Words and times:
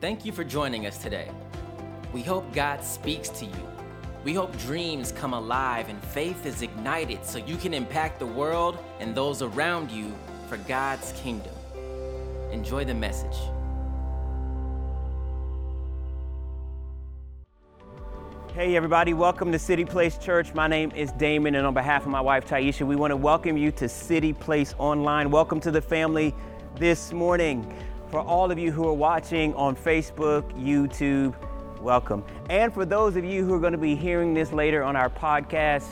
Thank 0.00 0.24
you 0.24 0.30
for 0.30 0.44
joining 0.44 0.86
us 0.86 0.96
today. 0.98 1.28
We 2.12 2.22
hope 2.22 2.52
God 2.54 2.84
speaks 2.84 3.30
to 3.30 3.44
you. 3.44 3.68
We 4.22 4.32
hope 4.32 4.56
dreams 4.58 5.10
come 5.10 5.34
alive 5.34 5.88
and 5.88 6.00
faith 6.00 6.46
is 6.46 6.62
ignited 6.62 7.24
so 7.24 7.38
you 7.38 7.56
can 7.56 7.74
impact 7.74 8.20
the 8.20 8.26
world 8.26 8.78
and 9.00 9.12
those 9.12 9.42
around 9.42 9.90
you 9.90 10.14
for 10.48 10.56
God's 10.56 11.12
kingdom. 11.20 11.52
Enjoy 12.52 12.84
the 12.84 12.94
message. 12.94 13.36
Hey, 18.54 18.76
everybody, 18.76 19.14
welcome 19.14 19.50
to 19.50 19.58
City 19.58 19.84
Place 19.84 20.16
Church. 20.16 20.54
My 20.54 20.68
name 20.68 20.92
is 20.92 21.10
Damon, 21.12 21.56
and 21.56 21.66
on 21.66 21.74
behalf 21.74 22.04
of 22.04 22.08
my 22.12 22.20
wife, 22.20 22.46
Taisha, 22.46 22.86
we 22.86 22.94
want 22.94 23.10
to 23.10 23.16
welcome 23.16 23.56
you 23.56 23.72
to 23.72 23.88
City 23.88 24.32
Place 24.32 24.76
Online. 24.78 25.32
Welcome 25.32 25.58
to 25.60 25.72
the 25.72 25.82
family 25.82 26.32
this 26.76 27.12
morning. 27.12 27.74
For 28.10 28.20
all 28.20 28.50
of 28.50 28.58
you 28.58 28.72
who 28.72 28.88
are 28.88 28.94
watching 28.94 29.52
on 29.54 29.76
Facebook, 29.76 30.42
YouTube, 30.58 31.34
welcome. 31.82 32.24
And 32.48 32.72
for 32.72 32.86
those 32.86 33.16
of 33.16 33.24
you 33.24 33.44
who 33.44 33.52
are 33.52 33.58
going 33.58 33.72
to 33.72 33.78
be 33.78 33.94
hearing 33.94 34.32
this 34.32 34.50
later 34.50 34.82
on 34.82 34.96
our 34.96 35.10
podcast, 35.10 35.84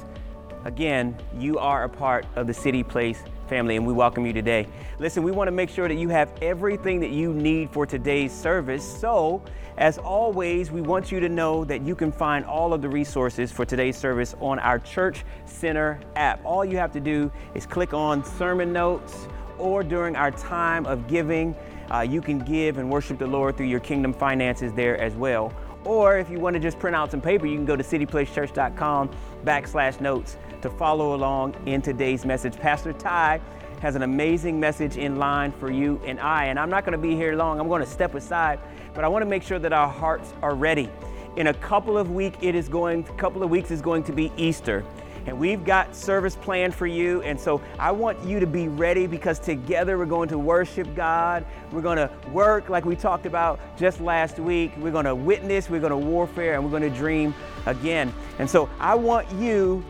again, 0.65 1.15
you 1.39 1.59
are 1.59 1.85
a 1.85 1.91
part 1.91 2.25
of 2.35 2.47
the 2.47 2.55
City 2.55 2.83
Place 2.83 3.23
family, 3.49 3.77
and 3.77 3.87
we 3.87 3.93
welcome 3.93 4.25
you 4.25 4.33
today. 4.33 4.67
Listen, 4.99 5.25
we 5.25 5.31
want 5.31 5.49
to 5.49 5.53
make 5.53 5.69
sure 5.69 5.89
that 5.89 5.97
you 5.97 6.09
have 6.09 6.33
everything 6.41 7.01
that 7.01 7.11
you 7.11 7.35
need 7.35 7.69
for 7.71 7.85
today's 7.85 8.33
service. 8.33 8.83
So, 8.83 9.43
as 9.77 9.99
always, 9.99 10.71
we 10.71 10.81
want 10.81 11.13
you 11.13 11.21
to 11.21 11.29
know 11.29 11.67
that 11.67 11.83
you 11.83 11.95
can 11.95 12.11
find 12.11 12.47
all 12.47 12.73
of 12.73 12.81
the 12.81 12.89
resources 12.89 13.53
for 13.53 13.67
today's 13.67 13.95
service 13.95 14.35
on 14.41 14.59
our 14.59 14.79
Church 14.79 15.23
Center 15.45 16.01
app. 16.17 16.43
All 16.47 16.65
you 16.65 16.79
have 16.79 16.93
to 16.93 17.01
do 17.01 17.31
is 17.55 17.67
click 17.67 17.93
on 17.93 18.25
sermon 18.25 18.73
notes, 18.73 19.29
or 19.59 19.83
during 19.83 20.17
our 20.17 20.31
time 20.31 20.87
of 20.87 21.07
giving, 21.09 21.55
uh, 21.93 22.01
you 22.01 22.21
can 22.21 22.39
give 22.39 22.79
and 22.79 22.91
worship 22.91 23.19
the 23.19 23.27
Lord 23.27 23.57
through 23.57 23.67
your 23.67 23.81
kingdom 23.81 24.13
finances 24.13 24.73
there 24.73 24.99
as 24.99 25.15
well. 25.15 25.53
Or 25.85 26.19
if 26.19 26.29
you 26.29 26.41
want 26.41 26.55
to 26.55 26.61
just 26.61 26.79
print 26.79 26.97
out 26.97 27.11
some 27.11 27.21
paper, 27.21 27.47
you 27.47 27.57
can 27.57 27.65
go 27.65 27.77
to 27.77 27.83
cityplacechurch.com 27.83 29.11
backslash 29.45 30.01
notes 30.01 30.37
to 30.63 30.71
follow 30.71 31.15
along 31.15 31.55
in 31.67 31.81
today's 31.81 32.25
message. 32.25 32.57
Pastor 32.57 32.93
Ty 32.93 33.41
has 33.81 33.95
an 33.95 34.03
amazing 34.03 34.59
message 34.59 34.97
in 34.97 35.17
line 35.17 35.53
for 35.53 35.71
you 35.71 36.01
and 36.05 36.19
I. 36.19 36.47
And 36.47 36.59
I'm 36.59 36.71
not 36.71 36.85
going 36.85 36.93
to 36.93 36.99
be 36.99 37.15
here 37.15 37.37
long. 37.37 37.61
I'm 37.61 37.69
going 37.69 37.85
to 37.85 37.89
step 37.89 38.15
aside, 38.15 38.59
but 38.95 39.05
I 39.05 39.09
want 39.09 39.23
to 39.23 39.27
make 39.27 39.43
sure 39.43 39.59
that 39.59 39.73
our 39.73 39.89
hearts 39.89 40.33
are 40.43 40.55
ready. 40.55 40.91
In 41.37 41.49
a 41.49 41.55
couple 41.55 41.99
of 41.99 42.11
week, 42.11 42.35
it 42.41 42.55
is 42.55 42.69
going. 42.69 43.07
A 43.09 43.13
Couple 43.13 43.43
of 43.43 43.51
weeks 43.51 43.71
is 43.71 43.83
going 43.83 44.03
to 44.05 44.13
be 44.13 44.33
Easter. 44.37 44.83
And 45.27 45.39
we've 45.39 45.65
got 45.65 45.95
service 45.95 46.37
planned 46.37 46.75
for 46.75 46.87
you. 46.87 47.21
And 47.23 47.39
so 47.39 47.61
I 47.79 47.91
want 47.91 48.23
you 48.25 48.39
to 48.41 48.47
be 48.47 48.69
ready 48.69 49.07
because 49.07 49.39
together 49.39 49.99
we're 49.99 50.07
going 50.07 50.29
to 50.29 50.39
worship 50.39 50.95
God. 50.95 51.45
We're 51.73 51.83
going 51.83 51.97
to 51.97 52.11
work 52.31 52.69
like 52.69 52.85
we 52.85 52.95
talked 52.95 53.27
about 53.27 53.59
just 53.77 54.01
last 54.01 54.39
week. 54.39 54.73
We're 54.79 54.93
going 54.93 55.05
to 55.05 55.15
witness, 55.15 55.69
we're 55.69 55.81
going 55.81 55.91
to 55.91 55.97
warfare, 55.97 56.55
and 56.55 56.65
we're 56.65 56.71
going 56.71 56.91
to 56.91 56.97
dream 56.97 57.35
again. 57.67 58.15
And 58.39 58.49
so 58.49 58.69
I 58.79 58.95
want 58.95 59.31
you 59.33 59.85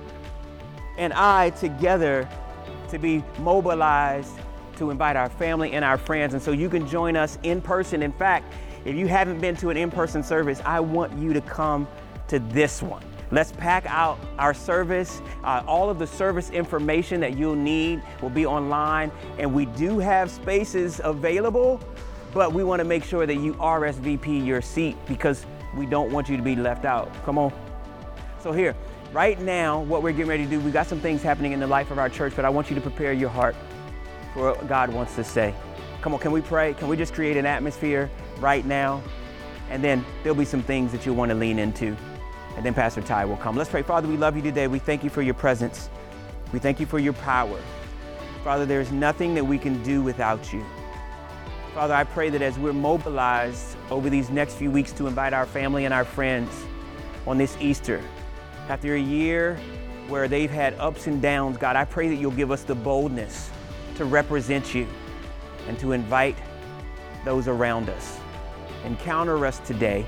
and 0.96 1.12
I 1.12 1.50
together 1.50 2.28
to 2.88 2.98
be 2.98 3.22
mobilized 3.38 4.32
to 4.76 4.90
invite 4.90 5.16
our 5.16 5.28
family 5.28 5.72
and 5.72 5.84
our 5.84 5.98
friends. 5.98 6.34
And 6.34 6.42
so 6.42 6.52
you 6.52 6.68
can 6.68 6.86
join 6.86 7.16
us 7.16 7.38
in 7.42 7.60
person. 7.60 8.02
In 8.02 8.12
fact, 8.12 8.52
if 8.84 8.94
you 8.94 9.06
haven't 9.06 9.40
been 9.40 9.56
to 9.56 9.70
an 9.70 9.76
in 9.76 9.90
person 9.90 10.22
service, 10.22 10.60
I 10.64 10.80
want 10.80 11.18
you 11.18 11.32
to 11.32 11.40
come 11.40 11.88
to 12.28 12.38
this 12.38 12.82
one. 12.82 13.02
Let's 13.32 13.50
pack 13.52 13.84
out 13.86 14.18
our 14.38 14.54
service. 14.54 15.20
Uh, 15.42 15.62
all 15.66 15.90
of 15.90 15.98
the 15.98 16.06
service 16.06 16.50
information 16.50 17.20
that 17.20 17.36
you'll 17.36 17.56
need 17.56 18.02
will 18.22 18.30
be 18.30 18.46
online, 18.46 19.10
and 19.38 19.52
we 19.52 19.66
do 19.66 19.98
have 19.98 20.30
spaces 20.30 21.00
available, 21.02 21.80
but 22.32 22.52
we 22.52 22.62
want 22.62 22.80
to 22.80 22.84
make 22.84 23.02
sure 23.02 23.26
that 23.26 23.36
you 23.36 23.54
RSVP 23.54 24.46
your 24.46 24.62
seat 24.62 24.96
because 25.08 25.44
we 25.76 25.86
don't 25.86 26.12
want 26.12 26.28
you 26.28 26.36
to 26.36 26.42
be 26.42 26.54
left 26.54 26.84
out. 26.84 27.12
Come 27.24 27.36
on. 27.36 27.52
So, 28.40 28.52
here, 28.52 28.76
right 29.12 29.40
now, 29.40 29.80
what 29.80 30.04
we're 30.04 30.12
getting 30.12 30.28
ready 30.28 30.44
to 30.44 30.50
do, 30.50 30.60
we 30.60 30.70
got 30.70 30.86
some 30.86 31.00
things 31.00 31.20
happening 31.20 31.50
in 31.50 31.58
the 31.58 31.66
life 31.66 31.90
of 31.90 31.98
our 31.98 32.08
church, 32.08 32.34
but 32.36 32.44
I 32.44 32.48
want 32.48 32.70
you 32.70 32.76
to 32.76 32.82
prepare 32.82 33.12
your 33.12 33.30
heart 33.30 33.56
for 34.34 34.52
what 34.52 34.68
God 34.68 34.92
wants 34.92 35.16
to 35.16 35.24
say. 35.24 35.52
Come 36.00 36.14
on, 36.14 36.20
can 36.20 36.30
we 36.30 36.42
pray? 36.42 36.74
Can 36.74 36.86
we 36.86 36.96
just 36.96 37.12
create 37.12 37.36
an 37.36 37.46
atmosphere 37.46 38.08
right 38.38 38.64
now? 38.64 39.02
And 39.68 39.82
then 39.82 40.04
there'll 40.22 40.38
be 40.38 40.44
some 40.44 40.62
things 40.62 40.92
that 40.92 41.04
you'll 41.04 41.16
want 41.16 41.30
to 41.30 41.34
lean 41.34 41.58
into 41.58 41.96
and 42.56 42.64
then 42.64 42.74
Pastor 42.74 43.02
Ty 43.02 43.26
will 43.26 43.36
come. 43.36 43.56
Let's 43.56 43.70
pray. 43.70 43.82
Father, 43.82 44.08
we 44.08 44.16
love 44.16 44.36
you 44.36 44.42
today. 44.42 44.66
We 44.66 44.78
thank 44.78 45.04
you 45.04 45.10
for 45.10 45.22
your 45.22 45.34
presence. 45.34 45.90
We 46.52 46.58
thank 46.58 46.80
you 46.80 46.86
for 46.86 46.98
your 46.98 47.12
power. 47.12 47.60
Father, 48.42 48.64
there's 48.64 48.92
nothing 48.92 49.34
that 49.34 49.44
we 49.44 49.58
can 49.58 49.82
do 49.82 50.02
without 50.02 50.52
you. 50.52 50.64
Father, 51.74 51.94
I 51.94 52.04
pray 52.04 52.30
that 52.30 52.40
as 52.40 52.58
we're 52.58 52.72
mobilized 52.72 53.76
over 53.90 54.08
these 54.08 54.30
next 54.30 54.54
few 54.54 54.70
weeks 54.70 54.92
to 54.92 55.06
invite 55.06 55.34
our 55.34 55.44
family 55.44 55.84
and 55.84 55.92
our 55.92 56.04
friends 56.04 56.50
on 57.26 57.36
this 57.36 57.56
Easter, 57.60 58.00
after 58.68 58.94
a 58.94 59.00
year 59.00 59.58
where 60.08 60.28
they've 60.28 60.50
had 60.50 60.74
ups 60.78 61.06
and 61.06 61.20
downs, 61.20 61.58
God, 61.58 61.76
I 61.76 61.84
pray 61.84 62.08
that 62.08 62.14
you'll 62.14 62.30
give 62.30 62.50
us 62.50 62.62
the 62.62 62.74
boldness 62.74 63.50
to 63.96 64.04
represent 64.04 64.74
you 64.74 64.86
and 65.68 65.78
to 65.80 65.92
invite 65.92 66.36
those 67.24 67.48
around 67.48 67.90
us. 67.90 68.18
Encounter 68.84 69.44
us 69.44 69.58
today 69.60 70.06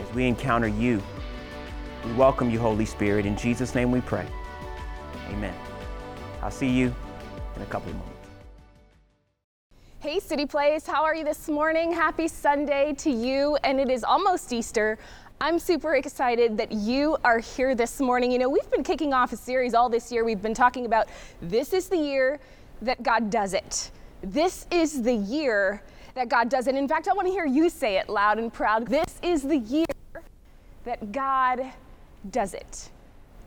as 0.00 0.14
we 0.14 0.26
encounter 0.26 0.68
you. 0.68 1.02
We 2.06 2.12
welcome 2.12 2.50
you, 2.50 2.60
Holy 2.60 2.84
Spirit. 2.84 3.26
In 3.26 3.36
Jesus' 3.36 3.74
name 3.74 3.90
we 3.90 4.00
pray. 4.00 4.24
Amen. 5.30 5.52
I'll 6.40 6.52
see 6.52 6.68
you 6.68 6.94
in 7.56 7.62
a 7.62 7.66
couple 7.66 7.90
of 7.90 7.96
moments. 7.96 8.28
Hey, 9.98 10.20
City 10.20 10.46
Place, 10.46 10.86
how 10.86 11.02
are 11.02 11.16
you 11.16 11.24
this 11.24 11.48
morning? 11.48 11.92
Happy 11.92 12.28
Sunday 12.28 12.94
to 12.98 13.10
you, 13.10 13.56
and 13.64 13.80
it 13.80 13.90
is 13.90 14.04
almost 14.04 14.52
Easter. 14.52 14.98
I'm 15.40 15.58
super 15.58 15.96
excited 15.96 16.56
that 16.58 16.70
you 16.70 17.16
are 17.24 17.40
here 17.40 17.74
this 17.74 17.98
morning. 17.98 18.30
You 18.30 18.38
know, 18.38 18.48
we've 18.48 18.70
been 18.70 18.84
kicking 18.84 19.12
off 19.12 19.32
a 19.32 19.36
series 19.36 19.74
all 19.74 19.88
this 19.88 20.12
year. 20.12 20.24
We've 20.24 20.40
been 20.40 20.54
talking 20.54 20.86
about 20.86 21.08
this 21.42 21.72
is 21.72 21.88
the 21.88 21.98
year 21.98 22.38
that 22.82 23.02
God 23.02 23.30
does 23.30 23.52
it. 23.52 23.90
This 24.22 24.68
is 24.70 25.02
the 25.02 25.14
year 25.14 25.82
that 26.14 26.28
God 26.28 26.50
does 26.50 26.68
it. 26.68 26.76
In 26.76 26.86
fact, 26.86 27.08
I 27.08 27.14
want 27.14 27.26
to 27.26 27.32
hear 27.32 27.46
you 27.46 27.68
say 27.68 27.98
it 27.98 28.08
loud 28.08 28.38
and 28.38 28.52
proud. 28.52 28.86
This 28.86 29.18
is 29.24 29.42
the 29.42 29.58
year 29.58 29.86
that 30.84 31.10
God 31.10 31.72
does 32.30 32.54
it. 32.54 32.90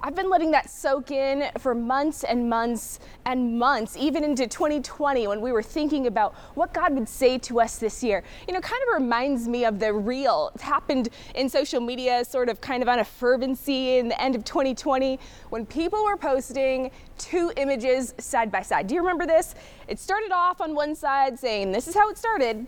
I've 0.01 0.16
been 0.16 0.29
letting 0.29 0.51
that 0.51 0.69
soak 0.69 1.12
in 1.12 1.50
for 1.57 1.75
months 1.75 2.23
and 2.23 2.50
months 2.50 3.01
and 3.25 3.59
months, 3.59 3.97
even 3.97 4.23
into 4.23 4.47
2020 4.47 5.28
when 5.28 5.41
we 5.41 5.51
were 5.51 5.62
thinking 5.62 6.07
about 6.07 6.35
what 6.56 6.73
God 6.73 6.94
would 6.94 7.09
say 7.09 7.38
to 7.40 7.59
us 7.59 7.79
this 7.79 8.01
year. 8.01 8.23
You 8.47 8.53
know, 8.53 8.62
kind 8.62 8.81
of 8.88 9.01
reminds 9.01 9.50
me 9.50 9.66
of 9.66 9.78
the 9.78 9.91
real. 9.91 10.51
It's 10.56 10.63
happened 10.63 11.09
in 11.35 11.50
social 11.50 11.81
media, 11.81 12.23
sort 12.23 12.47
of 12.47 12.62
kind 12.62 12.81
of 12.81 12.88
on 12.88 13.00
a 13.00 13.03
fervency 13.03 13.97
in 13.97 14.07
the 14.07 14.22
end 14.22 14.35
of 14.35 14.45
2020 14.45 15.19
when 15.50 15.66
people 15.66 16.01
were 16.06 16.16
posting 16.16 16.91
two 17.17 17.51
images 17.57 18.13
side 18.19 18.50
by 18.53 18.61
side. 18.61 18.88
Do 18.88 18.96
you 18.96 19.01
remember 19.01 19.25
this? 19.25 19.53
It 19.90 20.00
started 20.00 20.31
off 20.31 20.61
on 20.61 20.75
one 20.75 20.96
side 20.96 21.38
saying, 21.38 21.73
This 21.73 21.90
is 21.90 21.96
how 21.96 22.09
it 22.09 22.17
started. 22.17 22.66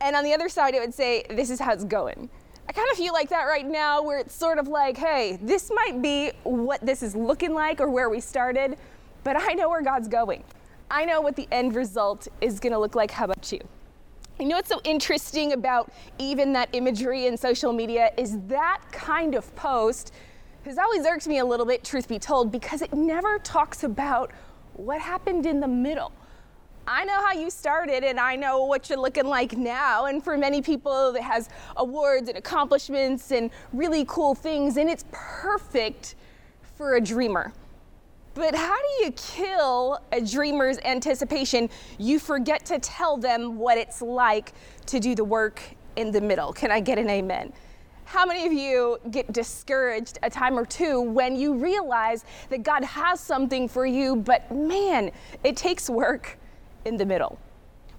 And 0.00 0.16
on 0.16 0.24
the 0.24 0.32
other 0.32 0.48
side, 0.48 0.74
it 0.74 0.80
would 0.80 0.94
say, 0.94 1.26
This 1.28 1.50
is 1.50 1.60
how 1.60 1.72
it's 1.72 1.84
going. 1.84 2.30
I 2.72 2.74
kind 2.74 2.90
of 2.90 2.96
feel 2.96 3.12
like 3.12 3.28
that 3.28 3.42
right 3.42 3.68
now, 3.68 4.02
where 4.02 4.18
it's 4.18 4.34
sort 4.34 4.58
of 4.58 4.66
like, 4.66 4.96
hey, 4.96 5.38
this 5.42 5.70
might 5.74 6.00
be 6.00 6.32
what 6.42 6.80
this 6.80 7.02
is 7.02 7.14
looking 7.14 7.52
like 7.52 7.82
or 7.82 7.90
where 7.90 8.08
we 8.08 8.18
started, 8.18 8.78
but 9.24 9.36
I 9.38 9.52
know 9.52 9.68
where 9.68 9.82
God's 9.82 10.08
going. 10.08 10.42
I 10.90 11.04
know 11.04 11.20
what 11.20 11.36
the 11.36 11.46
end 11.52 11.74
result 11.74 12.28
is 12.40 12.60
going 12.60 12.72
to 12.72 12.78
look 12.78 12.94
like. 12.94 13.10
How 13.10 13.26
about 13.26 13.52
you? 13.52 13.60
You 14.40 14.46
know 14.46 14.56
what's 14.56 14.70
so 14.70 14.80
interesting 14.84 15.52
about 15.52 15.92
even 16.16 16.54
that 16.54 16.70
imagery 16.72 17.26
in 17.26 17.36
social 17.36 17.74
media 17.74 18.10
is 18.16 18.38
that 18.46 18.80
kind 18.90 19.34
of 19.34 19.54
post 19.54 20.14
has 20.64 20.78
always 20.78 21.04
irked 21.04 21.26
me 21.26 21.40
a 21.40 21.44
little 21.44 21.66
bit, 21.66 21.84
truth 21.84 22.08
be 22.08 22.18
told, 22.18 22.50
because 22.50 22.80
it 22.80 22.94
never 22.94 23.38
talks 23.40 23.84
about 23.84 24.32
what 24.72 24.98
happened 24.98 25.44
in 25.44 25.60
the 25.60 25.68
middle. 25.68 26.10
I 26.86 27.04
know 27.04 27.24
how 27.24 27.32
you 27.32 27.48
started 27.48 28.02
and 28.02 28.18
I 28.18 28.34
know 28.34 28.64
what 28.64 28.90
you're 28.90 28.98
looking 28.98 29.26
like 29.26 29.56
now. 29.56 30.06
And 30.06 30.22
for 30.22 30.36
many 30.36 30.60
people, 30.60 31.14
it 31.14 31.22
has 31.22 31.48
awards 31.76 32.28
and 32.28 32.36
accomplishments 32.36 33.30
and 33.30 33.50
really 33.72 34.04
cool 34.06 34.34
things, 34.34 34.76
and 34.76 34.90
it's 34.90 35.04
perfect 35.12 36.16
for 36.76 36.96
a 36.96 37.00
dreamer. 37.00 37.52
But 38.34 38.54
how 38.54 38.76
do 38.76 39.04
you 39.04 39.12
kill 39.12 40.00
a 40.10 40.20
dreamer's 40.20 40.78
anticipation? 40.78 41.68
You 41.98 42.18
forget 42.18 42.64
to 42.66 42.78
tell 42.78 43.16
them 43.16 43.58
what 43.58 43.78
it's 43.78 44.02
like 44.02 44.52
to 44.86 44.98
do 44.98 45.14
the 45.14 45.24
work 45.24 45.62
in 45.96 46.10
the 46.10 46.20
middle. 46.20 46.52
Can 46.52 46.72
I 46.72 46.80
get 46.80 46.98
an 46.98 47.10
amen? 47.10 47.52
How 48.06 48.26
many 48.26 48.46
of 48.46 48.52
you 48.52 48.98
get 49.10 49.32
discouraged 49.32 50.18
a 50.22 50.30
time 50.30 50.58
or 50.58 50.66
two 50.66 51.00
when 51.00 51.36
you 51.36 51.54
realize 51.54 52.24
that 52.48 52.62
God 52.62 52.82
has 52.84 53.20
something 53.20 53.68
for 53.68 53.86
you, 53.86 54.16
but 54.16 54.50
man, 54.50 55.12
it 55.44 55.56
takes 55.56 55.88
work 55.88 56.38
in 56.84 56.96
the 56.96 57.06
middle. 57.06 57.38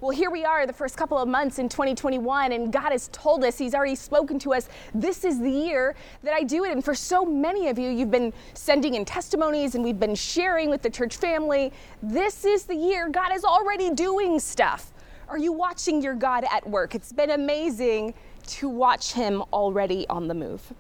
Well, 0.04 0.12
here 0.12 0.30
we 0.30 0.44
are, 0.44 0.68
the 0.68 0.74
first 0.74 0.98
couple 0.98 1.18
of 1.18 1.30
months 1.30 1.60
in 1.60 1.70
2021, 1.70 2.52
and 2.52 2.74
God 2.74 2.92
has 2.92 3.08
told 3.14 3.46
us, 3.46 3.58
He's 3.58 3.74
already 3.74 3.96
spoken 3.96 4.38
to 4.40 4.54
us, 4.54 4.68
this 4.94 5.24
is 5.24 5.40
the 5.40 5.50
year 5.50 5.96
that 6.24 6.34
I 6.34 6.44
do 6.44 6.66
it. 6.66 6.74
And 6.74 6.84
for 6.84 6.94
so 6.94 7.24
many 7.24 7.70
of 7.70 7.80
you, 7.80 7.90
you've 7.90 8.12
been 8.12 8.34
sending 8.54 8.96
in 8.96 9.06
testimonies 9.06 9.76
and 9.76 9.84
we've 9.84 10.02
been 10.02 10.14
sharing 10.14 10.70
with 10.70 10.82
the 10.82 10.90
church 10.90 11.16
family. 11.16 11.72
This 12.02 12.44
is 12.44 12.66
the 12.66 12.76
year 12.76 13.08
God 13.08 13.34
is 13.34 13.46
already 13.46 13.92
doing 13.92 14.42
stuff. 14.42 14.92
Are 15.30 15.38
you 15.38 15.54
watching 15.54 16.02
your 16.02 16.16
God 16.16 16.44
at 16.52 16.70
work? 16.70 16.96
It's 16.96 17.14
been 17.14 17.32
amazing 17.32 18.14
to 18.48 18.68
watch 18.68 19.14
him 19.14 19.42
already 19.54 20.06
on 20.10 20.28
the 20.28 20.34
move. 20.34 20.74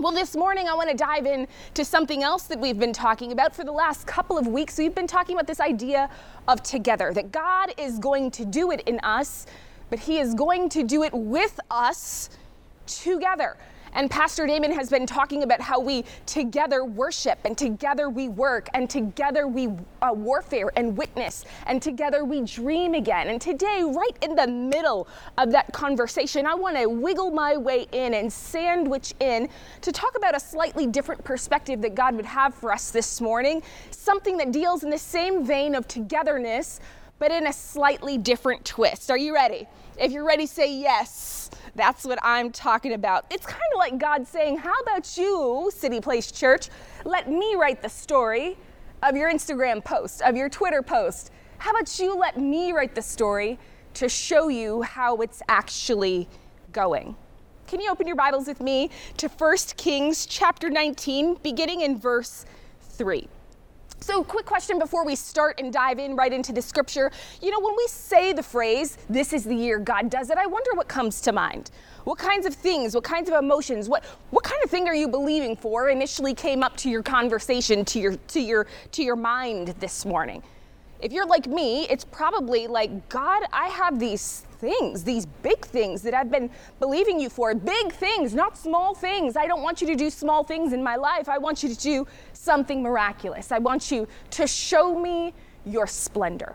Well, 0.00 0.12
this 0.12 0.34
morning 0.34 0.66
I 0.66 0.72
want 0.72 0.88
to 0.88 0.96
dive 0.96 1.26
in 1.26 1.46
to 1.74 1.84
something 1.84 2.22
else 2.22 2.44
that 2.44 2.58
we've 2.58 2.78
been 2.78 2.94
talking 2.94 3.32
about 3.32 3.54
for 3.54 3.64
the 3.64 3.72
last 3.72 4.06
couple 4.06 4.38
of 4.38 4.46
weeks. 4.46 4.78
We've 4.78 4.94
been 4.94 5.06
talking 5.06 5.36
about 5.36 5.46
this 5.46 5.60
idea 5.60 6.08
of 6.48 6.62
together, 6.62 7.12
that 7.12 7.30
God 7.30 7.74
is 7.76 7.98
going 7.98 8.30
to 8.30 8.46
do 8.46 8.70
it 8.70 8.80
in 8.86 8.98
us, 9.00 9.44
but 9.90 9.98
He 9.98 10.18
is 10.18 10.32
going 10.32 10.70
to 10.70 10.84
do 10.84 11.02
it 11.02 11.12
with 11.12 11.60
us 11.70 12.30
together. 12.86 13.58
And 13.92 14.10
Pastor 14.10 14.46
Damon 14.46 14.72
has 14.72 14.88
been 14.88 15.06
talking 15.06 15.42
about 15.42 15.60
how 15.60 15.80
we 15.80 16.04
together 16.26 16.84
worship 16.84 17.38
and 17.44 17.58
together 17.58 18.08
we 18.08 18.28
work 18.28 18.68
and 18.74 18.88
together 18.88 19.48
we 19.48 19.68
uh, 20.00 20.12
warfare 20.12 20.70
and 20.76 20.96
witness 20.96 21.44
and 21.66 21.82
together 21.82 22.24
we 22.24 22.42
dream 22.42 22.94
again. 22.94 23.28
And 23.28 23.40
today, 23.40 23.82
right 23.82 24.16
in 24.22 24.36
the 24.36 24.46
middle 24.46 25.08
of 25.38 25.50
that 25.52 25.72
conversation, 25.72 26.46
I 26.46 26.54
want 26.54 26.76
to 26.76 26.86
wiggle 26.86 27.30
my 27.30 27.56
way 27.56 27.86
in 27.92 28.14
and 28.14 28.32
sandwich 28.32 29.14
in 29.20 29.48
to 29.80 29.92
talk 29.92 30.16
about 30.16 30.36
a 30.36 30.40
slightly 30.40 30.86
different 30.86 31.24
perspective 31.24 31.82
that 31.82 31.94
God 31.94 32.14
would 32.14 32.26
have 32.26 32.54
for 32.54 32.72
us 32.72 32.90
this 32.90 33.20
morning, 33.20 33.62
something 33.90 34.36
that 34.36 34.52
deals 34.52 34.84
in 34.84 34.90
the 34.90 34.98
same 34.98 35.44
vein 35.44 35.74
of 35.74 35.88
togetherness, 35.88 36.80
but 37.18 37.30
in 37.30 37.46
a 37.46 37.52
slightly 37.52 38.16
different 38.16 38.64
twist. 38.64 39.10
Are 39.10 39.18
you 39.18 39.34
ready? 39.34 39.66
If 40.00 40.12
you're 40.12 40.24
ready, 40.24 40.46
say 40.46 40.74
yes. 40.74 41.50
That's 41.74 42.06
what 42.06 42.18
I'm 42.22 42.50
talking 42.52 42.94
about. 42.94 43.26
It's 43.28 43.44
kind 43.44 43.60
of 43.74 43.78
like 43.78 43.98
God 43.98 44.26
saying, 44.26 44.56
How 44.56 44.72
about 44.80 45.18
you, 45.18 45.70
City 45.74 46.00
Place 46.00 46.32
Church? 46.32 46.70
Let 47.04 47.28
me 47.30 47.54
write 47.54 47.82
the 47.82 47.90
story 47.90 48.56
of 49.02 49.14
your 49.14 49.30
Instagram 49.30 49.84
post, 49.84 50.22
of 50.22 50.36
your 50.36 50.48
Twitter 50.48 50.80
post. 50.80 51.32
How 51.58 51.72
about 51.72 51.98
you 51.98 52.16
let 52.16 52.40
me 52.40 52.72
write 52.72 52.94
the 52.94 53.02
story 53.02 53.58
to 53.92 54.08
show 54.08 54.48
you 54.48 54.80
how 54.80 55.16
it's 55.16 55.42
actually 55.50 56.30
going? 56.72 57.14
Can 57.66 57.78
you 57.82 57.90
open 57.90 58.06
your 58.06 58.16
Bibles 58.16 58.46
with 58.46 58.62
me 58.62 58.88
to 59.18 59.28
1 59.28 59.56
Kings 59.76 60.24
chapter 60.24 60.70
19, 60.70 61.34
beginning 61.42 61.82
in 61.82 61.98
verse 61.98 62.46
3? 62.80 63.28
So, 64.02 64.24
quick 64.24 64.46
question 64.46 64.78
before 64.78 65.04
we 65.04 65.14
start 65.14 65.60
and 65.60 65.70
dive 65.70 65.98
in 65.98 66.16
right 66.16 66.32
into 66.32 66.54
the 66.54 66.62
scripture. 66.62 67.10
You 67.42 67.50
know, 67.50 67.60
when 67.60 67.76
we 67.76 67.86
say 67.86 68.32
the 68.32 68.42
phrase, 68.42 68.96
this 69.10 69.34
is 69.34 69.44
the 69.44 69.54
year 69.54 69.78
God 69.78 70.08
does 70.08 70.30
it, 70.30 70.38
I 70.38 70.46
wonder 70.46 70.70
what 70.72 70.88
comes 70.88 71.20
to 71.22 71.32
mind. 71.32 71.70
What 72.04 72.18
kinds 72.18 72.46
of 72.46 72.54
things, 72.54 72.94
what 72.94 73.04
kinds 73.04 73.28
of 73.28 73.34
emotions, 73.36 73.90
what 73.90 74.04
what 74.30 74.42
kind 74.42 74.62
of 74.64 74.70
thing 74.70 74.88
are 74.88 74.94
you 74.94 75.06
believing 75.06 75.54
for 75.54 75.90
initially 75.90 76.32
came 76.32 76.62
up 76.62 76.78
to 76.78 76.88
your 76.88 77.02
conversation, 77.02 77.84
to 77.84 78.00
your 78.00 78.16
to 78.28 78.40
your 78.40 78.66
to 78.92 79.02
your 79.02 79.16
mind 79.16 79.68
this 79.80 80.06
morning? 80.06 80.42
If 81.02 81.12
you're 81.12 81.26
like 81.26 81.46
me, 81.46 81.86
it's 81.88 82.04
probably 82.04 82.66
like, 82.66 83.08
God, 83.08 83.42
I 83.52 83.68
have 83.68 83.98
these 83.98 84.44
things, 84.58 85.02
these 85.02 85.24
big 85.24 85.64
things 85.64 86.02
that 86.02 86.12
I've 86.12 86.30
been 86.30 86.50
believing 86.78 87.18
you 87.18 87.30
for. 87.30 87.54
Big 87.54 87.92
things, 87.92 88.34
not 88.34 88.58
small 88.58 88.94
things. 88.94 89.36
I 89.36 89.46
don't 89.46 89.62
want 89.62 89.80
you 89.80 89.86
to 89.86 89.96
do 89.96 90.10
small 90.10 90.44
things 90.44 90.74
in 90.74 90.82
my 90.82 90.96
life. 90.96 91.28
I 91.28 91.38
want 91.38 91.62
you 91.62 91.70
to 91.70 91.76
do 91.76 92.06
something 92.40 92.82
miraculous. 92.82 93.52
I 93.52 93.58
want 93.58 93.90
you 93.90 94.08
to 94.30 94.46
show 94.46 94.98
me 94.98 95.34
your 95.66 95.86
splendor. 95.86 96.54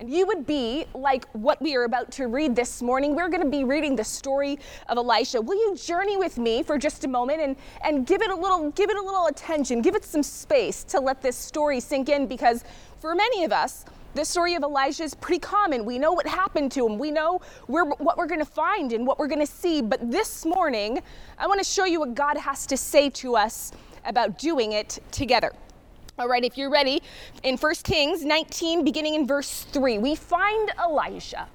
And 0.00 0.10
you 0.10 0.26
would 0.26 0.44
be 0.46 0.86
like 0.94 1.26
what 1.32 1.60
we 1.62 1.76
are 1.76 1.84
about 1.84 2.10
to 2.12 2.26
read 2.26 2.56
this 2.56 2.82
morning. 2.82 3.14
We're 3.14 3.28
going 3.28 3.42
to 3.42 3.48
be 3.48 3.62
reading 3.62 3.94
the 3.94 4.02
story 4.02 4.58
of 4.88 4.96
Elisha. 4.96 5.40
Will 5.40 5.56
you 5.56 5.76
journey 5.76 6.16
with 6.16 6.36
me 6.36 6.62
for 6.64 6.78
just 6.78 7.04
a 7.04 7.08
moment 7.08 7.40
and, 7.40 7.54
and 7.84 8.06
give 8.06 8.22
it 8.22 8.30
a 8.30 8.34
little 8.34 8.70
give 8.72 8.90
it 8.90 8.96
a 8.96 9.00
little 9.00 9.26
attention, 9.26 9.82
give 9.82 9.94
it 9.94 10.04
some 10.04 10.22
space 10.22 10.82
to 10.84 10.98
let 10.98 11.22
this 11.22 11.36
story 11.36 11.78
sink 11.78 12.08
in 12.08 12.26
because 12.26 12.64
for 12.98 13.14
many 13.14 13.44
of 13.44 13.52
us, 13.52 13.84
the 14.14 14.24
story 14.24 14.54
of 14.54 14.62
Elijah 14.62 15.02
is 15.02 15.14
pretty 15.14 15.40
common. 15.40 15.84
We 15.84 15.98
know 15.98 16.12
what 16.12 16.26
happened 16.26 16.72
to 16.72 16.86
him. 16.86 16.98
We 16.98 17.10
know 17.10 17.40
where, 17.66 17.84
what 17.84 18.16
we're 18.16 18.26
going 18.26 18.40
to 18.40 18.46
find 18.46 18.92
and 18.92 19.06
what 19.06 19.18
we're 19.18 19.26
going 19.26 19.40
to 19.40 19.46
see. 19.46 19.82
But 19.82 20.10
this 20.10 20.46
morning, 20.46 21.02
I 21.36 21.46
want 21.46 21.58
to 21.60 21.64
show 21.64 21.84
you 21.84 22.00
what 22.00 22.14
God 22.14 22.36
has 22.36 22.66
to 22.66 22.76
say 22.76 23.10
to 23.10 23.36
us 23.36 23.72
about 24.04 24.38
doing 24.38 24.72
it 24.72 24.98
together. 25.10 25.52
All 26.18 26.28
right, 26.28 26.44
if 26.44 26.56
you're 26.56 26.70
ready, 26.70 27.02
in 27.42 27.56
1 27.56 27.74
Kings 27.82 28.24
19, 28.24 28.84
beginning 28.84 29.14
in 29.14 29.26
verse 29.26 29.64
3, 29.72 29.98
we 29.98 30.14
find 30.14 30.70
Elijah 30.78 31.48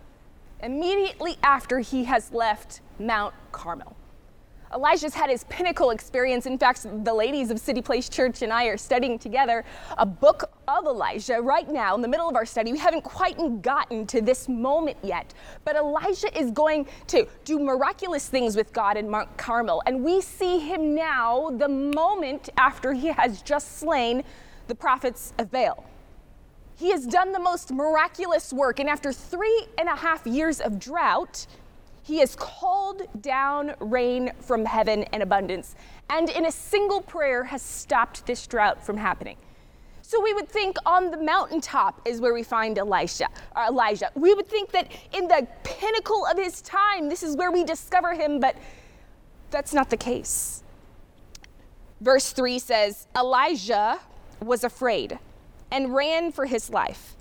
immediately 0.62 1.38
after 1.44 1.80
he 1.80 2.04
has 2.04 2.34
left 2.34 2.82
Mount 3.00 3.34
Carmel. 3.52 3.96
Elijah's 4.74 5.16
had 5.16 5.30
his 5.30 5.44
pinnacle 5.46 5.90
experience. 5.90 6.46
In 6.46 6.58
fact, 6.58 6.86
the 7.04 7.14
ladies 7.14 7.50
of 7.50 7.60
City 7.60 7.82
Place 7.82 8.08
Church 8.08 8.44
and 8.44 8.54
I 8.54 8.66
are 8.66 8.78
studying 8.78 9.18
together 9.18 9.66
a 9.98 10.06
book 10.06 10.52
of 10.68 10.86
Elijah 10.86 11.42
right 11.42 11.68
now 11.68 11.96
in 11.96 12.02
the 12.02 12.08
middle 12.08 12.30
of 12.30 12.36
our 12.36 12.46
study. 12.46 12.72
We 12.72 12.78
haven't 12.78 13.04
quite 13.04 13.64
gotten 13.64 14.06
to 14.08 14.22
this 14.22 14.48
moment 14.48 14.98
yet, 15.02 15.34
but 15.66 15.76
Elijah 15.76 16.38
is 16.40 16.52
going 16.52 16.88
to 17.08 17.28
do 17.46 17.60
miraculous 17.60 18.30
things 18.30 18.56
with 18.56 18.72
God 18.72 18.96
in 18.96 19.10
Mount 19.10 19.36
Carmel. 19.38 19.82
And 19.88 20.04
we 20.04 20.22
see 20.22 20.60
him 20.60 20.94
now 20.94 21.50
the 21.50 21.68
moment 21.68 22.50
after 22.58 22.94
he 22.94 23.08
has 23.08 23.42
just 23.42 23.80
slain 23.80 24.24
the 24.68 24.76
prophets 24.76 25.34
of 25.40 25.50
Baal. 25.50 25.84
He 26.76 26.92
has 26.92 27.08
done 27.08 27.32
the 27.32 27.40
most 27.40 27.74
miraculous 27.74 28.54
work, 28.54 28.80
and 28.80 28.88
after 28.88 29.12
three 29.12 29.66
and 29.78 29.90
a 29.90 29.96
half 29.96 30.26
years 30.26 30.62
of 30.62 30.80
drought, 30.80 31.46
he 32.10 32.18
has 32.18 32.36
called 32.36 33.04
down 33.22 33.76
rain 33.80 34.32
from 34.40 34.66
heaven 34.66 35.04
in 35.14 35.22
abundance, 35.22 35.76
and 36.10 36.28
in 36.32 36.48
a 36.48 36.52
single 36.52 37.02
prayer 37.02 37.44
has 37.44 37.62
stopped 37.62 38.26
this 38.26 38.48
drought 38.48 38.84
from 38.84 38.98
happening. 38.98 39.38
So 40.02 40.20
we 40.20 40.34
would 40.34 40.50
think 40.50 40.78
on 40.88 41.12
the 41.12 41.22
mountaintop 41.22 42.02
is 42.06 42.20
where 42.20 42.34
we 42.34 42.42
find 42.42 42.80
Elisha 42.80 43.28
or 43.56 43.66
Elijah. 43.66 44.10
We 44.16 44.34
would 44.34 44.48
think 44.48 44.72
that 44.72 44.92
in 45.14 45.28
the 45.28 45.48
pinnacle 45.64 46.26
of 46.26 46.36
his 46.36 46.62
time, 46.62 47.10
this 47.10 47.22
is 47.22 47.38
where 47.38 47.52
we 47.52 47.64
discover 47.64 48.16
him, 48.16 48.40
but 48.40 48.56
that's 49.52 49.72
not 49.72 49.92
the 49.92 49.98
case. 49.98 50.64
Verse 52.02 52.32
3 52.32 52.58
says, 52.58 53.06
Elijah 53.16 54.00
was 54.42 54.64
afraid 54.64 55.20
and 55.70 55.94
ran 55.94 56.32
for 56.32 56.48
his 56.48 56.72
life. 56.72 57.16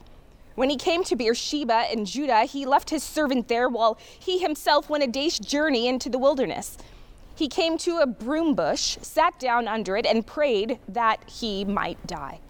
When 0.58 0.70
he 0.70 0.76
came 0.76 1.04
to 1.04 1.14
Beersheba 1.14 1.84
in 1.92 2.04
Judah, 2.04 2.42
he 2.42 2.66
left 2.66 2.90
his 2.90 3.04
servant 3.04 3.46
there 3.46 3.68
while 3.68 3.96
he 4.18 4.40
himself 4.40 4.90
went 4.90 5.04
a 5.04 5.06
day's 5.06 5.38
journey 5.38 5.86
into 5.86 6.08
the 6.08 6.18
wilderness. 6.18 6.76
He 7.36 7.46
came 7.46 7.78
to 7.78 7.98
a 7.98 8.08
broom 8.08 8.56
bush, 8.56 8.98
sat 9.00 9.38
down 9.38 9.68
under 9.68 9.96
it, 9.96 10.04
and 10.04 10.26
prayed 10.26 10.80
that 10.88 11.22
he 11.30 11.64
might 11.64 12.04
die. 12.08 12.40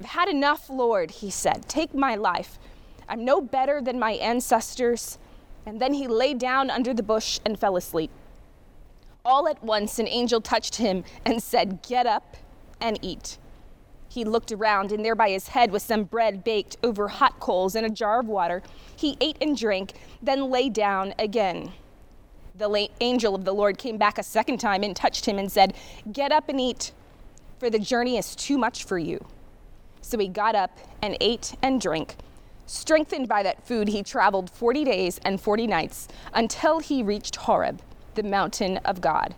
I've 0.00 0.06
had 0.06 0.28
enough, 0.28 0.68
Lord, 0.68 1.12
he 1.12 1.30
said. 1.30 1.68
Take 1.68 1.94
my 1.94 2.16
life. 2.16 2.58
I'm 3.08 3.24
no 3.24 3.40
better 3.40 3.80
than 3.80 4.00
my 4.00 4.14
ancestors. 4.14 5.16
And 5.64 5.80
then 5.80 5.94
he 5.94 6.08
lay 6.08 6.34
down 6.34 6.70
under 6.70 6.92
the 6.92 7.04
bush 7.04 7.38
and 7.46 7.56
fell 7.56 7.76
asleep. 7.76 8.10
All 9.24 9.46
at 9.46 9.62
once, 9.62 10.00
an 10.00 10.08
angel 10.08 10.40
touched 10.40 10.74
him 10.74 11.04
and 11.24 11.40
said, 11.40 11.84
Get 11.84 12.04
up 12.04 12.36
and 12.80 12.98
eat. 13.00 13.38
He 14.16 14.24
looked 14.24 14.50
around, 14.50 14.92
and 14.92 15.04
there 15.04 15.14
by 15.14 15.28
his 15.28 15.48
head 15.48 15.70
was 15.70 15.82
some 15.82 16.04
bread 16.04 16.42
baked 16.42 16.78
over 16.82 17.06
hot 17.06 17.38
coals 17.38 17.74
and 17.74 17.84
a 17.84 17.90
jar 17.90 18.18
of 18.18 18.26
water. 18.26 18.62
He 18.96 19.18
ate 19.20 19.36
and 19.42 19.54
drank, 19.54 19.92
then 20.22 20.50
lay 20.50 20.70
down 20.70 21.12
again. 21.18 21.72
The 22.54 22.88
angel 23.02 23.34
of 23.34 23.44
the 23.44 23.52
Lord 23.52 23.76
came 23.76 23.98
back 23.98 24.16
a 24.16 24.22
second 24.22 24.56
time 24.56 24.82
and 24.82 24.96
touched 24.96 25.26
him 25.26 25.38
and 25.38 25.52
said, 25.52 25.74
Get 26.10 26.32
up 26.32 26.48
and 26.48 26.58
eat, 26.58 26.92
for 27.58 27.68
the 27.68 27.78
journey 27.78 28.16
is 28.16 28.34
too 28.34 28.56
much 28.56 28.84
for 28.84 28.98
you. 28.98 29.22
So 30.00 30.16
he 30.16 30.28
got 30.28 30.54
up 30.54 30.78
and 31.02 31.18
ate 31.20 31.54
and 31.60 31.78
drank. 31.78 32.16
Strengthened 32.64 33.28
by 33.28 33.42
that 33.42 33.66
food, 33.66 33.86
he 33.88 34.02
traveled 34.02 34.48
40 34.48 34.82
days 34.84 35.20
and 35.26 35.38
40 35.38 35.66
nights 35.66 36.08
until 36.32 36.78
he 36.78 37.02
reached 37.02 37.36
Horeb, 37.36 37.82
the 38.14 38.22
mountain 38.22 38.78
of 38.78 39.02
God. 39.02 39.34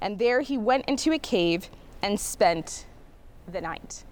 And 0.00 0.18
there 0.18 0.40
he 0.40 0.56
went 0.56 0.86
into 0.88 1.12
a 1.12 1.18
cave 1.18 1.68
and 2.00 2.18
spent 2.18 2.86
the 3.46 3.60
night. 3.60 4.04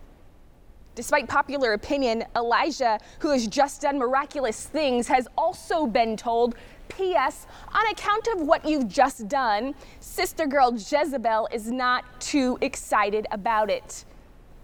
Despite 0.95 1.27
popular 1.27 1.73
opinion, 1.73 2.25
Elijah, 2.37 2.99
who 3.21 3.31
has 3.31 3.47
just 3.47 3.81
done 3.81 3.99
miraculous 3.99 4.67
things, 4.67 5.09
has 5.09 5.27
also 5.39 5.87
been 5.87 6.17
told, 6.17 6.55
P.S., 6.89 7.47
on 7.73 7.87
account 7.87 8.29
of 8.29 8.43
what 8.43 8.67
you've 8.67 8.89
just 8.89 9.27
done, 9.27 9.75
sister 10.01 10.47
girl 10.47 10.75
Jezebel 10.75 11.49
is 11.51 11.71
not 11.71 12.05
too 12.21 12.59
excited 12.61 13.27
about 13.31 13.71
it. 13.71 14.05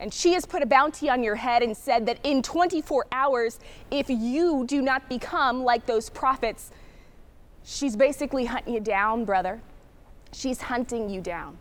And 0.00 0.12
she 0.12 0.34
has 0.34 0.44
put 0.44 0.62
a 0.62 0.66
bounty 0.66 1.08
on 1.08 1.22
your 1.22 1.34
head 1.34 1.62
and 1.62 1.76
said 1.76 2.04
that 2.06 2.18
in 2.22 2.42
24 2.42 3.06
hours, 3.10 3.58
if 3.90 4.10
you 4.10 4.64
do 4.66 4.82
not 4.82 5.08
become 5.08 5.64
like 5.64 5.86
those 5.86 6.10
prophets, 6.10 6.70
she's 7.64 7.96
basically 7.96 8.44
hunting 8.44 8.74
you 8.74 8.80
down, 8.80 9.24
brother. 9.24 9.60
She's 10.32 10.60
hunting 10.60 11.08
you 11.08 11.20
down. 11.22 11.56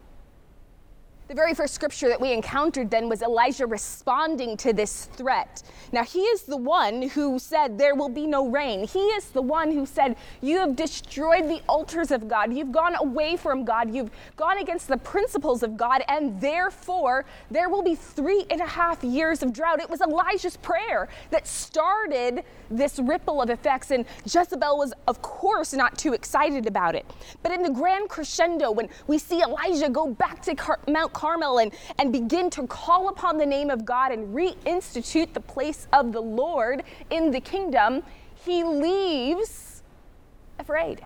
The 1.27 1.35
very 1.35 1.53
first 1.53 1.73
scripture 1.73 2.07
that 2.07 2.21
we 2.21 2.31
encountered 2.31 2.89
then 2.89 3.09
was 3.09 3.21
Elijah 3.21 3.67
responding 3.67 4.55
to 4.57 4.71
this 4.71 5.05
threat. 5.07 5.61
Now, 5.91 6.05
he 6.05 6.21
is 6.21 6.43
the 6.43 6.55
one 6.55 7.09
who 7.09 7.37
said, 7.37 7.77
There 7.77 7.95
will 7.95 8.07
be 8.07 8.25
no 8.25 8.47
rain. 8.47 8.87
He 8.87 8.99
is 8.99 9.25
the 9.31 9.41
one 9.41 9.71
who 9.71 9.85
said, 9.85 10.15
You 10.39 10.59
have 10.59 10.77
destroyed 10.77 11.49
the 11.49 11.61
altars 11.67 12.11
of 12.11 12.29
God. 12.29 12.53
You've 12.53 12.71
gone 12.71 12.95
away 12.95 13.35
from 13.35 13.65
God. 13.65 13.93
You've 13.93 14.09
gone 14.37 14.57
against 14.59 14.87
the 14.87 14.95
principles 14.95 15.63
of 15.63 15.75
God, 15.75 16.01
and 16.07 16.39
therefore 16.39 17.25
there 17.51 17.67
will 17.67 17.83
be 17.83 17.95
three 17.95 18.45
and 18.49 18.61
a 18.61 18.65
half 18.65 19.03
years 19.03 19.43
of 19.43 19.51
drought. 19.51 19.81
It 19.81 19.89
was 19.89 19.99
Elijah's 19.99 20.55
prayer 20.55 21.09
that 21.31 21.45
started 21.45 22.45
this 22.69 22.99
ripple 22.99 23.41
of 23.41 23.49
effects, 23.49 23.91
and 23.91 24.05
Jezebel 24.23 24.77
was, 24.77 24.93
of 25.07 25.21
course, 25.21 25.73
not 25.73 25.97
too 25.97 26.13
excited 26.13 26.67
about 26.67 26.95
it. 26.95 27.05
But 27.43 27.51
in 27.51 27.63
the 27.63 27.69
grand 27.69 28.07
crescendo, 28.07 28.71
when 28.71 28.87
we 29.07 29.17
see 29.17 29.41
Elijah 29.41 29.89
go 29.89 30.07
back 30.07 30.41
to 30.43 30.77
Mount 30.87 31.16
Carmel 31.17 31.57
and, 31.57 31.73
and 31.97 32.13
begin 32.13 32.51
to 32.51 32.67
call 32.67 33.09
upon 33.09 33.39
the 33.39 33.45
name 33.45 33.71
of 33.71 33.85
God 33.85 34.11
and 34.11 34.35
reinstitute 34.35 35.33
the 35.33 35.39
place 35.39 35.87
of 35.91 36.11
the 36.11 36.21
Lord 36.21 36.83
in 37.09 37.31
the 37.31 37.39
kingdom, 37.39 38.03
he 38.45 38.63
leaves 38.63 39.81
afraid. 40.59 41.01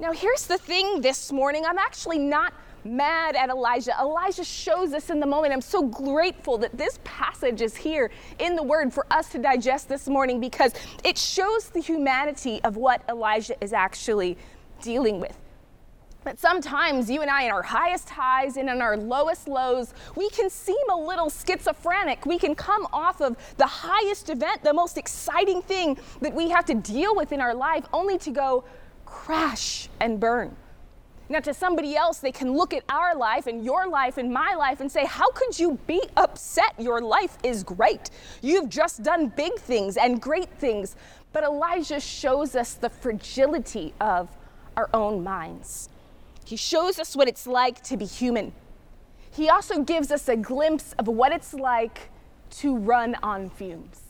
Now, 0.00 0.10
here's 0.10 0.48
the 0.48 0.58
thing 0.58 1.00
this 1.00 1.30
morning 1.30 1.64
I'm 1.64 1.78
actually 1.78 2.18
not 2.18 2.52
mad 2.84 3.36
at 3.36 3.50
Elijah. 3.50 3.92
Elijah 4.00 4.42
shows 4.42 4.92
us 4.92 5.10
in 5.10 5.20
the 5.20 5.26
moment. 5.26 5.52
I'm 5.52 5.60
so 5.60 5.82
grateful 5.82 6.58
that 6.58 6.76
this 6.76 6.98
passage 7.04 7.60
is 7.60 7.76
here 7.76 8.10
in 8.40 8.56
the 8.56 8.64
Word 8.64 8.92
for 8.92 9.06
us 9.12 9.28
to 9.30 9.38
digest 9.38 9.88
this 9.88 10.08
morning 10.08 10.40
because 10.40 10.72
it 11.04 11.16
shows 11.16 11.68
the 11.68 11.80
humanity 11.80 12.60
of 12.64 12.76
what 12.76 13.02
Elijah 13.08 13.54
is 13.62 13.72
actually 13.72 14.36
dealing 14.82 15.20
with. 15.20 15.38
But 16.24 16.38
sometimes 16.38 17.10
you 17.10 17.22
and 17.22 17.30
I, 17.30 17.44
in 17.44 17.52
our 17.52 17.62
highest 17.62 18.10
highs 18.10 18.56
and 18.56 18.68
in 18.68 18.82
our 18.82 18.96
lowest 18.96 19.48
lows, 19.48 19.94
we 20.16 20.28
can 20.30 20.50
seem 20.50 20.76
a 20.90 20.96
little 20.96 21.30
schizophrenic. 21.30 22.26
We 22.26 22.38
can 22.38 22.54
come 22.54 22.86
off 22.92 23.20
of 23.20 23.36
the 23.56 23.66
highest 23.66 24.28
event, 24.28 24.62
the 24.62 24.74
most 24.74 24.98
exciting 24.98 25.62
thing 25.62 25.96
that 26.20 26.34
we 26.34 26.50
have 26.50 26.64
to 26.66 26.74
deal 26.74 27.14
with 27.14 27.32
in 27.32 27.40
our 27.40 27.54
life, 27.54 27.86
only 27.92 28.18
to 28.18 28.30
go 28.30 28.64
crash 29.06 29.88
and 30.00 30.18
burn. 30.18 30.54
Now, 31.30 31.40
to 31.40 31.52
somebody 31.52 31.94
else, 31.94 32.18
they 32.18 32.32
can 32.32 32.54
look 32.54 32.72
at 32.72 32.82
our 32.88 33.14
life 33.14 33.46
and 33.46 33.62
your 33.62 33.86
life 33.86 34.16
and 34.16 34.32
my 34.32 34.54
life 34.54 34.80
and 34.80 34.90
say, 34.90 35.04
How 35.04 35.30
could 35.30 35.58
you 35.58 35.78
be 35.86 36.02
upset? 36.16 36.74
Your 36.78 37.02
life 37.02 37.36
is 37.42 37.62
great. 37.62 38.10
You've 38.40 38.70
just 38.70 39.02
done 39.02 39.28
big 39.28 39.54
things 39.58 39.98
and 39.98 40.22
great 40.22 40.50
things. 40.58 40.96
But 41.32 41.44
Elijah 41.44 42.00
shows 42.00 42.56
us 42.56 42.74
the 42.74 42.88
fragility 42.88 43.92
of 44.00 44.34
our 44.76 44.88
own 44.94 45.22
minds. 45.22 45.90
He 46.48 46.56
shows 46.56 46.98
us 46.98 47.14
what 47.14 47.28
it's 47.28 47.46
like 47.46 47.82
to 47.82 47.98
be 47.98 48.06
human. 48.06 48.54
He 49.30 49.50
also 49.50 49.82
gives 49.82 50.10
us 50.10 50.30
a 50.30 50.36
glimpse 50.36 50.94
of 50.98 51.06
what 51.06 51.30
it's 51.30 51.52
like 51.52 52.08
to 52.60 52.74
run 52.74 53.16
on 53.22 53.50
fumes. 53.50 54.07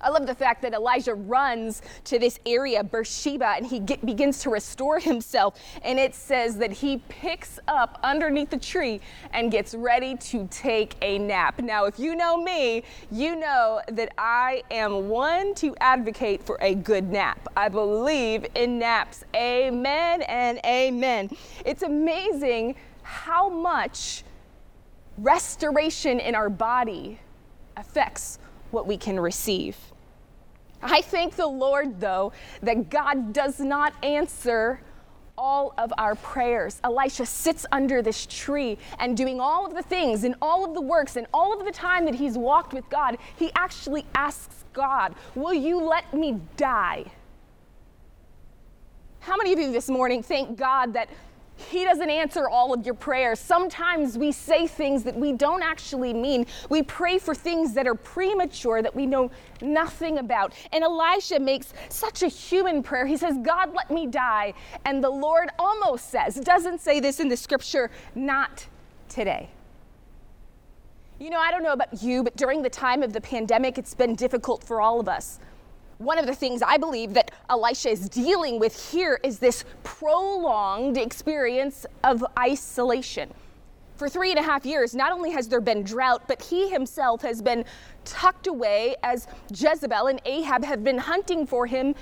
I 0.00 0.08
love 0.08 0.26
the 0.26 0.34
fact 0.34 0.62
that 0.62 0.72
Elijah 0.72 1.14
runs 1.14 1.82
to 2.04 2.18
this 2.18 2.38
area, 2.46 2.82
Beersheba, 2.82 3.54
and 3.56 3.66
he 3.66 3.80
get, 3.80 4.04
begins 4.04 4.40
to 4.40 4.50
restore 4.50 4.98
himself. 4.98 5.60
And 5.82 5.98
it 5.98 6.14
says 6.14 6.56
that 6.58 6.72
he 6.72 6.98
picks 7.08 7.58
up 7.68 7.98
underneath 8.02 8.50
the 8.50 8.58
tree 8.58 9.00
and 9.32 9.50
gets 9.50 9.74
ready 9.74 10.16
to 10.16 10.46
take 10.50 10.96
a 11.02 11.18
nap. 11.18 11.60
Now, 11.60 11.84
if 11.84 11.98
you 11.98 12.16
know 12.16 12.36
me, 12.36 12.82
you 13.10 13.36
know 13.36 13.80
that 13.88 14.12
I 14.16 14.62
am 14.70 15.08
one 15.08 15.54
to 15.56 15.76
advocate 15.80 16.42
for 16.42 16.58
a 16.60 16.74
good 16.74 17.10
nap. 17.10 17.48
I 17.56 17.68
believe 17.68 18.46
in 18.54 18.78
naps. 18.78 19.24
Amen 19.34 20.22
and 20.22 20.60
amen. 20.64 21.30
It's 21.64 21.82
amazing 21.82 22.76
how 23.02 23.48
much 23.48 24.24
restoration 25.18 26.20
in 26.20 26.34
our 26.34 26.48
body 26.48 27.18
affects 27.76 28.38
what 28.72 28.86
we 28.86 28.96
can 28.96 29.18
receive. 29.18 29.76
I 30.82 31.02
thank 31.02 31.36
the 31.36 31.46
Lord, 31.46 32.00
though, 32.00 32.32
that 32.62 32.88
God 32.90 33.32
does 33.32 33.60
not 33.60 33.92
answer 34.02 34.80
all 35.36 35.72
of 35.78 35.92
our 35.96 36.14
prayers. 36.14 36.80
Elisha 36.84 37.24
sits 37.24 37.64
under 37.72 38.02
this 38.02 38.26
tree 38.26 38.76
and 38.98 39.16
doing 39.16 39.40
all 39.40 39.66
of 39.66 39.74
the 39.74 39.82
things 39.82 40.24
and 40.24 40.34
all 40.42 40.64
of 40.64 40.74
the 40.74 40.80
works 40.80 41.16
and 41.16 41.26
all 41.32 41.58
of 41.58 41.64
the 41.64 41.72
time 41.72 42.04
that 42.04 42.14
he's 42.14 42.36
walked 42.36 42.74
with 42.74 42.88
God, 42.90 43.16
he 43.36 43.50
actually 43.54 44.04
asks 44.14 44.64
God, 44.72 45.14
Will 45.34 45.54
you 45.54 45.80
let 45.80 46.12
me 46.12 46.40
die? 46.56 47.06
How 49.20 49.36
many 49.36 49.52
of 49.52 49.58
you 49.58 49.72
this 49.72 49.88
morning 49.88 50.22
thank 50.22 50.58
God 50.58 50.92
that 50.94 51.08
he 51.70 51.84
doesn't 51.84 52.10
answer 52.10 52.48
all 52.48 52.72
of 52.72 52.84
your 52.84 52.94
prayers. 52.94 53.38
Sometimes 53.38 54.16
we 54.16 54.32
say 54.32 54.66
things 54.66 55.02
that 55.04 55.14
we 55.14 55.32
don't 55.32 55.62
actually 55.62 56.12
mean. 56.12 56.46
We 56.68 56.82
pray 56.82 57.18
for 57.18 57.34
things 57.34 57.74
that 57.74 57.86
are 57.86 57.94
premature 57.94 58.82
that 58.82 58.94
we 58.94 59.06
know 59.06 59.30
nothing 59.60 60.18
about. 60.18 60.54
And 60.72 60.82
Elisha 60.84 61.38
makes 61.38 61.72
such 61.88 62.22
a 62.22 62.28
human 62.28 62.82
prayer. 62.82 63.06
He 63.06 63.16
says, 63.16 63.36
God, 63.42 63.74
let 63.74 63.90
me 63.90 64.06
die. 64.06 64.54
And 64.84 65.02
the 65.02 65.10
Lord 65.10 65.50
almost 65.58 66.10
says, 66.10 66.36
doesn't 66.36 66.80
say 66.80 67.00
this 67.00 67.20
in 67.20 67.28
the 67.28 67.36
scripture, 67.36 67.90
not 68.14 68.66
today. 69.08 69.50
You 71.18 71.28
know, 71.28 71.38
I 71.38 71.50
don't 71.50 71.62
know 71.62 71.74
about 71.74 72.02
you, 72.02 72.22
but 72.22 72.36
during 72.36 72.62
the 72.62 72.70
time 72.70 73.02
of 73.02 73.12
the 73.12 73.20
pandemic, 73.20 73.76
it's 73.76 73.92
been 73.92 74.14
difficult 74.14 74.64
for 74.64 74.80
all 74.80 75.00
of 75.00 75.08
us 75.08 75.38
one 76.00 76.18
of 76.18 76.26
the 76.26 76.34
things 76.34 76.62
I 76.62 76.78
believe 76.78 77.12
that 77.12 77.30
Elisha 77.50 77.90
is 77.90 78.08
dealing 78.08 78.58
with 78.58 78.90
here 78.90 79.20
is 79.22 79.38
this 79.38 79.64
prolonged 79.84 80.96
experience 80.96 81.84
of 82.02 82.24
isolation. 82.38 83.30
For 83.96 84.08
three 84.08 84.30
and 84.30 84.38
a 84.38 84.42
half 84.42 84.64
years, 84.64 84.94
not 84.94 85.12
only 85.12 85.30
has 85.32 85.46
there 85.48 85.60
been 85.60 85.82
drought, 85.82 86.22
but 86.26 86.40
he 86.40 86.70
himself 86.70 87.20
has 87.20 87.42
been 87.42 87.66
tucked 88.06 88.46
away 88.46 88.96
as 89.02 89.28
Jezebel 89.54 90.06
and 90.06 90.22
Ahab 90.24 90.64
have 90.64 90.82
been 90.82 90.96
hunting 90.96 91.46
for 91.46 91.66
him 91.66 91.94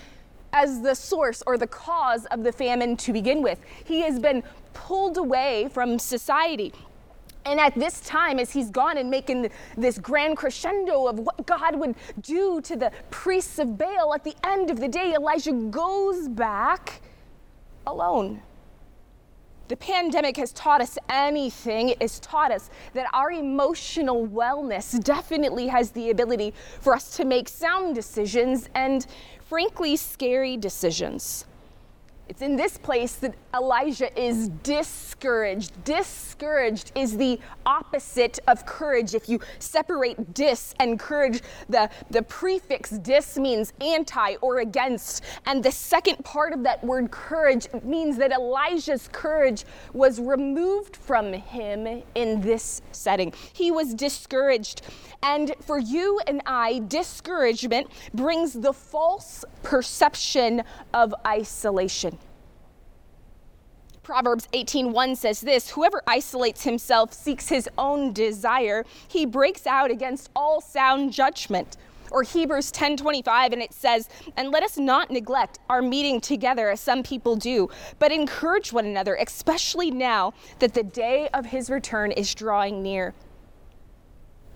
as 0.52 0.80
the 0.80 0.94
source 0.94 1.42
or 1.44 1.58
the 1.58 1.66
cause 1.66 2.24
of 2.26 2.44
the 2.44 2.52
famine 2.52 2.96
to 2.98 3.12
begin 3.12 3.42
with. 3.42 3.58
He 3.84 4.02
has 4.02 4.20
been 4.20 4.44
pulled 4.74 5.16
away 5.16 5.70
from 5.72 5.98
society. 5.98 6.72
And 7.48 7.58
at 7.58 7.74
this 7.74 8.00
time, 8.00 8.38
as 8.38 8.52
he's 8.52 8.68
gone 8.68 8.98
and 8.98 9.08
making 9.08 9.50
this 9.74 9.98
grand 9.98 10.36
crescendo 10.36 11.06
of 11.06 11.18
what 11.18 11.46
God 11.46 11.76
would 11.76 11.94
do 12.20 12.60
to 12.60 12.76
the 12.76 12.92
priests 13.08 13.58
of 13.58 13.78
Baal, 13.78 14.12
at 14.14 14.22
the 14.22 14.36
end 14.44 14.70
of 14.70 14.80
the 14.80 14.88
day, 14.88 15.14
Elijah 15.14 15.54
goes 15.54 16.28
back 16.28 17.00
alone. 17.86 18.42
The 19.68 19.76
pandemic 19.76 20.36
has 20.36 20.52
taught 20.52 20.82
us 20.82 20.98
anything. 21.08 21.88
It 21.88 22.02
has 22.02 22.20
taught 22.20 22.52
us 22.52 22.68
that 22.92 23.06
our 23.14 23.30
emotional 23.32 24.28
wellness 24.28 25.02
definitely 25.02 25.68
has 25.68 25.90
the 25.92 26.10
ability 26.10 26.52
for 26.80 26.94
us 26.94 27.16
to 27.16 27.24
make 27.24 27.48
sound 27.48 27.94
decisions 27.94 28.68
and, 28.74 29.06
frankly, 29.40 29.96
scary 29.96 30.58
decisions. 30.58 31.46
It's 32.28 32.42
in 32.42 32.56
this 32.56 32.76
place 32.76 33.14
that 33.14 33.35
Elijah 33.54 34.16
is 34.20 34.50
discouraged. 34.62 35.82
Discouraged 35.85 36.92
is 36.94 37.16
the 37.16 37.40
opposite 37.64 38.38
of 38.47 38.66
courage. 38.66 39.14
If 39.14 39.30
you 39.30 39.40
separate 39.58 40.35
dis 40.35 40.75
and 40.78 41.00
courage, 41.00 41.40
the, 41.70 41.88
the 42.11 42.20
prefix 42.23 42.90
dis 42.90 43.38
means 43.38 43.73
anti 43.80 44.35
or 44.42 44.58
against. 44.58 45.25
And 45.47 45.64
the 45.64 45.73
second 45.73 46.23
part 46.23 46.52
of 46.52 46.62
that 46.64 46.85
word 46.85 47.11
courage 47.11 47.66
means 47.82 48.18
that 48.18 48.30
Elijah's 48.30 49.08
courage 49.11 49.64
was 49.94 50.20
removed 50.20 50.97
from 50.97 51.32
him 51.32 52.02
in 52.14 52.42
this 52.42 52.82
setting. 52.92 53.32
He 53.54 53.70
was 53.70 53.94
discouraged. 53.94 54.82
And 55.23 55.54
for 55.61 55.78
you 55.78 56.20
and 56.26 56.42
I, 56.44 56.82
discouragement 56.88 57.88
brings 58.12 58.52
the 58.52 58.75
false 58.75 59.47
perception 59.62 60.62
of 60.92 61.14
isolation. 61.26 62.17
Proverbs 64.08 64.48
18:1 64.54 65.18
says 65.18 65.42
this, 65.42 65.68
whoever 65.68 66.02
isolates 66.06 66.64
himself 66.64 67.12
seeks 67.12 67.50
his 67.50 67.68
own 67.76 68.14
desire, 68.14 68.86
he 69.06 69.26
breaks 69.26 69.66
out 69.66 69.90
against 69.90 70.30
all 70.34 70.62
sound 70.62 71.12
judgment. 71.12 71.76
Or 72.10 72.22
Hebrews 72.22 72.72
10:25 72.72 73.52
and 73.52 73.60
it 73.60 73.74
says, 73.74 74.08
"And 74.34 74.50
let 74.50 74.62
us 74.62 74.78
not 74.78 75.10
neglect 75.10 75.58
our 75.68 75.82
meeting 75.82 76.22
together 76.22 76.70
as 76.70 76.80
some 76.80 77.02
people 77.02 77.36
do, 77.36 77.68
but 77.98 78.10
encourage 78.10 78.72
one 78.72 78.86
another, 78.86 79.14
especially 79.14 79.90
now 79.90 80.32
that 80.60 80.72
the 80.72 80.82
day 80.82 81.28
of 81.34 81.44
his 81.44 81.68
return 81.68 82.10
is 82.10 82.34
drawing 82.34 82.82
near." 82.82 83.12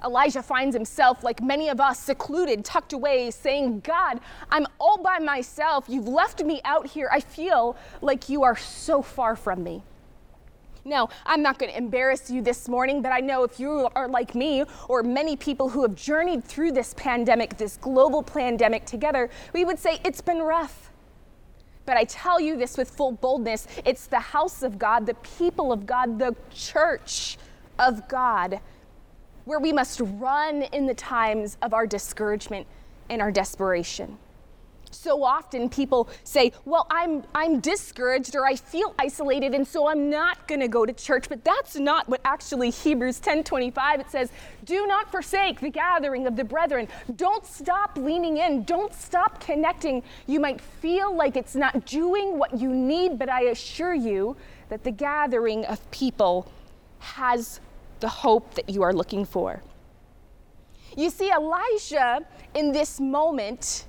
Elijah 0.05 0.43
finds 0.43 0.75
himself, 0.75 1.23
like 1.23 1.43
many 1.43 1.69
of 1.69 1.81
us, 1.81 1.99
secluded, 1.99 2.65
tucked 2.65 2.93
away, 2.93 3.31
saying, 3.31 3.81
God, 3.81 4.21
I'm 4.51 4.67
all 4.79 5.03
by 5.03 5.19
myself. 5.19 5.85
You've 5.89 6.09
left 6.09 6.43
me 6.45 6.61
out 6.65 6.87
here. 6.87 7.09
I 7.13 7.21
feel 7.21 7.77
like 8.01 8.29
you 8.29 8.43
are 8.43 8.57
so 8.57 9.03
far 9.03 9.37
from 9.37 9.63
me. 9.63 9.83
Now, 10.85 11.11
I'm 11.25 11.43
not 11.43 11.59
going 11.59 11.71
to 11.71 11.79
embarrass 11.79 12.31
you 12.31 12.43
this 12.43 12.69
morning, 12.69 13.03
but 13.03 13.13
I 13.13 13.21
know 13.21 13.45
if 13.45 13.61
you 13.61 13.89
are 13.95 14.09
like 14.09 14.35
me 14.35 14.65
or 14.89 15.03
many 15.05 15.37
people 15.37 15.69
who 15.69 15.83
have 15.83 15.95
journeyed 15.95 16.43
through 16.43 16.73
this 16.73 16.93
pandemic, 16.95 17.57
this 17.57 17.77
global 17.77 18.23
pandemic 18.23 18.85
together, 18.85 19.31
we 19.53 19.65
would 19.65 19.79
say 19.79 20.01
it's 20.05 20.21
been 20.21 20.43
rough. 20.43 20.91
But 21.85 21.97
I 21.97 22.05
tell 22.05 22.41
you 22.41 22.57
this 22.57 22.77
with 22.77 22.91
full 22.91 23.13
boldness 23.13 23.67
it's 23.85 24.07
the 24.07 24.19
house 24.19 24.63
of 24.63 24.79
God, 24.79 25.07
the 25.07 25.15
people 25.15 25.73
of 25.73 25.87
God, 25.87 26.19
the 26.19 26.35
church 26.53 27.39
of 27.79 28.09
God 28.09 28.61
where 29.45 29.59
we 29.59 29.73
must 29.73 30.01
run 30.01 30.63
in 30.63 30.87
the 30.87 30.95
times 30.95 31.57
of 31.63 31.75
our 31.75 31.87
discouragement 31.87 32.67
and 33.09 33.21
our 33.21 33.31
desperation. 33.31 34.19
So 34.95 35.25
often 35.25 35.69
people 35.69 36.09
say, 36.23 36.53
"Well, 36.65 36.87
I'm 36.91 37.25
I'm 37.35 37.61
discouraged 37.61 38.37
or 38.37 38.47
I 38.47 38.57
feel 38.57 38.95
isolated 38.99 39.55
and 39.55 39.67
so 39.67 39.89
I'm 39.89 40.11
not 40.11 40.47
going 40.47 40.61
to 40.61 40.69
go 40.69 40.85
to 40.85 40.93
church." 40.93 41.29
But 41.29 41.45
that's 41.45 41.77
not 41.77 42.09
what 42.09 42.21
actually 42.25 42.71
Hebrews 42.71 43.19
10:25 43.21 44.01
it 44.01 44.11
says, 44.11 44.31
"Do 44.65 44.87
not 44.87 45.11
forsake 45.11 45.61
the 45.61 45.71
gathering 45.71 46.27
of 46.27 46.37
the 46.37 46.45
brethren. 46.45 46.89
Don't 47.17 47.47
stop 47.47 47.97
leaning 47.97 48.37
in. 48.37 48.65
Don't 48.65 48.93
stop 48.93 49.41
connecting. 49.41 50.03
You 50.27 50.41
might 50.41 50.61
feel 50.61 51.15
like 51.15 51.37
it's 51.37 51.55
not 51.55 51.87
doing 51.87 52.39
what 52.39 52.59
you 52.59 52.69
need, 52.69 53.19
but 53.19 53.29
I 53.29 53.45
assure 53.45 53.95
you 53.95 54.37
that 54.69 54.85
the 54.85 54.91
gathering 54.91 55.65
of 55.67 55.91
people 55.91 56.47
has 56.99 57.61
the 58.03 58.09
hope 58.09 58.53
that 58.55 58.69
you 58.69 58.83
are 58.83 58.93
looking 58.93 59.25
for." 59.25 59.63
You 60.95 61.09
see, 61.09 61.31
Elijah 61.31 62.21
in 62.55 62.73
this 62.73 63.01
moment 63.01 63.87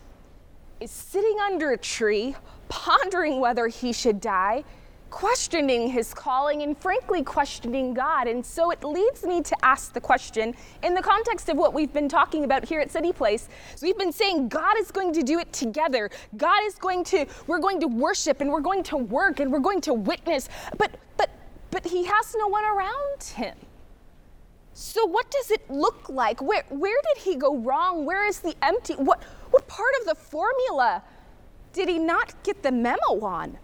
is 0.79 0.91
sitting 0.91 1.38
under 1.39 1.72
a 1.72 1.77
tree, 1.77 2.36
pondering 2.70 3.41
whether 3.41 3.67
he 3.67 3.91
should 3.91 4.22
die, 4.22 4.63
questioning 5.10 5.89
his 5.89 6.13
calling, 6.13 6.63
and 6.63 6.77
frankly, 6.77 7.22
questioning 7.22 7.93
God. 7.93 8.27
And 8.27 8.43
so 8.43 8.72
it 8.72 8.84
leads 8.84 9.24
me 9.24 9.41
to 9.43 9.55
ask 9.63 9.93
the 9.93 10.01
question 10.01 10.55
in 10.82 10.93
the 10.93 11.01
context 11.01 11.50
of 11.50 11.58
what 11.58 11.74
we've 11.74 11.93
been 11.93 12.10
talking 12.10 12.46
about 12.46 12.65
here 12.65 12.79
at 12.79 12.89
City 12.89 13.13
Place. 13.13 13.48
So 13.75 13.86
we've 13.86 13.98
been 13.98 14.12
saying 14.12 14.48
God 14.48 14.75
is 14.79 14.89
going 14.89 15.13
to 15.13 15.24
do 15.24 15.39
it 15.39 15.51
together. 15.53 16.10
God 16.38 16.63
is 16.63 16.75
going 16.75 17.03
to, 17.05 17.25
we're 17.48 17.60
going 17.60 17.79
to 17.82 17.88
worship 17.88 18.41
and 18.41 18.50
we're 18.50 18.62
going 18.62 18.84
to 18.84 18.98
work 18.98 19.39
and 19.39 19.51
we're 19.51 19.60
going 19.60 19.82
to 19.82 19.93
witness. 19.93 20.50
But, 20.77 20.91
but, 21.17 21.29
but 21.70 21.86
he 21.86 22.05
has 22.05 22.36
no 22.38 22.48
one 22.48 22.63
around 22.63 23.24
him. 23.24 23.55
So 24.74 25.06
what 25.06 25.30
does 25.30 25.51
it 25.51 25.70
look 25.70 26.10
like? 26.10 26.42
Where 26.42 26.63
where 26.70 27.00
did 27.13 27.24
he 27.24 27.36
go 27.36 27.58
wrong? 27.58 28.06
Where 28.06 28.25
is 28.27 28.39
the 28.39 28.56
empty? 28.62 28.96
What 28.96 29.24
what 29.51 29.68
part 29.68 29.94
of 30.01 30.08
the 30.08 30.15
formula 30.15 31.03
did 31.74 31.88
he 31.89 32.00
not 32.00 32.44
get 32.44 32.63
the 32.63 32.72
memo 32.72 33.22
on? 33.22 33.58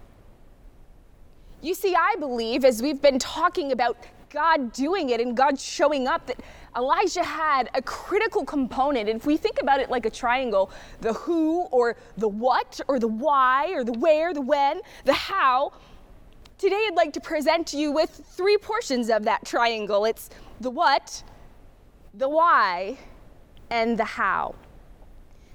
You 1.62 1.74
see, 1.74 1.94
I 1.94 2.16
believe 2.18 2.64
as 2.64 2.80
we've 2.80 3.02
been 3.02 3.18
talking 3.18 3.72
about 3.72 3.96
God 4.30 4.72
doing 4.72 5.10
it 5.10 5.20
and 5.20 5.36
God 5.36 5.58
showing 5.58 6.06
up 6.06 6.26
that 6.26 6.40
Elijah 6.76 7.24
had 7.24 7.68
a 7.74 7.82
critical 7.82 8.44
component. 8.44 9.08
And 9.08 9.20
if 9.20 9.26
we 9.26 9.36
think 9.36 9.60
about 9.60 9.80
it 9.80 9.90
like 9.90 10.06
a 10.06 10.10
triangle, 10.10 10.70
the 11.00 11.12
who 11.12 11.62
or 11.72 11.96
the 12.16 12.28
what 12.28 12.80
or 12.86 12.98
the 13.00 13.08
why 13.08 13.72
or 13.72 13.82
the 13.82 13.92
where, 13.92 14.32
the 14.32 14.40
when, 14.40 14.80
the 15.04 15.12
how, 15.12 15.72
today 16.60 16.84
I'd 16.88 16.94
like 16.94 17.14
to 17.14 17.20
present 17.20 17.72
you 17.72 17.90
with 17.90 18.10
three 18.10 18.58
portions 18.58 19.08
of 19.08 19.24
that 19.24 19.46
triangle. 19.46 20.04
It's 20.04 20.28
the 20.60 20.68
what, 20.68 21.22
the 22.12 22.28
why, 22.28 22.98
and 23.70 23.98
the 23.98 24.04
how. 24.04 24.54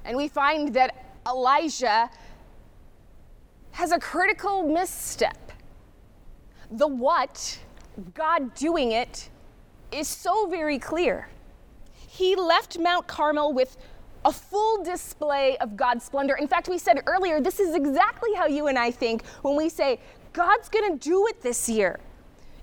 And 0.03 0.17
we 0.17 0.27
find 0.27 0.73
that 0.73 1.19
Elijah 1.27 2.09
has 3.73 3.91
a 3.91 3.99
critical 3.99 4.63
misstep. 4.63 5.51
The 6.71 6.87
what, 6.87 7.59
God 8.15 8.55
doing 8.55 8.91
it, 8.91 9.29
is 9.91 10.07
so 10.07 10.47
very 10.47 10.79
clear. 10.79 11.29
He 12.07 12.35
left 12.35 12.79
Mount 12.79 13.05
Carmel 13.05 13.53
with 13.53 13.77
a 14.25 14.31
full 14.31 14.83
display 14.83 15.55
of 15.57 15.77
God's 15.77 16.03
splendor. 16.03 16.33
In 16.33 16.47
fact, 16.47 16.67
we 16.67 16.79
said 16.79 17.03
earlier, 17.05 17.39
this 17.39 17.59
is 17.59 17.75
exactly 17.75 18.33
how 18.33 18.47
you 18.47 18.67
and 18.67 18.77
I 18.77 18.89
think 18.89 19.23
when 19.43 19.55
we 19.55 19.69
say, 19.69 19.99
God's 20.35 20.69
gonna 20.69 20.97
do 20.97 21.27
it 21.27 21.41
this 21.41 21.69
year 21.69 21.99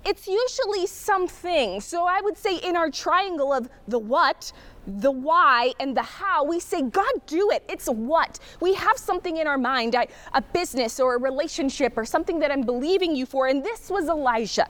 it's 0.04 0.26
usually 0.26 0.86
something. 0.86 1.80
So 1.80 2.04
I 2.06 2.20
would 2.20 2.36
say 2.36 2.56
in 2.56 2.76
our 2.76 2.90
triangle 2.90 3.52
of 3.52 3.68
the 3.88 3.98
what, 3.98 4.52
the 4.86 5.10
why, 5.10 5.72
and 5.78 5.96
the 5.96 6.02
how, 6.02 6.44
we 6.44 6.58
say, 6.58 6.82
God, 6.82 7.12
do 7.26 7.50
it. 7.52 7.64
It's 7.68 7.86
what. 7.86 8.40
We 8.60 8.74
have 8.74 8.98
something 8.98 9.36
in 9.36 9.46
our 9.46 9.58
mind, 9.58 9.94
a 9.94 10.42
business 10.52 10.98
or 10.98 11.14
a 11.14 11.18
relationship 11.18 11.96
or 11.96 12.04
something 12.04 12.40
that 12.40 12.50
I'm 12.50 12.62
believing 12.62 13.14
you 13.14 13.26
for. 13.26 13.46
And 13.46 13.64
this 13.64 13.90
was 13.90 14.08
Elijah. 14.08 14.66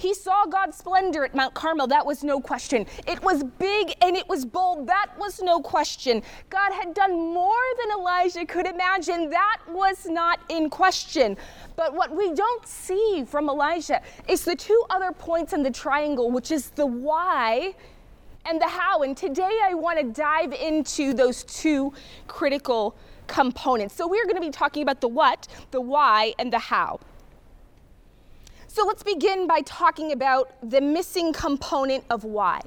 He 0.00 0.14
saw 0.14 0.46
God's 0.46 0.78
splendor 0.78 1.26
at 1.26 1.34
Mount 1.34 1.52
Carmel. 1.52 1.86
That 1.86 2.06
was 2.06 2.24
no 2.24 2.40
question. 2.40 2.86
It 3.06 3.22
was 3.22 3.44
big 3.44 3.94
and 4.00 4.16
it 4.16 4.26
was 4.26 4.46
bold. 4.46 4.86
That 4.86 5.10
was 5.18 5.42
no 5.42 5.60
question. 5.60 6.22
God 6.48 6.72
had 6.72 6.94
done 6.94 7.12
more 7.12 7.52
than 7.78 7.98
Elijah 7.98 8.46
could 8.46 8.66
imagine. 8.66 9.28
That 9.28 9.58
was 9.68 10.06
not 10.06 10.40
in 10.48 10.70
question. 10.70 11.36
But 11.76 11.92
what 11.92 12.16
we 12.16 12.32
don't 12.32 12.66
see 12.66 13.24
from 13.26 13.50
Elijah 13.50 14.00
is 14.26 14.42
the 14.42 14.56
two 14.56 14.82
other 14.88 15.12
points 15.12 15.52
in 15.52 15.62
the 15.62 15.70
triangle, 15.70 16.30
which 16.30 16.50
is 16.50 16.70
the 16.70 16.86
why 16.86 17.74
and 18.46 18.58
the 18.58 18.68
how. 18.68 19.02
And 19.02 19.14
today 19.14 19.60
I 19.62 19.74
want 19.74 19.98
to 19.98 20.04
dive 20.18 20.54
into 20.54 21.12
those 21.12 21.44
two 21.44 21.92
critical 22.26 22.96
components. 23.26 23.96
So 23.96 24.08
we're 24.08 24.24
going 24.24 24.36
to 24.36 24.40
be 24.40 24.50
talking 24.50 24.82
about 24.82 25.02
the 25.02 25.08
what, 25.08 25.46
the 25.72 25.80
why, 25.82 26.32
and 26.38 26.50
the 26.50 26.58
how. 26.58 27.00
So 28.72 28.86
let's 28.86 29.02
begin 29.02 29.48
by 29.48 29.62
talking 29.62 30.12
about 30.12 30.52
the 30.62 30.80
missing 30.80 31.32
component 31.32 32.04
of 32.08 32.22
why. 32.22 32.60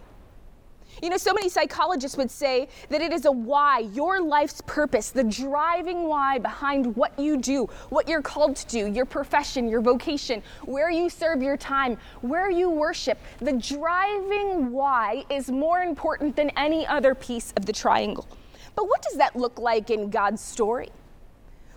You 1.02 1.10
know, 1.10 1.16
so 1.16 1.34
many 1.34 1.48
psychologists 1.48 2.18
would 2.18 2.30
say 2.30 2.68
that 2.89 3.02
it 3.02 3.13
is 3.13 3.24
a 3.24 3.32
why, 3.32 3.80
your 3.94 4.22
life's 4.22 4.60
purpose, 4.66 5.12
the 5.12 5.24
driving 5.24 6.10
why 6.10 6.39
behind 6.39 6.98
what 6.98 7.18
you 7.18 7.38
do, 7.38 7.68
what 7.88 8.10
you're 8.10 8.22
called 8.22 8.58
to 8.58 8.68
do, 8.68 8.92
your 8.92 9.06
profession, 9.06 9.70
your 9.70 9.80
vocation, 9.80 10.44
where 10.66 10.92
you 10.92 11.10
serve 11.10 11.42
your 11.42 11.56
time, 11.56 11.98
where 12.20 12.52
you 12.52 12.70
worship. 12.70 13.18
The 13.39 13.54
driving 13.54 14.74
why 14.74 15.24
is 15.30 15.50
more 15.50 15.84
important 15.84 16.36
than 16.36 16.50
any 16.58 16.86
other 16.86 17.16
piece 17.16 17.54
of 17.56 17.66
the 17.66 17.72
triangle. 17.72 18.28
But 18.76 18.89
what 18.89 19.02
does 19.04 19.16
that 19.20 19.38
look 19.38 19.58
like 19.58 19.89
in 19.89 20.10
God's 20.10 20.42
story? 20.42 20.89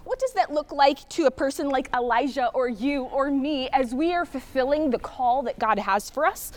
What 0.07 0.21
does 0.21 0.35
that 0.35 0.53
look 0.53 0.71
like 0.71 1.09
to 1.09 1.27
a 1.27 1.33
person 1.33 1.69
like 1.69 1.89
Elijah 1.93 2.49
or 2.55 2.69
you 2.69 3.03
or 3.07 3.29
me 3.29 3.69
as 3.71 3.93
we 3.93 4.15
are 4.15 4.25
fulfilling 4.25 4.91
the 4.91 5.01
call 5.01 5.43
that 5.43 5.59
God 5.59 5.81
has 5.81 6.09
for 6.09 6.25
us? 6.25 6.53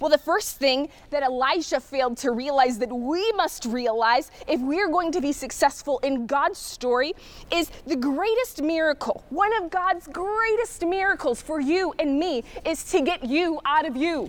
Well, 0.00 0.10
the 0.10 0.18
first 0.18 0.56
thing 0.56 0.88
that 1.10 1.22
Elijah 1.22 1.78
failed 1.78 2.16
to 2.18 2.32
realize 2.32 2.80
that 2.80 2.92
we 2.92 3.30
must 3.36 3.66
realize 3.66 4.32
if 4.48 4.60
we're 4.60 4.88
going 4.88 5.12
to 5.12 5.20
be 5.20 5.30
successful 5.30 6.00
in 6.00 6.26
God's 6.26 6.58
story 6.58 7.12
is 7.52 7.70
the 7.86 7.94
greatest 7.94 8.60
miracle. 8.60 9.22
One 9.30 9.56
of 9.62 9.70
God's 9.70 10.08
greatest 10.08 10.84
miracles 10.84 11.40
for 11.40 11.60
you 11.60 11.94
and 12.00 12.18
me 12.18 12.42
is 12.64 12.82
to 12.90 13.00
get 13.00 13.22
you 13.22 13.60
out 13.64 13.86
of 13.86 13.96
you, 13.96 14.28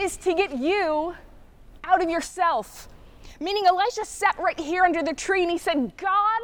is 0.00 0.16
to 0.16 0.32
get 0.32 0.56
you 0.56 1.14
out 1.84 2.02
of 2.02 2.08
yourself. 2.08 2.88
Meaning, 3.40 3.66
Elijah 3.66 4.06
sat 4.06 4.38
right 4.38 4.58
here 4.58 4.84
under 4.84 5.02
the 5.02 5.12
tree 5.12 5.42
and 5.42 5.50
he 5.50 5.58
said, 5.58 5.98
God, 5.98 6.40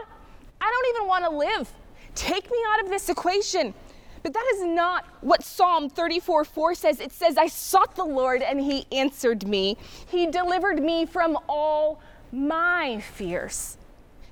I 0.60 0.70
don't 0.70 0.96
even 0.96 1.08
want 1.08 1.24
to 1.24 1.30
live. 1.30 1.72
Take 2.14 2.50
me 2.50 2.58
out 2.72 2.84
of 2.84 2.90
this 2.90 3.08
equation. 3.08 3.74
But 4.22 4.34
that 4.34 4.52
is 4.54 4.64
not 4.64 5.06
what 5.22 5.42
Psalm 5.42 5.88
34 5.88 6.44
4 6.44 6.74
says. 6.74 7.00
It 7.00 7.12
says, 7.12 7.38
I 7.38 7.46
sought 7.46 7.94
the 7.94 8.04
Lord 8.04 8.42
and 8.42 8.60
he 8.60 8.86
answered 8.92 9.46
me. 9.46 9.76
He 10.06 10.26
delivered 10.26 10.82
me 10.82 11.06
from 11.06 11.38
all 11.48 12.02
my 12.32 13.00
fears, 13.00 13.78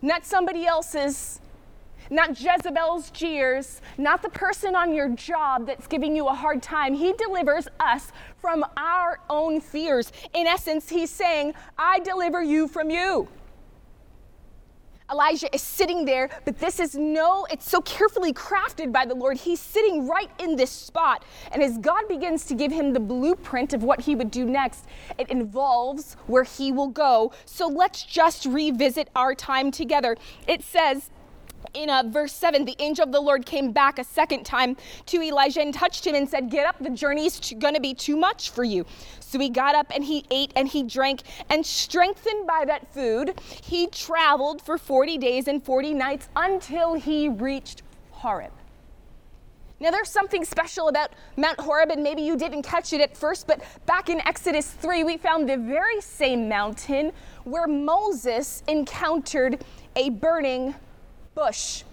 not 0.02 0.24
somebody 0.24 0.66
else's, 0.66 1.40
not 2.10 2.40
Jezebel's 2.40 3.10
jeers, 3.10 3.80
not 3.96 4.22
the 4.22 4.28
person 4.30 4.74
on 4.74 4.94
your 4.94 5.08
job 5.10 5.66
that's 5.66 5.86
giving 5.86 6.14
you 6.14 6.26
a 6.28 6.34
hard 6.34 6.62
time. 6.62 6.94
He 6.94 7.12
delivers 7.14 7.68
us 7.80 8.12
from 8.38 8.64
our 8.76 9.20
own 9.28 9.60
fears. 9.60 10.12
In 10.32 10.46
essence, 10.46 10.88
he's 10.88 11.10
saying, 11.10 11.54
I 11.76 11.98
deliver 12.00 12.42
you 12.42 12.68
from 12.68 12.90
you. 12.90 13.28
Elijah 15.10 15.52
is 15.54 15.62
sitting 15.62 16.04
there, 16.04 16.28
but 16.44 16.58
this 16.58 16.78
is 16.78 16.94
no, 16.94 17.46
it's 17.50 17.70
so 17.70 17.80
carefully 17.80 18.32
crafted 18.32 18.92
by 18.92 19.06
the 19.06 19.14
Lord. 19.14 19.38
He's 19.38 19.60
sitting 19.60 20.06
right 20.06 20.30
in 20.38 20.56
this 20.56 20.70
spot. 20.70 21.24
And 21.52 21.62
as 21.62 21.78
God 21.78 22.06
begins 22.08 22.44
to 22.46 22.54
give 22.54 22.70
him 22.70 22.92
the 22.92 23.00
blueprint 23.00 23.72
of 23.72 23.82
what 23.82 24.02
he 24.02 24.14
would 24.14 24.30
do 24.30 24.44
next, 24.44 24.86
it 25.16 25.30
involves 25.30 26.14
where 26.26 26.44
he 26.44 26.72
will 26.72 26.88
go. 26.88 27.32
So 27.46 27.66
let's 27.66 28.02
just 28.02 28.44
revisit 28.44 29.08
our 29.16 29.34
time 29.34 29.70
together. 29.70 30.16
It 30.46 30.62
says, 30.62 31.10
in 31.74 31.90
uh, 31.90 32.04
verse 32.06 32.32
7, 32.32 32.64
the 32.64 32.76
angel 32.78 33.04
of 33.04 33.12
the 33.12 33.20
Lord 33.20 33.46
came 33.46 33.72
back 33.72 33.98
a 33.98 34.04
second 34.04 34.44
time 34.44 34.76
to 35.06 35.22
Elijah 35.22 35.60
and 35.60 35.72
touched 35.72 36.06
him 36.06 36.14
and 36.14 36.28
said, 36.28 36.50
Get 36.50 36.66
up, 36.66 36.76
the 36.80 36.90
journey's 36.90 37.52
going 37.58 37.74
to 37.74 37.80
be 37.80 37.94
too 37.94 38.16
much 38.16 38.50
for 38.50 38.64
you. 38.64 38.84
So 39.20 39.38
he 39.38 39.48
got 39.48 39.74
up 39.74 39.86
and 39.94 40.04
he 40.04 40.24
ate 40.30 40.52
and 40.56 40.68
he 40.68 40.82
drank, 40.82 41.22
and 41.50 41.64
strengthened 41.64 42.46
by 42.46 42.64
that 42.66 42.92
food, 42.92 43.40
he 43.62 43.86
traveled 43.88 44.62
for 44.62 44.78
40 44.78 45.18
days 45.18 45.48
and 45.48 45.62
40 45.62 45.94
nights 45.94 46.28
until 46.34 46.94
he 46.94 47.28
reached 47.28 47.82
Horeb. 48.10 48.52
Now, 49.80 49.92
there's 49.92 50.10
something 50.10 50.44
special 50.44 50.88
about 50.88 51.12
Mount 51.36 51.60
Horeb, 51.60 51.90
and 51.90 52.02
maybe 52.02 52.20
you 52.20 52.36
didn't 52.36 52.62
catch 52.62 52.92
it 52.92 53.00
at 53.00 53.16
first, 53.16 53.46
but 53.46 53.62
back 53.86 54.08
in 54.08 54.20
Exodus 54.26 54.72
3, 54.72 55.04
we 55.04 55.16
found 55.16 55.48
the 55.48 55.56
very 55.56 56.00
same 56.00 56.48
mountain 56.48 57.12
where 57.44 57.68
Moses 57.68 58.64
encountered 58.66 59.64
a 59.94 60.10
burning 60.10 60.74
bush. 61.38 61.84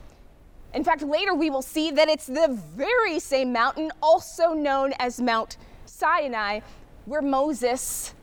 In 0.74 0.84
fact, 0.84 1.04
later 1.04 1.36
we 1.36 1.52
will 1.52 1.62
see 1.62 1.92
that 1.92 2.10
it's 2.10 2.26
the 2.26 2.60
very 2.76 3.20
same 3.20 3.54
mountain, 3.54 3.92
also 4.02 4.54
known 4.54 4.92
as 4.98 5.22
Mount 5.22 5.58
Sinai, 5.86 6.62
where 7.06 7.22
Moses 7.22 8.16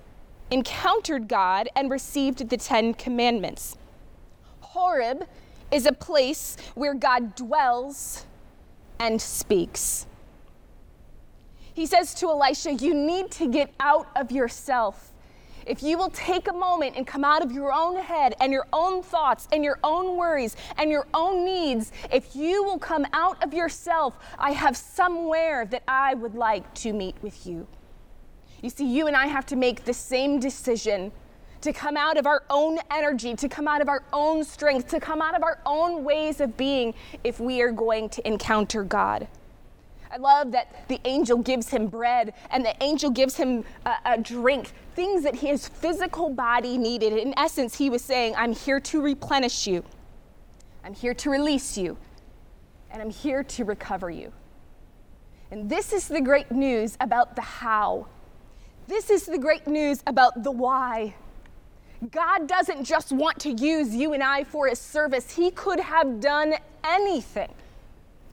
encountered 0.51 1.29
God 1.29 1.69
and 1.77 1.93
received 1.93 2.49
the 2.51 2.57
Ten 2.57 2.93
Commandments. 2.93 3.77
Horeb 4.61 5.29
is 5.71 5.87
a 5.87 5.93
place 5.93 6.57
where 6.75 6.93
God 6.93 7.37
dwells 7.37 8.27
and 8.99 9.23
speaks. 9.23 10.07
He 11.73 11.87
says 11.87 12.15
to 12.15 12.31
Elisha, 12.31 12.75
You 12.75 12.95
need 12.95 13.31
to 13.33 13.49
get 13.49 13.73
out 13.79 14.09
of 14.17 14.33
yourself. 14.33 15.12
If 15.67 15.83
you 15.83 15.99
will 15.99 16.11
take 16.11 16.49
a 16.49 16.53
moment 16.53 16.97
and 16.97 17.07
come 17.07 17.25
out 17.25 17.43
of 17.43 17.53
your 17.53 17.73
own 17.73 17.97
head 17.97 18.35
and 18.41 18.53
your 18.53 18.67
own 18.73 19.03
thoughts 19.03 19.49
and 19.53 19.65
your 19.65 19.79
own 19.85 20.17
worries 20.17 20.57
and 20.77 20.91
your 20.91 21.07
own 21.15 21.45
needs, 21.45 21.93
if 22.13 22.35
you 22.35 22.65
will 22.65 22.79
come 22.79 23.07
out 23.13 23.43
of 23.43 23.55
yourself, 23.55 24.15
I 24.39 24.53
have 24.53 24.77
somewhere 24.77 25.67
that 25.67 25.83
I 25.87 26.15
would 26.15 26.35
like 26.35 26.73
to 26.77 26.93
meet 26.93 27.17
with 27.23 27.47
you. 27.47 27.67
You 28.63 28.71
see, 28.71 28.87
you 28.87 29.07
and 29.07 29.17
I 29.17 29.27
have 29.27 29.47
to 29.47 29.57
make 29.57 29.85
the 29.85 29.95
same 29.95 30.39
decision 30.39 31.13
to 31.63 31.73
come 31.73 31.97
out 31.97 32.17
of 32.17 32.27
our 32.27 32.43
own 32.51 32.79
energy, 32.91 33.35
to 33.35 33.49
come 33.49 33.69
out 33.69 33.81
of 33.81 33.89
our 33.89 34.05
own 34.13 34.45
strength, 34.45 34.89
to 34.89 35.01
come 35.01 35.23
out 35.23 35.37
of 35.37 35.43
our 35.43 35.61
own 35.65 36.05
ways 36.05 36.41
of 36.41 36.57
being 36.57 36.93
if 37.25 37.39
we 37.41 37.63
are 37.63 37.71
going 37.71 38.09
to 38.11 38.27
encounter 38.27 38.83
God. 38.83 39.29
I 40.13 40.19
love 40.19 40.53
that 40.53 40.89
the 40.89 41.01
angel 41.07 41.39
gives 41.39 41.71
him 41.71 41.87
bread 41.87 42.35
and 42.51 42.63
the 42.63 42.75
angel 42.83 43.09
gives 43.09 43.35
him 43.35 43.65
a, 43.87 43.95
a, 44.05 44.19
drink, 44.19 44.73
things 44.95 45.23
that 45.23 45.35
his 45.35 45.67
physical 45.67 46.29
body 46.29 46.77
needed. 46.77 47.15
In 47.15 47.33
essence, 47.39 47.79
he 47.79 47.89
was 47.89 48.05
saying, 48.05 48.35
I'm 48.37 48.53
here 48.53 48.79
to 48.79 49.01
replenish 49.01 49.67
you, 49.67 49.83
I'm 50.85 50.93
here 50.93 51.15
to 51.15 51.31
release 51.31 51.79
you, 51.79 51.97
and 52.91 53.01
I'm 53.01 53.09
here 53.09 53.43
to 53.43 53.65
recover 53.65 54.11
you. 54.11 54.33
And 55.51 55.71
this 55.71 55.95
is 55.95 56.09
the 56.09 56.21
great 56.21 56.51
news 56.51 56.99
about 57.01 57.35
the 57.35 57.43
how. 57.43 58.07
This 58.89 59.09
is 59.09 59.25
the 59.25 59.39
great 59.39 59.67
news 59.67 60.03
about 60.07 60.43
the 60.43 60.51
why. 60.51 61.15
God 62.11 62.47
doesn't 62.49 62.85
just 62.85 63.13
want 63.13 63.39
to 63.41 63.51
use 63.51 63.95
you 63.95 64.13
and 64.13 64.23
I 64.23 64.45
for 64.45 64.67
his 64.67 64.79
service, 64.79 65.31
he 65.31 65.51
could 65.53 65.81
have 65.81 66.21
done 66.21 66.55
anything. 66.85 67.49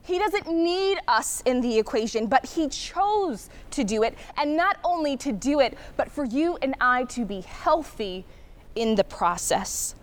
He 0.02 0.18
doesn't 0.18 0.48
need 0.48 0.98
us 1.08 1.42
in 1.46 1.60
the 1.60 1.78
equation, 1.78 2.26
but 2.26 2.46
He 2.46 2.68
chose 2.68 3.48
to 3.72 3.84
do 3.84 4.02
it. 4.02 4.16
And 4.36 4.56
not 4.56 4.78
only 4.84 5.16
to 5.18 5.32
do 5.32 5.60
it, 5.60 5.76
but 5.96 6.10
for 6.10 6.24
you 6.24 6.58
and 6.62 6.74
I 6.80 7.04
to 7.04 7.24
be 7.24 7.42
healthy 7.42 8.24
in 8.74 8.94
the 8.94 9.04
process. 9.04 9.94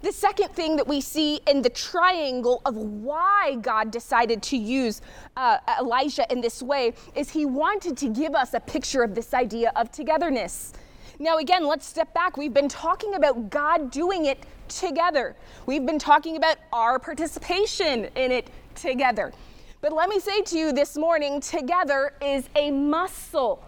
The 0.00 0.12
second 0.12 0.50
thing 0.50 0.76
that 0.76 0.86
we 0.86 1.00
see 1.00 1.40
in 1.48 1.60
the 1.60 1.70
triangle 1.70 2.62
of 2.64 2.76
why 2.76 3.56
God 3.60 3.90
decided 3.90 4.42
to 4.44 4.56
use 4.56 5.00
uh, 5.36 5.58
Elijah 5.80 6.24
in 6.30 6.40
this 6.40 6.62
way 6.62 6.94
is 7.16 7.30
He 7.30 7.44
wanted 7.44 7.96
to 7.98 8.08
give 8.08 8.36
us 8.36 8.54
a 8.54 8.60
picture 8.60 9.02
of 9.02 9.16
this 9.16 9.34
idea 9.34 9.72
of 9.74 9.90
togetherness. 9.90 10.72
Now, 11.18 11.38
again, 11.38 11.66
let's 11.66 11.84
step 11.84 12.14
back. 12.14 12.36
We've 12.36 12.54
been 12.54 12.68
talking 12.68 13.14
about 13.14 13.50
God 13.50 13.90
doing 13.90 14.26
it 14.26 14.46
together. 14.68 15.34
We've 15.66 15.84
been 15.84 15.98
talking 15.98 16.36
about 16.36 16.58
our 16.72 17.00
participation 17.00 18.04
in 18.14 18.30
it 18.30 18.50
together. 18.78 19.32
But 19.80 19.92
let 19.92 20.08
me 20.08 20.18
say 20.18 20.42
to 20.42 20.58
you 20.58 20.72
this 20.72 20.96
morning 20.96 21.40
together 21.40 22.12
is 22.20 22.48
a 22.56 22.70
muscle, 22.70 23.62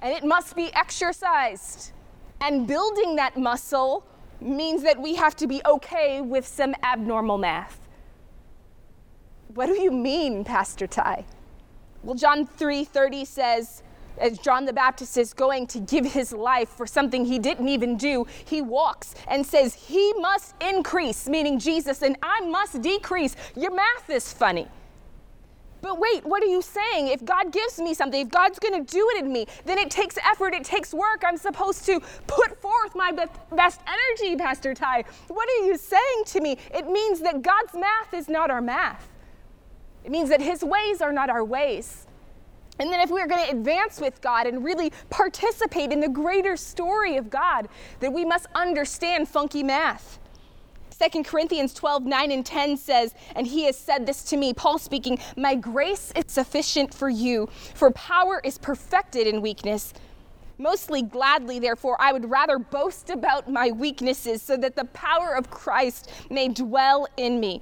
and 0.00 0.12
it 0.12 0.24
must 0.24 0.56
be 0.56 0.72
exercised. 0.74 1.92
And 2.40 2.66
building 2.66 3.16
that 3.16 3.36
muscle 3.36 4.04
means 4.40 4.82
that 4.82 5.00
we 5.00 5.14
have 5.14 5.36
to 5.36 5.46
be 5.46 5.60
okay 5.64 6.20
with 6.20 6.46
some 6.46 6.74
abnormal 6.82 7.38
math. 7.38 7.78
What 9.54 9.66
do 9.66 9.80
you 9.80 9.92
mean, 9.92 10.44
Pastor 10.44 10.86
Ty? 10.86 11.24
Well, 12.02 12.16
John 12.16 12.46
3:30 12.46 13.24
says, 13.26 13.83
as 14.18 14.38
John 14.38 14.64
the 14.64 14.72
Baptist 14.72 15.16
is 15.16 15.32
going 15.32 15.66
to 15.68 15.80
give 15.80 16.04
his 16.04 16.32
life 16.32 16.68
for 16.68 16.86
something 16.86 17.24
he 17.24 17.38
didn't 17.38 17.68
even 17.68 17.96
do, 17.96 18.26
he 18.44 18.62
walks 18.62 19.14
and 19.28 19.44
says, 19.44 19.74
He 19.74 20.12
must 20.14 20.54
increase, 20.60 21.28
meaning 21.28 21.58
Jesus, 21.58 22.02
and 22.02 22.16
I 22.22 22.40
must 22.42 22.80
decrease. 22.82 23.36
Your 23.56 23.74
math 23.74 24.10
is 24.10 24.32
funny. 24.32 24.68
But 25.84 25.98
wait, 25.98 26.24
what 26.24 26.42
are 26.42 26.46
you 26.46 26.62
saying? 26.62 27.08
If 27.08 27.26
God 27.26 27.52
gives 27.52 27.78
me 27.78 27.92
something, 27.92 28.22
if 28.22 28.30
God's 28.30 28.58
going 28.58 28.82
to 28.82 28.90
do 28.90 29.06
it 29.14 29.22
in 29.22 29.30
me, 29.30 29.46
then 29.66 29.76
it 29.76 29.90
takes 29.90 30.16
effort, 30.16 30.54
it 30.54 30.64
takes 30.64 30.94
work. 30.94 31.22
I'm 31.26 31.36
supposed 31.36 31.84
to 31.84 32.00
put 32.26 32.58
forth 32.58 32.94
my 32.94 33.12
best 33.54 33.82
energy, 33.86 34.34
Pastor 34.34 34.72
Ty. 34.72 35.04
What 35.28 35.46
are 35.46 35.66
you 35.66 35.76
saying 35.76 36.24
to 36.28 36.40
me? 36.40 36.56
It 36.74 36.88
means 36.88 37.20
that 37.20 37.42
God's 37.42 37.74
math 37.74 38.14
is 38.14 38.30
not 38.30 38.50
our 38.50 38.62
math, 38.62 39.06
it 40.04 40.10
means 40.10 40.30
that 40.30 40.40
His 40.40 40.64
ways 40.64 41.02
are 41.02 41.12
not 41.12 41.28
our 41.28 41.44
ways. 41.44 42.03
And 42.78 42.92
then, 42.92 43.00
if 43.00 43.10
we're 43.10 43.28
going 43.28 43.44
to 43.44 43.50
advance 43.52 44.00
with 44.00 44.20
God 44.20 44.46
and 44.46 44.64
really 44.64 44.92
participate 45.08 45.92
in 45.92 46.00
the 46.00 46.08
greater 46.08 46.56
story 46.56 47.16
of 47.16 47.30
God, 47.30 47.68
then 48.00 48.12
we 48.12 48.24
must 48.24 48.46
understand 48.54 49.28
funky 49.28 49.62
math. 49.62 50.18
2 50.98 51.22
Corinthians 51.24 51.74
12, 51.74 52.04
9 52.04 52.30
and 52.32 52.46
10 52.46 52.76
says, 52.76 53.14
And 53.34 53.46
he 53.46 53.64
has 53.64 53.76
said 53.76 54.06
this 54.06 54.24
to 54.24 54.36
me, 54.36 54.52
Paul 54.54 54.78
speaking, 54.78 55.18
My 55.36 55.54
grace 55.54 56.12
is 56.16 56.24
sufficient 56.28 56.94
for 56.94 57.08
you, 57.08 57.48
for 57.74 57.90
power 57.92 58.40
is 58.44 58.58
perfected 58.58 59.26
in 59.26 59.40
weakness. 59.40 59.92
Mostly 60.56 61.02
gladly, 61.02 61.58
therefore, 61.58 61.96
I 62.00 62.12
would 62.12 62.30
rather 62.30 62.58
boast 62.58 63.10
about 63.10 63.50
my 63.50 63.72
weaknesses 63.72 64.40
so 64.40 64.56
that 64.56 64.76
the 64.76 64.84
power 64.86 65.34
of 65.34 65.50
Christ 65.50 66.10
may 66.30 66.48
dwell 66.48 67.08
in 67.16 67.40
me. 67.40 67.60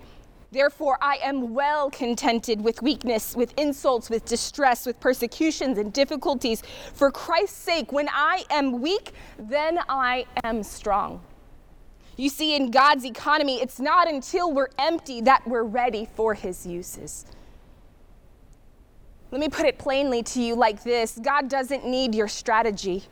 Therefore, 0.52 0.98
I 1.00 1.18
am 1.24 1.54
well 1.54 1.90
contented 1.90 2.60
with 2.60 2.82
weakness, 2.82 3.34
with 3.34 3.58
insults, 3.58 4.10
with 4.10 4.26
distress, 4.26 4.84
with 4.84 5.00
persecutions 5.00 5.78
and 5.78 5.90
difficulties. 5.92 6.62
For 6.92 7.10
Christ's 7.10 7.56
sake, 7.56 7.90
when 7.90 8.08
I 8.12 8.44
am 8.50 8.82
weak, 8.82 9.12
then 9.38 9.78
I 9.88 10.26
am 10.44 10.62
strong. 10.62 11.22
You 12.18 12.28
see, 12.28 12.54
in 12.54 12.70
God's 12.70 13.06
economy, 13.06 13.62
it's 13.62 13.80
not 13.80 14.06
until 14.06 14.52
we're 14.52 14.68
empty 14.78 15.22
that 15.22 15.48
we're 15.48 15.62
ready 15.62 16.06
for 16.14 16.34
his 16.34 16.66
uses. 16.66 17.24
Let 19.30 19.40
me 19.40 19.48
put 19.48 19.64
it 19.64 19.78
plainly 19.78 20.22
to 20.24 20.42
you 20.42 20.54
like 20.54 20.82
this 20.84 21.18
God 21.22 21.48
doesn't 21.48 21.86
need 21.86 22.14
your 22.14 22.28
strategy, 22.28 23.04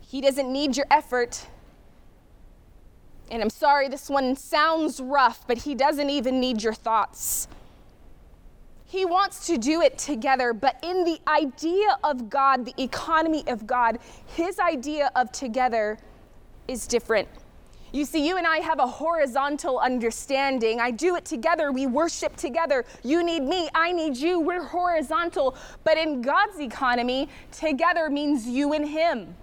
He 0.00 0.20
doesn't 0.20 0.52
need 0.52 0.76
your 0.76 0.86
effort. 0.90 1.46
And 3.30 3.42
I'm 3.42 3.50
sorry, 3.50 3.88
this 3.88 4.08
one 4.08 4.36
sounds 4.36 5.00
rough, 5.00 5.46
but 5.46 5.58
he 5.58 5.74
doesn't 5.74 6.08
even 6.10 6.40
need 6.40 6.62
your 6.62 6.74
thoughts. 6.74 7.48
He 8.86 9.04
wants 9.04 9.46
to 9.48 9.58
do 9.58 9.82
it 9.82 9.98
together, 9.98 10.54
but 10.54 10.78
in 10.82 11.04
the 11.04 11.18
idea 11.28 11.98
of 12.02 12.30
God, 12.30 12.64
the 12.64 12.82
economy 12.82 13.44
of 13.46 13.66
God, 13.66 13.98
his 14.26 14.58
idea 14.58 15.10
of 15.14 15.30
together 15.30 15.98
is 16.68 16.86
different. 16.86 17.28
You 17.92 18.04
see, 18.04 18.26
you 18.26 18.36
and 18.36 18.46
I 18.46 18.58
have 18.58 18.80
a 18.80 18.86
horizontal 18.86 19.78
understanding. 19.78 20.80
I 20.80 20.90
do 20.90 21.16
it 21.16 21.24
together. 21.24 21.72
We 21.72 21.86
worship 21.86 22.36
together. 22.36 22.84
You 23.02 23.22
need 23.22 23.40
me. 23.40 23.68
I 23.74 23.92
need 23.92 24.16
you. 24.16 24.40
We're 24.40 24.62
horizontal. 24.62 25.56
But 25.84 25.96
in 25.96 26.20
God's 26.20 26.60
economy, 26.60 27.28
together 27.50 28.10
means 28.10 28.46
you 28.46 28.74
and 28.74 28.86
Him. 28.86 29.34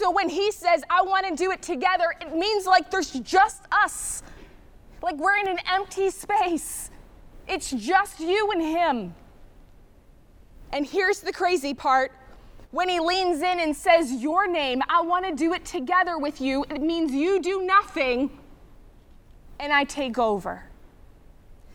So 0.00 0.10
when 0.10 0.30
he 0.30 0.50
says, 0.50 0.82
I 0.88 1.02
want 1.02 1.26
to 1.26 1.36
do 1.36 1.50
it 1.50 1.60
together, 1.60 2.14
it 2.22 2.34
means 2.34 2.64
like 2.64 2.90
there's 2.90 3.10
just 3.10 3.64
us. 3.70 4.22
Like 5.02 5.16
we're 5.16 5.36
in 5.36 5.46
an 5.46 5.58
empty 5.70 6.08
space. 6.08 6.90
It's 7.46 7.70
just 7.70 8.18
you 8.18 8.50
and 8.50 8.62
him. 8.62 9.14
And 10.72 10.86
here's 10.86 11.20
the 11.20 11.34
crazy 11.34 11.74
part 11.74 12.12
when 12.70 12.88
he 12.88 12.98
leans 12.98 13.42
in 13.42 13.60
and 13.60 13.76
says, 13.76 14.10
Your 14.10 14.48
name, 14.50 14.80
I 14.88 15.02
want 15.02 15.26
to 15.26 15.34
do 15.34 15.52
it 15.52 15.66
together 15.66 16.16
with 16.16 16.40
you, 16.40 16.64
it 16.70 16.80
means 16.80 17.12
you 17.12 17.42
do 17.42 17.66
nothing 17.66 18.30
and 19.58 19.70
I 19.70 19.84
take 19.84 20.18
over. 20.18 20.69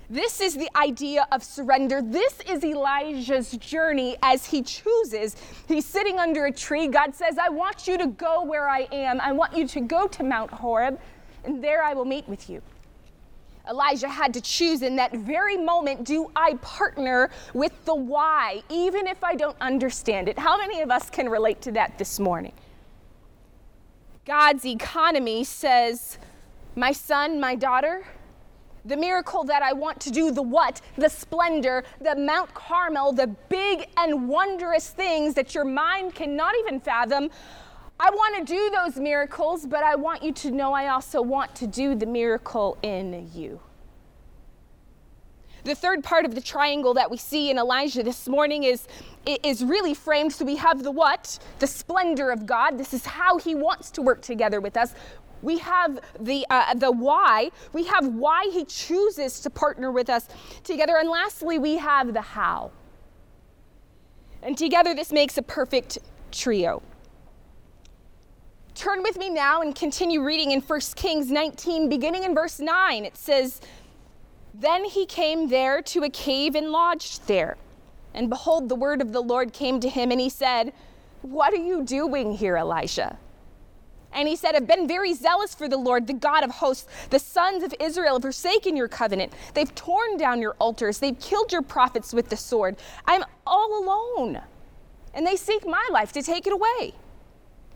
This 0.09 0.39
is 0.39 0.55
the 0.55 0.69
idea 0.77 1.27
of 1.31 1.43
surrender. 1.43 2.01
This 2.01 2.39
is 2.47 2.63
Elijah's 2.63 3.51
journey 3.51 4.17
as 4.21 4.45
he 4.45 4.61
chooses. 4.61 5.35
He's 5.67 5.85
sitting 5.85 6.19
under 6.19 6.45
a 6.45 6.51
tree. 6.51 6.87
God 6.87 7.15
says, 7.15 7.37
I 7.37 7.49
want 7.49 7.87
you 7.87 7.97
to 7.97 8.07
go 8.07 8.43
where 8.43 8.69
I 8.69 8.87
am. 8.91 9.19
I 9.19 9.31
want 9.31 9.57
you 9.57 9.67
to 9.67 9.81
go 9.81 10.07
to 10.07 10.23
Mount 10.23 10.51
Horeb, 10.51 10.99
and 11.43 11.63
there 11.63 11.83
I 11.83 11.93
will 11.93 12.05
meet 12.05 12.27
with 12.27 12.49
you. 12.49 12.61
Elijah 13.67 14.09
had 14.09 14.31
to 14.35 14.41
choose 14.41 14.83
in 14.83 14.95
that 14.97 15.11
very 15.13 15.57
moment 15.57 16.03
do 16.03 16.29
I 16.35 16.53
partner 16.61 17.31
with 17.55 17.85
the 17.85 17.95
why, 17.95 18.61
even 18.69 19.07
if 19.07 19.23
I 19.23 19.33
don't 19.33 19.57
understand 19.59 20.29
it? 20.29 20.37
How 20.37 20.57
many 20.57 20.81
of 20.81 20.91
us 20.91 21.09
can 21.09 21.29
relate 21.29 21.61
to 21.63 21.71
that 21.71 21.97
this 21.97 22.19
morning? 22.19 22.53
God's 24.25 24.65
economy 24.65 25.43
says, 25.43 26.19
My 26.75 26.91
son, 26.91 27.39
my 27.39 27.55
daughter, 27.55 28.05
the 28.85 28.95
miracle 28.95 29.43
that 29.43 29.63
I 29.63 29.73
want 29.73 29.99
to 30.01 30.11
do, 30.11 30.31
the 30.31 30.41
what, 30.41 30.79
the 30.97 31.09
splendor, 31.09 31.83
the 31.99 32.15
Mount 32.15 32.53
Carmel, 32.53 33.11
the 33.11 33.27
big 33.49 33.87
and 33.97 34.29
wondrous 34.29 34.89
things 34.89 35.33
that 35.33 35.55
your 35.55 35.65
mind 35.65 36.13
cannot 36.13 36.53
even 36.59 36.79
fathom. 36.79 37.29
I 37.99 38.09
want 38.11 38.37
to 38.37 38.53
do 38.53 38.69
those 38.71 38.97
miracles, 38.97 39.65
but 39.65 39.83
I 39.83 39.95
want 39.95 40.21
you 40.21 40.31
to 40.33 40.51
know 40.51 40.73
I 40.73 40.89
also 40.89 41.21
want 41.21 41.55
to 41.55 41.67
do 41.67 41.95
the 41.95 42.05
miracle 42.05 42.77
in 42.83 43.29
you. 43.33 43.59
The 45.63 45.73
third 45.73 46.03
part 46.03 46.25
of 46.25 46.35
the 46.35 46.41
triangle 46.41 46.93
that 46.93 47.09
we 47.09 47.17
see 47.17 47.49
in 47.49 47.57
Elijah 47.57 48.03
this 48.03 48.27
morning 48.27 48.65
is, 48.65 48.87
is 49.25 49.63
really 49.63 49.95
framed. 49.95 50.31
So 50.31 50.45
we 50.45 50.57
have 50.57 50.83
the 50.83 50.91
what, 50.91 51.39
the 51.57 51.65
splendor 51.65 52.29
of 52.29 52.45
God. 52.45 52.77
This 52.77 52.93
is 52.93 53.03
how 53.03 53.39
he 53.39 53.55
wants 53.55 53.89
to 53.91 54.03
work 54.03 54.21
together 54.21 54.61
with 54.61 54.77
us. 54.77 54.93
We 55.45 55.59
have 55.59 55.99
the, 56.19 56.43
uh, 56.49 56.73
the 56.73 56.91
why. 56.91 57.51
We 57.71 57.83
have 57.83 58.07
why 58.07 58.49
he 58.51 58.65
chooses 58.65 59.39
to 59.41 59.51
partner 59.51 59.91
with 59.91 60.09
us 60.09 60.27
together. 60.63 60.97
And 60.97 61.07
lastly, 61.07 61.59
we 61.59 61.77
have 61.77 62.15
the 62.15 62.21
how. 62.21 62.71
And 64.41 64.57
together, 64.57 64.95
this 64.95 65.11
makes 65.11 65.37
a 65.37 65.43
perfect 65.43 65.99
trio. 66.31 66.81
Turn 68.73 69.03
with 69.03 69.19
me 69.19 69.29
now 69.29 69.61
and 69.61 69.75
continue 69.75 70.23
reading 70.23 70.49
in 70.49 70.61
1 70.61 70.79
Kings 70.95 71.29
19, 71.29 71.89
beginning 71.89 72.23
in 72.23 72.33
verse 72.33 72.59
9. 72.59 73.05
It 73.05 73.15
says, 73.15 73.61
Then 74.55 74.83
he 74.83 75.05
came 75.05 75.47
there 75.47 75.79
to 75.83 76.03
a 76.03 76.09
cave 76.09 76.55
and 76.55 76.71
lodged 76.71 77.27
there. 77.27 77.55
And 78.15 78.31
behold, 78.31 78.67
the 78.67 78.75
word 78.75 78.99
of 78.99 79.13
the 79.13 79.21
Lord 79.21 79.53
came 79.53 79.79
to 79.79 79.89
him, 79.89 80.09
and 80.09 80.19
he 80.19 80.29
said, 80.29 80.73
What 81.21 81.53
are 81.53 81.63
you 81.63 81.83
doing 81.83 82.33
here, 82.33 82.57
Elijah? 82.57 83.19
And 84.15 84.29
he 84.29 84.37
said, 84.37 84.55
I've 84.55 84.65
been 84.65 84.87
very 84.87 85.13
zealous 85.13 85.53
for 85.53 85.67
the 85.67 85.77
Lord, 85.77 86.07
the 86.07 86.13
God 86.13 86.45
of 86.45 86.49
hosts. 86.49 86.87
The 87.09 87.19
sons 87.19 87.63
of 87.63 87.75
Israel 87.81 88.15
have 88.15 88.21
forsaken 88.21 88.77
your 88.77 88.87
covenant. 88.87 89.33
They've 89.53 89.75
torn 89.75 90.15
down 90.17 90.41
your 90.41 90.55
altars. 90.57 90.99
They've 90.99 91.19
killed 91.19 91.51
your 91.51 91.61
prophets 91.61 92.13
with 92.13 92.29
the 92.29 92.37
sword. 92.37 92.77
I'm 93.05 93.25
all 93.45 93.83
alone. 93.83 94.41
And 95.13 95.27
they 95.27 95.35
seek 95.35 95.67
my 95.67 95.85
life 95.91 96.13
to 96.13 96.21
take 96.21 96.47
it 96.47 96.53
away. 96.53 96.93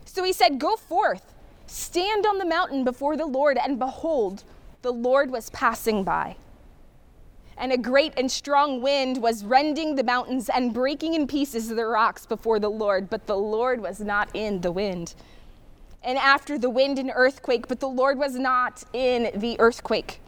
So 0.06 0.24
he 0.24 0.32
said, 0.32 0.58
Go 0.58 0.76
forth, 0.76 1.34
stand 1.66 2.24
on 2.24 2.38
the 2.38 2.46
mountain 2.46 2.84
before 2.84 3.18
the 3.18 3.26
Lord, 3.26 3.58
and 3.58 3.78
behold, 3.78 4.42
the 4.80 4.92
Lord 4.92 5.30
was 5.30 5.50
passing 5.50 6.04
by. 6.04 6.36
And 7.58 7.70
a 7.70 7.76
great 7.76 8.14
and 8.16 8.32
strong 8.32 8.80
wind 8.80 9.18
was 9.18 9.44
rending 9.44 9.94
the 9.94 10.02
mountains 10.02 10.48
and 10.48 10.72
breaking 10.72 11.12
in 11.12 11.26
pieces 11.26 11.68
the 11.68 11.84
rocks 11.84 12.24
before 12.24 12.58
the 12.58 12.70
Lord, 12.70 13.10
but 13.10 13.26
the 13.26 13.36
Lord 13.36 13.82
was 13.82 14.00
not 14.00 14.30
in 14.32 14.62
the 14.62 14.72
wind 14.72 15.14
and 16.02 16.16
after 16.18 16.58
the 16.58 16.70
wind 16.70 16.98
and 16.98 17.12
earthquake, 17.14 17.68
but 17.68 17.80
the 17.80 17.88
Lord 17.88 18.18
was 18.18 18.34
not 18.34 18.84
in 18.92 19.30
the 19.34 19.58
earthquake. 19.60 20.20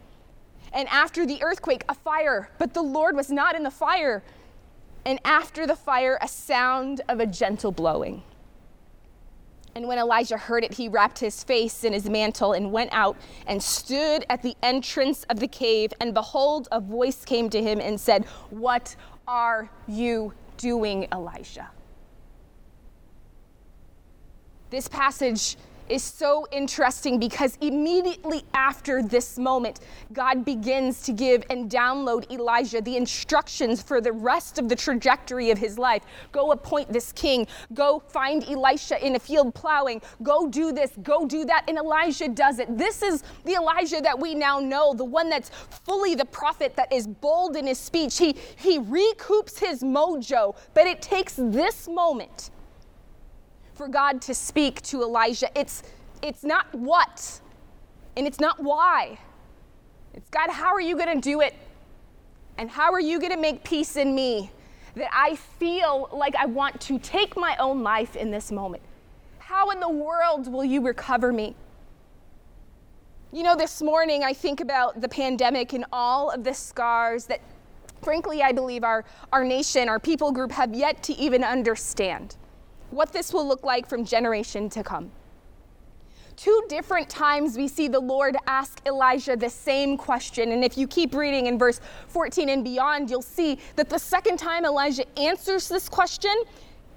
And 0.71 0.87
after 0.89 1.25
the 1.25 1.41
earthquake, 1.43 1.83
a 1.89 1.93
fire, 1.93 2.49
but 2.57 2.73
the 2.73 2.81
Lord 2.81 3.15
was 3.15 3.29
not 3.29 3.55
in 3.55 3.63
the 3.63 3.71
fire. 3.71 4.23
And 5.05 5.19
after 5.25 5.67
the 5.67 5.75
fire, 5.75 6.17
a 6.21 6.27
sound 6.27 7.01
of 7.09 7.19
a 7.19 7.25
gentle 7.25 7.71
blowing. 7.71 8.23
And 9.75 9.87
when 9.87 9.97
Elijah 9.97 10.37
heard 10.37 10.63
it, 10.63 10.75
he 10.75 10.87
wrapped 10.87 11.17
his 11.19 11.43
face 11.43 11.83
in 11.83 11.93
his 11.93 12.07
mantle 12.07 12.53
and 12.53 12.71
went 12.71 12.91
out 12.93 13.17
and 13.47 13.61
stood 13.61 14.23
at 14.29 14.43
the 14.43 14.55
entrance 14.61 15.23
of 15.29 15.39
the 15.39 15.47
cave. 15.47 15.91
And 15.99 16.13
behold, 16.13 16.67
a 16.71 16.79
voice 16.79 17.25
came 17.25 17.49
to 17.49 17.61
him 17.61 17.81
and 17.81 17.99
said, 17.99 18.25
What 18.51 18.95
are 19.27 19.69
you 19.87 20.33
doing, 20.57 21.07
Elijah? 21.11 21.69
This 24.73 24.87
passage 24.87 25.55
is 25.87 26.01
so 26.01 26.47
interesting 26.51 27.19
because 27.19 27.59
immediately 27.61 28.41
after 28.55 29.03
this 29.03 29.37
moment, 29.37 29.81
God 30.13 30.43
begins 30.43 31.03
to 31.03 31.11
give 31.11 31.43
and 31.51 31.69
download 31.69 32.27
Elijah 32.31 32.81
the 32.81 32.97
instructions 32.97 33.83
for 33.83 34.01
the 34.01 34.11
rest 34.11 34.57
of 34.57 34.69
the 34.69 34.75
trajectory 34.75 35.51
of 35.51 35.59
his 35.59 35.77
life. 35.77 36.01
Go 36.31 36.53
appoint 36.53 36.91
this 36.91 37.11
king. 37.11 37.45
Go 37.75 37.99
find 38.07 38.43
Elisha 38.45 39.05
in 39.05 39.15
a 39.15 39.19
field 39.19 39.53
plowing. 39.53 40.01
Go 40.23 40.47
do 40.47 40.71
this. 40.71 40.89
Go 41.03 41.27
do 41.27 41.45
that. 41.45 41.65
And 41.67 41.77
Elijah 41.77 42.29
does 42.29 42.57
it. 42.57 42.75
This 42.75 43.03
is 43.03 43.21
the 43.45 43.53
Elijah 43.53 44.01
that 44.01 44.19
we 44.19 44.33
now 44.33 44.59
know, 44.59 44.95
the 44.95 45.05
one 45.05 45.29
that's 45.29 45.51
fully 45.69 46.15
the 46.15 46.25
prophet 46.25 46.75
that 46.77 46.91
is 46.91 47.05
bold 47.05 47.55
in 47.55 47.67
his 47.67 47.77
speech. 47.77 48.17
He, 48.17 48.35
he 48.55 48.79
recoups 48.79 49.59
his 49.59 49.83
mojo, 49.83 50.55
but 50.73 50.87
it 50.87 50.99
takes 50.99 51.35
this 51.37 51.87
moment 51.87 52.49
for 53.73 53.87
God 53.87 54.21
to 54.23 54.33
speak 54.33 54.81
to 54.83 55.01
Elijah. 55.01 55.49
It's, 55.59 55.83
it's 56.21 56.43
not 56.43 56.73
what, 56.73 57.41
and 58.15 58.27
it's 58.27 58.39
not 58.39 58.61
why. 58.61 59.17
It's 60.13 60.29
God, 60.29 60.49
how 60.49 60.73
are 60.73 60.81
you 60.81 60.95
going 60.95 61.19
to 61.19 61.21
do 61.21 61.41
it? 61.41 61.55
And 62.57 62.69
how 62.69 62.91
are 62.91 63.01
you 63.01 63.19
going 63.19 63.31
to 63.31 63.39
make 63.39 63.63
peace 63.63 63.95
in 63.95 64.13
me 64.13 64.51
that 64.95 65.09
I 65.11 65.35
feel 65.35 66.07
like 66.13 66.35
I 66.35 66.45
want 66.45 66.79
to 66.81 66.99
take 66.99 67.35
my 67.35 67.55
own 67.57 67.81
life 67.81 68.15
in 68.15 68.29
this 68.29 68.51
moment? 68.51 68.83
How 69.39 69.71
in 69.71 69.79
the 69.79 69.89
world 69.89 70.51
will 70.51 70.63
you 70.63 70.85
recover 70.85 71.33
me? 71.33 71.55
You 73.31 73.41
know, 73.41 73.55
this 73.55 73.81
morning 73.81 74.23
I 74.23 74.33
think 74.33 74.61
about 74.61 75.01
the 75.01 75.09
pandemic 75.09 75.73
and 75.73 75.85
all 75.91 76.29
of 76.29 76.43
the 76.43 76.53
scars 76.53 77.25
that, 77.25 77.41
frankly, 78.03 78.43
I 78.43 78.51
believe 78.51 78.83
our, 78.83 79.03
our 79.31 79.43
nation, 79.43 79.89
our 79.89 79.99
people 79.99 80.31
group 80.31 80.51
have 80.51 80.75
yet 80.75 81.01
to 81.03 81.13
even 81.13 81.43
understand 81.43 82.35
what 82.93 83.11
this 83.11 83.33
will 83.33 83.47
look 83.47 83.63
like 83.63 83.87
from 83.87 84.05
generation 84.05 84.69
to 84.69 84.83
come. 84.83 85.11
Two 86.35 86.63
different 86.67 87.09
times 87.09 87.57
we 87.57 87.67
see 87.67 87.87
the 87.87 87.99
Lord 87.99 88.35
ask 88.47 88.81
Elijah 88.87 89.35
the 89.35 89.49
same 89.49 89.97
question. 89.97 90.51
And 90.51 90.63
if 90.63 90.77
you 90.77 90.87
keep 90.87 91.13
reading 91.13 91.45
in 91.45 91.59
verse 91.59 91.79
14 92.07 92.49
and 92.49 92.63
beyond, 92.63 93.09
you'll 93.09 93.21
see 93.21 93.59
that 93.75 93.89
the 93.89 93.99
second 93.99 94.37
time 94.37 94.65
Elijah 94.65 95.05
answers 95.17 95.67
this 95.67 95.87
question, 95.87 96.33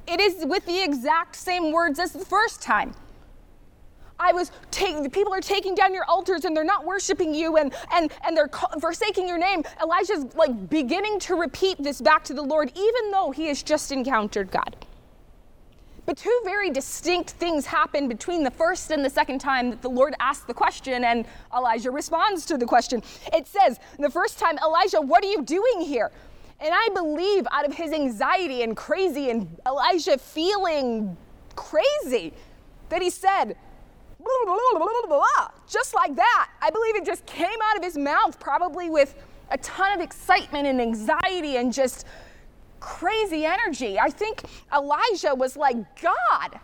it 0.06 0.20
is 0.20 0.46
with 0.46 0.64
the 0.66 0.82
exact 0.82 1.36
same 1.36 1.72
words 1.72 1.98
as 1.98 2.12
the 2.12 2.24
first 2.24 2.62
time. 2.62 2.94
I 4.18 4.32
was 4.32 4.50
taking, 4.70 5.02
the 5.02 5.10
people 5.10 5.34
are 5.34 5.40
taking 5.40 5.74
down 5.74 5.92
your 5.92 6.06
altars 6.06 6.46
and 6.46 6.56
they're 6.56 6.64
not 6.64 6.86
worshiping 6.86 7.34
you 7.34 7.58
and, 7.58 7.74
and, 7.92 8.10
and 8.24 8.34
they're 8.34 8.50
forsaking 8.80 9.28
your 9.28 9.36
name. 9.36 9.62
Elijah's 9.82 10.34
like 10.34 10.70
beginning 10.70 11.18
to 11.20 11.34
repeat 11.34 11.76
this 11.82 12.00
back 12.00 12.24
to 12.24 12.34
the 12.34 12.42
Lord, 12.42 12.72
even 12.74 13.10
though 13.10 13.30
he 13.30 13.48
has 13.48 13.62
just 13.62 13.92
encountered 13.92 14.50
God. 14.50 14.74
But 16.06 16.16
two 16.16 16.40
very 16.44 16.70
distinct 16.70 17.30
things 17.30 17.66
happen 17.66 18.08
between 18.08 18.44
the 18.44 18.50
first 18.50 18.92
and 18.92 19.04
the 19.04 19.10
second 19.10 19.40
time 19.40 19.70
that 19.70 19.82
the 19.82 19.90
Lord 19.90 20.14
asks 20.20 20.46
the 20.46 20.54
question 20.54 21.04
and 21.04 21.26
Elijah 21.54 21.90
responds 21.90 22.46
to 22.46 22.56
the 22.56 22.64
question. 22.64 23.02
It 23.32 23.48
says, 23.48 23.80
the 23.98 24.08
first 24.08 24.38
time, 24.38 24.56
Elijah, 24.64 25.00
what 25.00 25.24
are 25.24 25.28
you 25.28 25.42
doing 25.42 25.80
here? 25.80 26.12
And 26.60 26.70
I 26.72 26.88
believe 26.94 27.46
out 27.50 27.66
of 27.66 27.74
his 27.74 27.92
anxiety 27.92 28.62
and 28.62 28.76
crazy 28.76 29.30
and 29.30 29.58
Elijah 29.66 30.16
feeling 30.16 31.16
crazy 31.56 32.32
that 32.88 33.02
he 33.02 33.10
said, 33.10 33.56
blah, 34.18 34.78
blah, 34.78 35.06
blah, 35.08 35.48
just 35.68 35.92
like 35.92 36.14
that. 36.14 36.48
I 36.62 36.70
believe 36.70 36.96
it 36.96 37.04
just 37.04 37.26
came 37.26 37.58
out 37.64 37.76
of 37.76 37.82
his 37.82 37.98
mouth, 37.98 38.38
probably 38.38 38.90
with 38.90 39.16
a 39.50 39.58
ton 39.58 39.92
of 39.92 40.00
excitement 40.00 40.66
and 40.66 40.80
anxiety 40.80 41.56
and 41.56 41.72
just 41.72 42.06
crazy 42.86 43.44
energy. 43.44 43.98
I 43.98 44.08
think 44.10 44.44
Elijah 44.72 45.34
was 45.34 45.56
like, 45.56 45.76
God, 46.00 46.60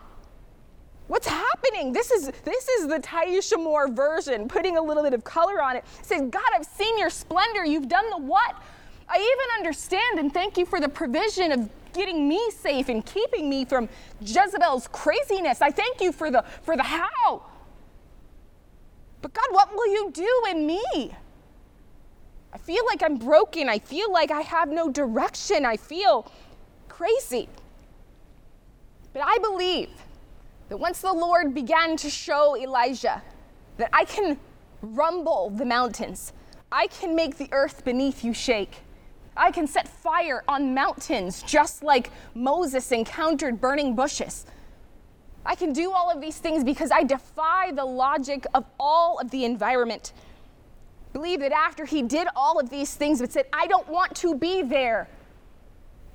what's 1.07 1.27
happening? 1.27 1.91
This 1.91 2.11
is 2.11 2.31
this 2.45 2.69
is 2.69 2.87
the 2.87 2.99
Taisha 2.99 3.61
Moore 3.61 3.91
version, 3.91 4.47
putting 4.47 4.77
a 4.77 4.81
little 4.81 5.03
bit 5.03 5.13
of 5.13 5.25
color 5.25 5.61
on 5.61 5.75
it. 5.75 5.83
Says, 6.01 6.21
God, 6.29 6.49
I've 6.55 6.65
seen 6.65 6.97
your 6.97 7.09
splendor. 7.09 7.65
You've 7.65 7.89
done 7.89 8.09
the 8.09 8.17
what? 8.17 8.55
I 9.09 9.17
even 9.17 9.57
understand 9.57 10.17
and 10.17 10.33
thank 10.33 10.57
you 10.57 10.65
for 10.65 10.79
the 10.79 10.87
provision 10.87 11.51
of 11.51 11.69
getting 11.91 12.29
me 12.29 12.39
safe 12.51 12.87
and 12.87 13.05
keeping 13.05 13.49
me 13.49 13.65
from 13.65 13.89
Jezebel's 14.21 14.87
craziness. 14.87 15.61
I 15.61 15.71
thank 15.71 15.99
you 15.99 16.13
for 16.13 16.31
the 16.31 16.45
for 16.61 16.77
the 16.77 16.83
how. 16.83 17.43
But 19.21 19.33
God, 19.33 19.47
what 19.51 19.75
will 19.75 19.87
you 19.87 20.09
do 20.11 20.43
in 20.51 20.65
me? 20.65 21.13
I 22.53 22.57
feel 22.59 22.85
like 22.85 23.01
I'm 23.01 23.17
broken. 23.17 23.67
I 23.67 23.79
feel 23.79 24.11
like 24.11 24.29
I 24.29 24.41
have 24.41 24.69
no 24.69 24.89
direction. 24.89 25.65
I 25.65 25.75
feel 25.75 26.31
crazy. 26.87 27.49
But 29.11 29.23
I 29.25 29.37
believe 29.39 29.89
that 30.69 30.77
once 30.77 31.01
the 31.01 31.13
Lord 31.13 31.53
began 31.53 31.97
to 31.97 32.09
show 32.09 32.55
Elijah 32.55 33.21
that 33.77 33.89
I 33.91 34.05
can 34.05 34.39
rumble 34.81 35.49
the 35.49 35.65
mountains, 35.65 36.31
I 36.71 36.87
can 36.87 37.15
make 37.15 37.37
the 37.37 37.49
earth 37.51 37.83
beneath 37.83 38.23
you 38.23 38.33
shake. 38.33 38.77
I 39.35 39.51
can 39.51 39.65
set 39.65 39.87
fire 39.87 40.43
on 40.47 40.75
mountains 40.75 41.41
just 41.41 41.83
like 41.83 42.11
Moses 42.35 42.91
encountered 42.91 43.59
burning 43.59 43.95
bushes. 43.95 44.45
I 45.45 45.55
can 45.55 45.73
do 45.73 45.91
all 45.91 46.09
of 46.11 46.21
these 46.21 46.37
things 46.37 46.63
because 46.63 46.91
I 46.91 47.03
defy 47.03 47.71
the 47.71 47.83
logic 47.83 48.45
of 48.53 48.65
all 48.79 49.19
of 49.19 49.31
the 49.31 49.43
environment 49.43 50.13
believe 51.13 51.39
that 51.39 51.51
after 51.51 51.85
he 51.85 52.01
did 52.01 52.27
all 52.35 52.59
of 52.59 52.69
these 52.69 52.95
things, 52.95 53.21
but 53.21 53.31
said, 53.31 53.45
I 53.53 53.67
don't 53.67 53.87
want 53.87 54.15
to 54.17 54.35
be 54.35 54.63
there. 54.63 55.07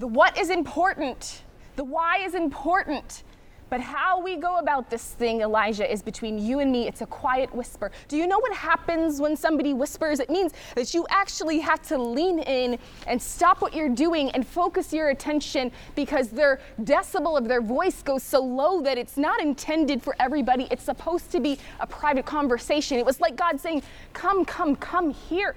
The 0.00 0.06
what 0.06 0.36
is 0.38 0.50
important, 0.50 1.42
the 1.76 1.84
why 1.84 2.18
is 2.18 2.34
important. 2.34 3.22
But 3.70 3.80
how 3.80 4.20
we 4.20 4.36
go 4.36 4.58
about 4.58 4.88
this 4.88 5.04
thing, 5.12 5.42
Elijah, 5.42 5.90
is 5.90 6.02
between 6.02 6.38
you 6.38 6.60
and 6.60 6.72
me. 6.72 6.88
It's 6.88 7.02
a 7.02 7.06
quiet 7.06 7.54
whisper. 7.54 7.90
Do 8.08 8.16
you 8.16 8.26
know 8.26 8.38
what 8.38 8.54
happens 8.54 9.20
when 9.20 9.36
somebody 9.36 9.74
whispers? 9.74 10.20
It 10.20 10.30
means 10.30 10.52
that 10.74 10.94
you 10.94 11.06
actually 11.10 11.58
have 11.60 11.82
to 11.88 11.98
lean 11.98 12.38
in 12.40 12.78
and 13.06 13.20
stop 13.20 13.60
what 13.60 13.74
you're 13.74 13.88
doing 13.88 14.30
and 14.30 14.46
focus 14.46 14.92
your 14.92 15.10
attention 15.10 15.70
because 15.94 16.30
their 16.30 16.60
decibel 16.82 17.36
of 17.36 17.46
their 17.46 17.60
voice 17.60 18.02
goes 18.02 18.22
so 18.22 18.40
low 18.42 18.80
that 18.80 18.96
it's 18.96 19.16
not 19.16 19.40
intended 19.40 20.02
for 20.02 20.16
everybody. 20.18 20.66
It's 20.70 20.84
supposed 20.84 21.30
to 21.32 21.40
be 21.40 21.58
a 21.80 21.86
private 21.86 22.24
conversation. 22.24 22.98
It 22.98 23.04
was 23.04 23.20
like 23.20 23.36
God 23.36 23.60
saying, 23.60 23.82
Come, 24.12 24.44
come, 24.44 24.76
come 24.76 25.10
here. 25.10 25.54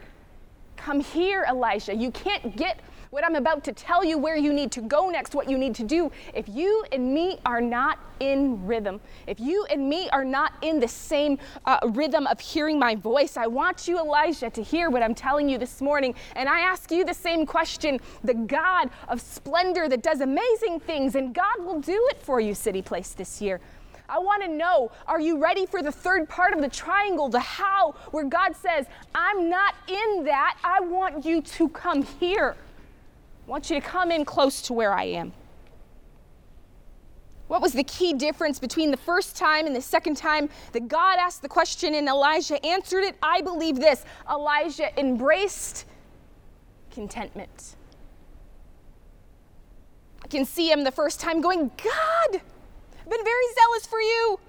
come 0.75 0.99
here, 0.99 1.45
Elijah. 1.47 1.95
You 1.95 2.11
can't 2.11 2.55
get 2.57 2.79
what 3.11 3.25
I'm 3.25 3.35
about 3.35 3.65
to 3.65 3.73
tell 3.73 4.05
you, 4.05 4.17
where 4.17 4.37
you 4.37 4.53
need 4.53 4.71
to 4.71 4.81
go 4.81 5.09
next, 5.09 5.35
what 5.35 5.49
you 5.49 5.57
need 5.57 5.75
to 5.75 5.83
do, 5.83 6.09
if 6.33 6.47
you 6.47 6.85
and 6.93 7.13
me 7.13 7.39
are 7.45 7.59
not 7.59 7.99
in 8.21 8.65
rhythm, 8.65 9.01
if 9.27 9.37
you 9.37 9.65
and 9.65 9.89
me 9.89 10.09
are 10.11 10.23
not 10.23 10.53
in 10.61 10.79
the 10.79 10.87
same 10.87 11.37
uh, 11.65 11.79
rhythm 11.89 12.25
of 12.27 12.39
hearing 12.39 12.79
my 12.79 12.95
voice, 12.95 13.35
I 13.35 13.47
want 13.47 13.85
you, 13.85 13.99
Elijah, 13.99 14.49
to 14.51 14.63
hear 14.63 14.89
what 14.89 15.03
I'm 15.03 15.13
telling 15.13 15.49
you 15.49 15.57
this 15.57 15.81
morning. 15.81 16.15
And 16.37 16.47
I 16.47 16.61
ask 16.61 16.89
you 16.89 17.03
the 17.03 17.13
same 17.13 17.45
question 17.45 17.99
the 18.23 18.33
God 18.33 18.89
of 19.09 19.19
splendor 19.19 19.89
that 19.89 20.03
does 20.03 20.21
amazing 20.21 20.79
things, 20.79 21.15
and 21.15 21.35
God 21.35 21.65
will 21.65 21.81
do 21.81 22.07
it 22.11 22.21
for 22.21 22.39
you, 22.39 22.55
City 22.55 22.81
Place, 22.81 23.11
this 23.11 23.41
year. 23.41 23.59
I 24.07 24.19
want 24.19 24.41
to 24.43 24.47
know 24.47 24.91
are 25.05 25.19
you 25.19 25.37
ready 25.37 25.65
for 25.65 25.83
the 25.83 25.91
third 25.91 26.29
part 26.29 26.53
of 26.53 26.61
the 26.61 26.69
triangle, 26.69 27.27
the 27.27 27.39
how, 27.41 27.93
where 28.11 28.25
God 28.25 28.55
says, 28.55 28.85
I'm 29.13 29.49
not 29.49 29.75
in 29.89 30.23
that. 30.25 30.57
I 30.63 30.79
want 30.79 31.25
you 31.25 31.41
to 31.41 31.67
come 31.69 32.03
here. 32.03 32.55
Want 33.51 33.69
you 33.69 33.81
to 33.81 33.85
come 33.85 34.11
in 34.11 34.23
close 34.23 34.61
to 34.61 34.73
where 34.73 34.93
I 34.93 35.03
am. 35.03 35.33
What 37.49 37.61
was 37.61 37.73
the 37.73 37.83
key 37.83 38.13
difference 38.13 38.59
between 38.59 38.91
the 38.91 38.97
first 38.97 39.35
time 39.35 39.67
and 39.67 39.75
the 39.75 39.81
second 39.81 40.15
time 40.15 40.47
that 40.71 40.87
God 40.87 41.19
asked 41.19 41.41
the 41.41 41.49
question 41.49 41.93
and 41.93 42.07
Elijah 42.07 42.65
answered 42.65 43.03
it? 43.03 43.17
I 43.21 43.41
believe 43.41 43.75
this 43.75 44.05
Elijah 44.29 44.97
embraced 44.97 45.83
contentment. 46.91 47.75
I 50.23 50.29
can 50.29 50.45
see 50.45 50.71
him 50.71 50.85
the 50.85 50.91
first 50.91 51.19
time 51.19 51.41
going, 51.41 51.59
God, 51.59 52.35
I've 52.35 53.09
been 53.09 53.25
very 53.25 53.45
zealous 53.53 53.85
for 53.85 53.99
you. 53.99 54.39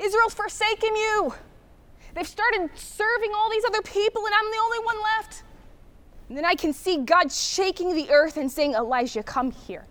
Israel's 0.00 0.34
forsaken 0.34 0.96
you. 0.96 1.34
They've 2.16 2.26
started 2.26 2.68
serving 2.74 3.30
all 3.32 3.48
these 3.48 3.64
other 3.64 3.82
people, 3.82 4.26
and 4.26 4.34
I'm 4.34 4.50
the 4.50 4.58
only 4.58 4.78
one 4.80 4.96
left. 5.00 5.44
And 6.28 6.36
then 6.36 6.44
I 6.44 6.54
can 6.54 6.72
see 6.72 6.98
God 6.98 7.30
shaking 7.30 7.94
the 7.94 8.10
earth 8.10 8.36
and 8.36 8.50
saying, 8.50 8.74
Elijah, 8.74 9.22
come 9.22 9.50
here. 9.50 9.86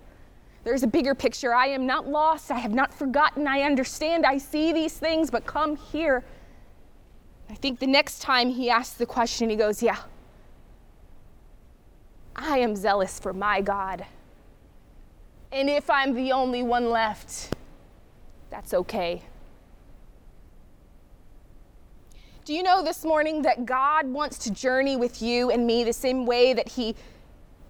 There's 0.64 0.84
a 0.84 0.88
bigger 0.88 1.16
picture. 1.16 1.54
I 1.54 1.68
am 1.68 1.86
not 1.86 2.08
lost. 2.08 2.52
I 2.52 2.60
have 2.60 2.74
not 2.74 2.94
forgotten. 2.94 3.48
I 3.48 3.62
understand. 3.62 4.26
I 4.26 4.38
see 4.38 4.72
these 4.72 4.94
things, 4.94 5.32
but 5.32 5.46
come 5.46 5.76
here. 5.76 6.24
I 7.50 7.56
think 7.56 7.80
the 7.80 7.88
next 7.88 8.22
time 8.22 8.50
he 8.50 8.70
asks 8.70 8.96
the 8.96 9.06
question, 9.06 9.50
he 9.50 9.56
goes, 9.56 9.82
Yeah, 9.82 9.98
I 12.36 12.60
am 12.60 12.76
zealous 12.76 13.20
for 13.20 13.34
my 13.34 13.62
God. 13.62 14.06
And 15.52 15.70
if 15.70 15.90
I'm 15.90 16.14
the 16.14 16.32
only 16.32 16.64
one 16.64 16.90
left, 16.90 17.54
that's 18.50 18.74
okay. 18.74 19.24
Do 22.44 22.56
you 22.56 22.64
know 22.64 22.84
this 22.84 23.06
morning 23.06 23.44
that 23.44 23.68
God 23.68 24.08
wants 24.08 24.40
to 24.40 24.52
journey 24.52 24.98
with 24.98 25.22
you 25.22 25.52
and 25.52 25.68
me 25.68 25.84
the 25.84 25.94
same 25.94 26.26
way 26.26 26.54
that 26.54 26.68
He 26.68 26.96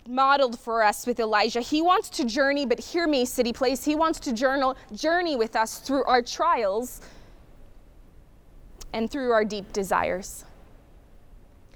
modeled 0.07 0.57
for 0.57 0.81
us 0.81 1.05
with 1.05 1.19
Elijah? 1.19 1.60
He 1.60 1.81
wants 1.81 2.10
to 2.12 2.23
journey, 2.23 2.65
but 2.65 2.79
hear 2.79 3.05
me, 3.05 3.25
City 3.25 3.51
Place. 3.51 3.84
He 3.84 3.95
wants 3.95 4.17
to 4.21 4.31
journal, 4.31 4.77
journey 4.93 5.36
with 5.36 5.57
us 5.57 5.79
through 5.79 6.05
our 6.05 6.21
trials 6.21 7.01
and 8.93 9.12
through 9.12 9.31
our 9.31 9.43
deep 9.43 9.73
desires. 9.73 10.45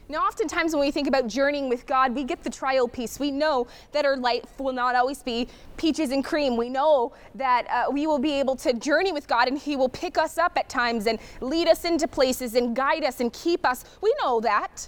Now, 0.08 0.20
oftentimes 0.20 0.74
when 0.74 0.82
we 0.82 0.92
think 0.92 1.08
about 1.08 1.28
journeying 1.28 1.68
with 1.68 1.88
God, 1.88 2.14
we 2.14 2.24
get 2.24 2.44
the 2.44 2.50
trial 2.50 2.88
piece. 2.88 3.20
We 3.20 3.32
know 3.32 3.66
that 3.92 4.06
our 4.06 4.16
life 4.16 4.60
will 4.60 4.74
not 4.74 4.96
always 4.96 5.24
be 5.24 5.48
peaches 5.78 6.12
and 6.12 6.24
cream. 6.24 6.58
We 6.58 6.70
know 6.70 7.14
that 7.34 7.68
uh, 7.70 7.92
we 7.92 8.06
will 8.06 8.20
be 8.20 8.34
able 8.34 8.56
to 8.58 8.74
journey 8.74 9.12
with 9.12 9.28
God 9.28 9.48
and 9.48 9.58
He 9.58 9.76
will 9.76 9.90
pick 9.90 10.18
us 10.20 10.38
up 10.38 10.58
at 10.58 10.70
times 10.70 11.08
and 11.08 11.18
lead 11.42 11.68
us 11.68 11.86
into 11.86 12.08
places 12.08 12.54
and 12.54 12.76
guide 12.76 13.04
us 13.04 13.20
and 13.20 13.34
keep 13.34 13.66
us. 13.66 13.84
We 14.02 14.14
know 14.22 14.40
that. 14.42 14.88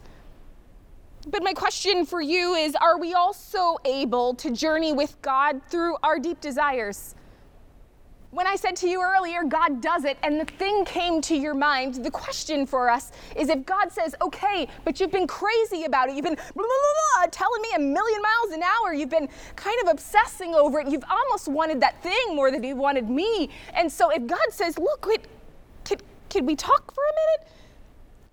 But 1.30 1.44
my 1.44 1.54
question 1.54 2.06
for 2.06 2.22
you 2.22 2.54
is 2.54 2.76
Are 2.76 3.00
we 3.00 3.14
also 3.14 3.78
able 3.86 4.36
to 4.36 4.52
journey 4.52 4.94
with 4.94 5.20
God 5.24 5.62
through 5.70 5.98
our 6.04 6.20
deep 6.20 6.42
desires? 6.42 7.16
When 8.38 8.45
I 8.45 8.56
said 8.56 8.76
to 8.76 8.88
you 8.88 9.02
earlier, 9.02 9.43
God 9.43 9.82
does 9.82 10.06
it, 10.06 10.15
and 10.21 10.39
the 10.39 10.45
thing 10.45 10.86
came 10.86 11.21
to 11.21 11.36
your 11.36 11.56
mind, 11.56 12.06
the 12.06 12.12
question 12.12 12.67
for 12.67 12.88
us 12.88 13.12
is 13.36 13.50
if 13.50 13.65
God 13.65 13.91
says, 13.91 14.13
okay, 14.21 14.67
but 14.86 15.00
you've 15.00 15.10
been 15.10 15.26
crazy 15.26 15.86
about 15.86 16.08
it, 16.08 16.15
you've 16.15 16.23
been 16.23 16.36
blah, 16.36 16.54
blah, 16.54 16.65
blah, 17.15 17.26
telling 17.32 17.63
me 17.63 17.69
a 17.78 17.80
million 17.80 18.21
miles 18.21 18.54
an 18.54 18.62
hour, 18.62 18.93
you've 18.93 19.10
been 19.10 19.28
kind 19.56 19.76
of 19.82 19.88
obsessing 19.89 20.54
over 20.54 20.80
it, 20.80 20.88
you've 20.88 21.04
almost 21.10 21.47
wanted 21.47 21.82
that 21.82 22.04
thing 22.04 22.36
more 22.36 22.52
than 22.52 22.63
you 22.63 22.76
wanted 22.76 23.10
me. 23.10 23.50
And 23.73 23.91
so 23.91 24.12
if 24.12 24.28
God 24.28 24.52
says, 24.52 24.78
look, 24.78 25.08
wait, 25.08 25.26
could, 25.84 26.04
could 26.30 26.45
we 26.45 26.56
talk 26.56 26.93
for 26.93 27.04
a 27.04 27.13
minute? 27.13 27.52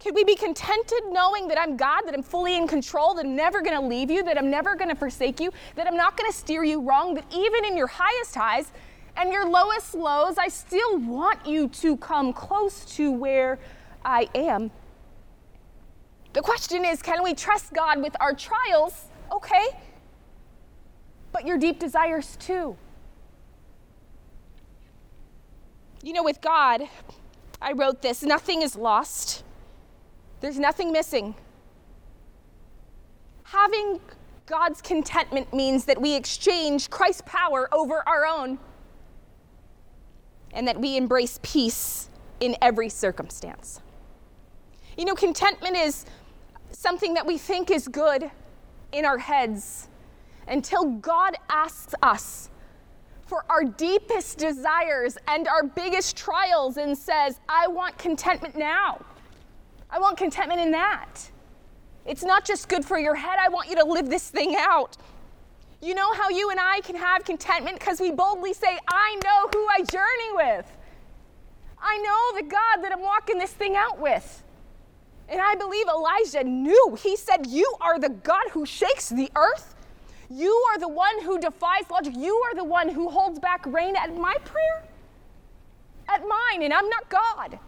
Could 0.00 0.14
we 0.14 0.22
be 0.22 0.36
contented 0.36 1.00
knowing 1.12 1.48
that 1.48 1.58
I'm 1.58 1.78
God, 1.78 2.02
that 2.02 2.12
I'm 2.12 2.22
fully 2.22 2.58
in 2.58 2.68
control, 2.68 3.14
that 3.14 3.24
I'm 3.24 3.34
never 3.34 3.62
going 3.62 3.80
to 3.80 3.86
leave 3.86 4.10
you, 4.10 4.22
that 4.24 4.36
I'm 4.36 4.50
never 4.50 4.76
going 4.76 4.90
to 4.90 4.96
forsake 4.96 5.40
you, 5.40 5.50
that 5.76 5.86
I'm 5.86 5.96
not 5.96 6.18
going 6.18 6.30
to 6.30 6.36
steer 6.36 6.62
you 6.62 6.82
wrong, 6.82 7.14
that 7.14 7.24
even 7.34 7.64
in 7.64 7.74
your 7.74 7.86
highest 7.86 8.34
highs, 8.34 8.70
and 9.16 9.32
your 9.32 9.48
lowest 9.48 9.94
lows, 9.94 10.38
I 10.38 10.48
still 10.48 10.98
want 10.98 11.46
you 11.46 11.68
to 11.68 11.96
come 11.96 12.32
close 12.32 12.84
to 12.96 13.12
where 13.12 13.58
I 14.04 14.28
am. 14.34 14.70
The 16.32 16.42
question 16.42 16.84
is 16.84 17.00
can 17.00 17.22
we 17.22 17.34
trust 17.34 17.72
God 17.72 18.02
with 18.02 18.16
our 18.20 18.34
trials? 18.34 19.06
Okay. 19.32 19.68
But 21.32 21.46
your 21.46 21.58
deep 21.58 21.78
desires 21.78 22.36
too. 22.36 22.76
You 26.02 26.12
know, 26.12 26.22
with 26.22 26.40
God, 26.40 26.82
I 27.62 27.72
wrote 27.72 28.02
this 28.02 28.22
nothing 28.22 28.62
is 28.62 28.76
lost, 28.76 29.44
there's 30.40 30.58
nothing 30.58 30.92
missing. 30.92 31.34
Having 33.44 34.00
God's 34.46 34.82
contentment 34.82 35.54
means 35.54 35.84
that 35.84 36.00
we 36.00 36.14
exchange 36.14 36.90
Christ's 36.90 37.22
power 37.24 37.68
over 37.72 38.06
our 38.06 38.26
own 38.26 38.58
and 40.54 40.66
that 40.66 40.80
we 40.80 40.96
embrace 40.96 41.38
peace 41.42 42.08
in 42.40 42.56
every 42.62 42.88
circumstance. 42.88 43.80
You 44.96 45.04
know, 45.04 45.14
contentment 45.14 45.76
is 45.76 46.06
something 46.70 47.14
that 47.14 47.26
we 47.26 47.36
think 47.36 47.70
is 47.70 47.88
good 47.88 48.30
in 48.92 49.04
our 49.04 49.18
heads 49.18 49.88
until 50.48 50.84
God 50.84 51.36
asks 51.48 51.94
us 52.02 52.50
for 53.26 53.44
our 53.48 53.64
deepest 53.64 54.38
desires 54.38 55.16
and 55.28 55.48
our 55.48 55.64
biggest 55.64 56.16
trials 56.16 56.76
and 56.76 56.96
says, 56.96 57.40
I 57.48 57.66
want 57.66 57.98
contentment 57.98 58.56
now. 58.56 59.04
I 59.90 59.98
want 59.98 60.16
contentment 60.16 60.60
in 60.60 60.70
that. 60.72 61.30
It's 62.04 62.22
not 62.22 62.44
just 62.44 62.68
good 62.68 62.84
for 62.84 62.98
your 62.98 63.14
head, 63.14 63.38
I 63.40 63.48
want 63.48 63.68
you 63.68 63.76
to 63.76 63.84
live 63.84 64.10
this 64.10 64.28
thing 64.28 64.54
out. 64.58 64.96
You 65.84 65.94
know 65.94 66.14
how 66.14 66.30
you 66.30 66.48
and 66.48 66.58
I 66.58 66.80
can 66.80 66.96
have 66.96 67.26
contentment 67.26 67.78
because 67.78 68.00
we 68.00 68.10
boldly 68.10 68.54
say, 68.54 68.78
I 68.90 69.20
know 69.22 69.48
who 69.52 69.66
I 69.68 69.82
journey 69.82 70.32
with. 70.32 70.72
I 71.78 71.98
know 71.98 72.40
the 72.40 72.48
God 72.48 72.82
that 72.82 72.90
I'm 72.90 73.02
walking 73.02 73.36
this 73.36 73.52
thing 73.52 73.76
out 73.76 74.00
with. 74.00 74.42
And 75.28 75.42
I 75.42 75.54
believe 75.56 75.86
Elijah 75.86 76.42
knew. 76.42 76.96
He 76.98 77.16
said, 77.16 77.46
You 77.48 77.70
are 77.82 77.98
the 77.98 78.08
God 78.08 78.44
who 78.52 78.64
shakes 78.64 79.10
the 79.10 79.30
earth. 79.36 79.74
You 80.30 80.52
are 80.70 80.78
the 80.78 80.88
one 80.88 81.20
who 81.20 81.38
defies 81.38 81.90
logic. 81.90 82.14
You 82.16 82.34
are 82.46 82.54
the 82.54 82.64
one 82.64 82.88
who 82.88 83.10
holds 83.10 83.38
back 83.38 83.66
rain 83.66 83.94
at 83.94 84.16
my 84.16 84.36
prayer, 84.42 84.84
at 86.08 86.22
mine, 86.26 86.62
and 86.62 86.72
I'm 86.72 86.88
not 86.88 87.10
God. 87.10 87.58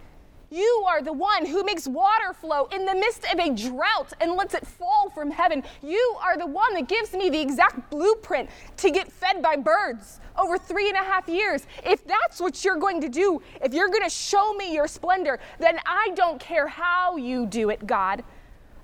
You 0.50 0.84
are 0.88 1.02
the 1.02 1.12
one 1.12 1.44
who 1.44 1.64
makes 1.64 1.88
water 1.88 2.32
flow 2.32 2.66
in 2.66 2.86
the 2.86 2.94
midst 2.94 3.24
of 3.32 3.38
a 3.40 3.50
drought 3.50 4.12
and 4.20 4.34
lets 4.34 4.54
it 4.54 4.64
fall 4.64 5.10
from 5.10 5.30
heaven. 5.30 5.64
You 5.82 6.16
are 6.22 6.38
the 6.38 6.46
one 6.46 6.74
that 6.74 6.86
gives 6.86 7.12
me 7.12 7.28
the 7.30 7.40
exact 7.40 7.90
blueprint 7.90 8.48
to 8.76 8.90
get 8.90 9.10
fed 9.10 9.42
by 9.42 9.56
birds 9.56 10.20
over 10.38 10.56
three 10.56 10.88
and 10.88 10.96
a 10.96 11.02
half 11.02 11.28
years. 11.28 11.66
If 11.84 12.06
that's 12.06 12.40
what 12.40 12.64
you're 12.64 12.76
going 12.76 13.00
to 13.00 13.08
do, 13.08 13.42
if 13.60 13.74
you're 13.74 13.88
going 13.88 14.04
to 14.04 14.10
show 14.10 14.54
me 14.54 14.72
your 14.72 14.86
splendor, 14.86 15.40
then 15.58 15.80
I 15.84 16.10
don't 16.14 16.38
care 16.38 16.68
how 16.68 17.16
you 17.16 17.46
do 17.46 17.70
it, 17.70 17.84
God. 17.84 18.22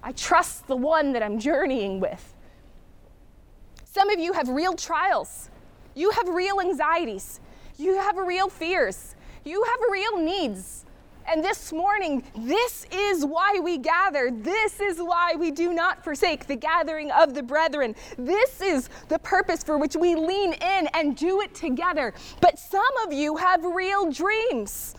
I 0.03 0.12
trust 0.12 0.66
the 0.66 0.77
one 0.77 1.12
that 1.12 1.22
I'm 1.22 1.38
journeying 1.38 2.01
with. 2.01 2.35
Some 3.85 4.11
of 4.11 4.18
you 4.18 4.33
have 4.33 4.48
real 4.48 4.75
trials, 4.75 5.51
you 5.94 6.11
have 6.11 6.29
real 6.29 6.61
anxieties, 6.61 7.40
you 7.77 7.98
have 7.98 8.16
real 8.16 8.48
fears, 8.48 9.14
you 9.44 9.62
have 9.62 9.79
real 9.90 10.18
needs. 10.18 10.87
And 11.26 11.42
this 11.42 11.72
morning, 11.72 12.24
this 12.37 12.87
is 12.90 13.24
why 13.24 13.58
we 13.62 13.78
gather. 13.78 14.30
This 14.30 14.80
is 14.80 14.98
why 14.98 15.35
we 15.38 15.50
do 15.50 15.72
not 15.72 16.02
forsake 16.04 16.46
the 16.46 16.56
gathering 16.56 17.11
of 17.11 17.35
the 17.35 17.42
brethren. 17.42 17.94
This 18.18 18.61
is 18.61 18.88
the 19.08 19.18
purpose 19.18 19.62
for 19.62 19.78
which 19.78 19.96
we 19.96 20.14
lean 20.14 20.52
in 20.52 20.88
and 20.94 21.16
do 21.16 21.40
it 21.40 21.54
together. 21.54 22.12
But 22.40 22.58
some 22.58 22.82
of 23.06 23.12
you 23.12 23.37
have 23.37 23.64
real 23.64 24.11
dreams. 24.11 24.94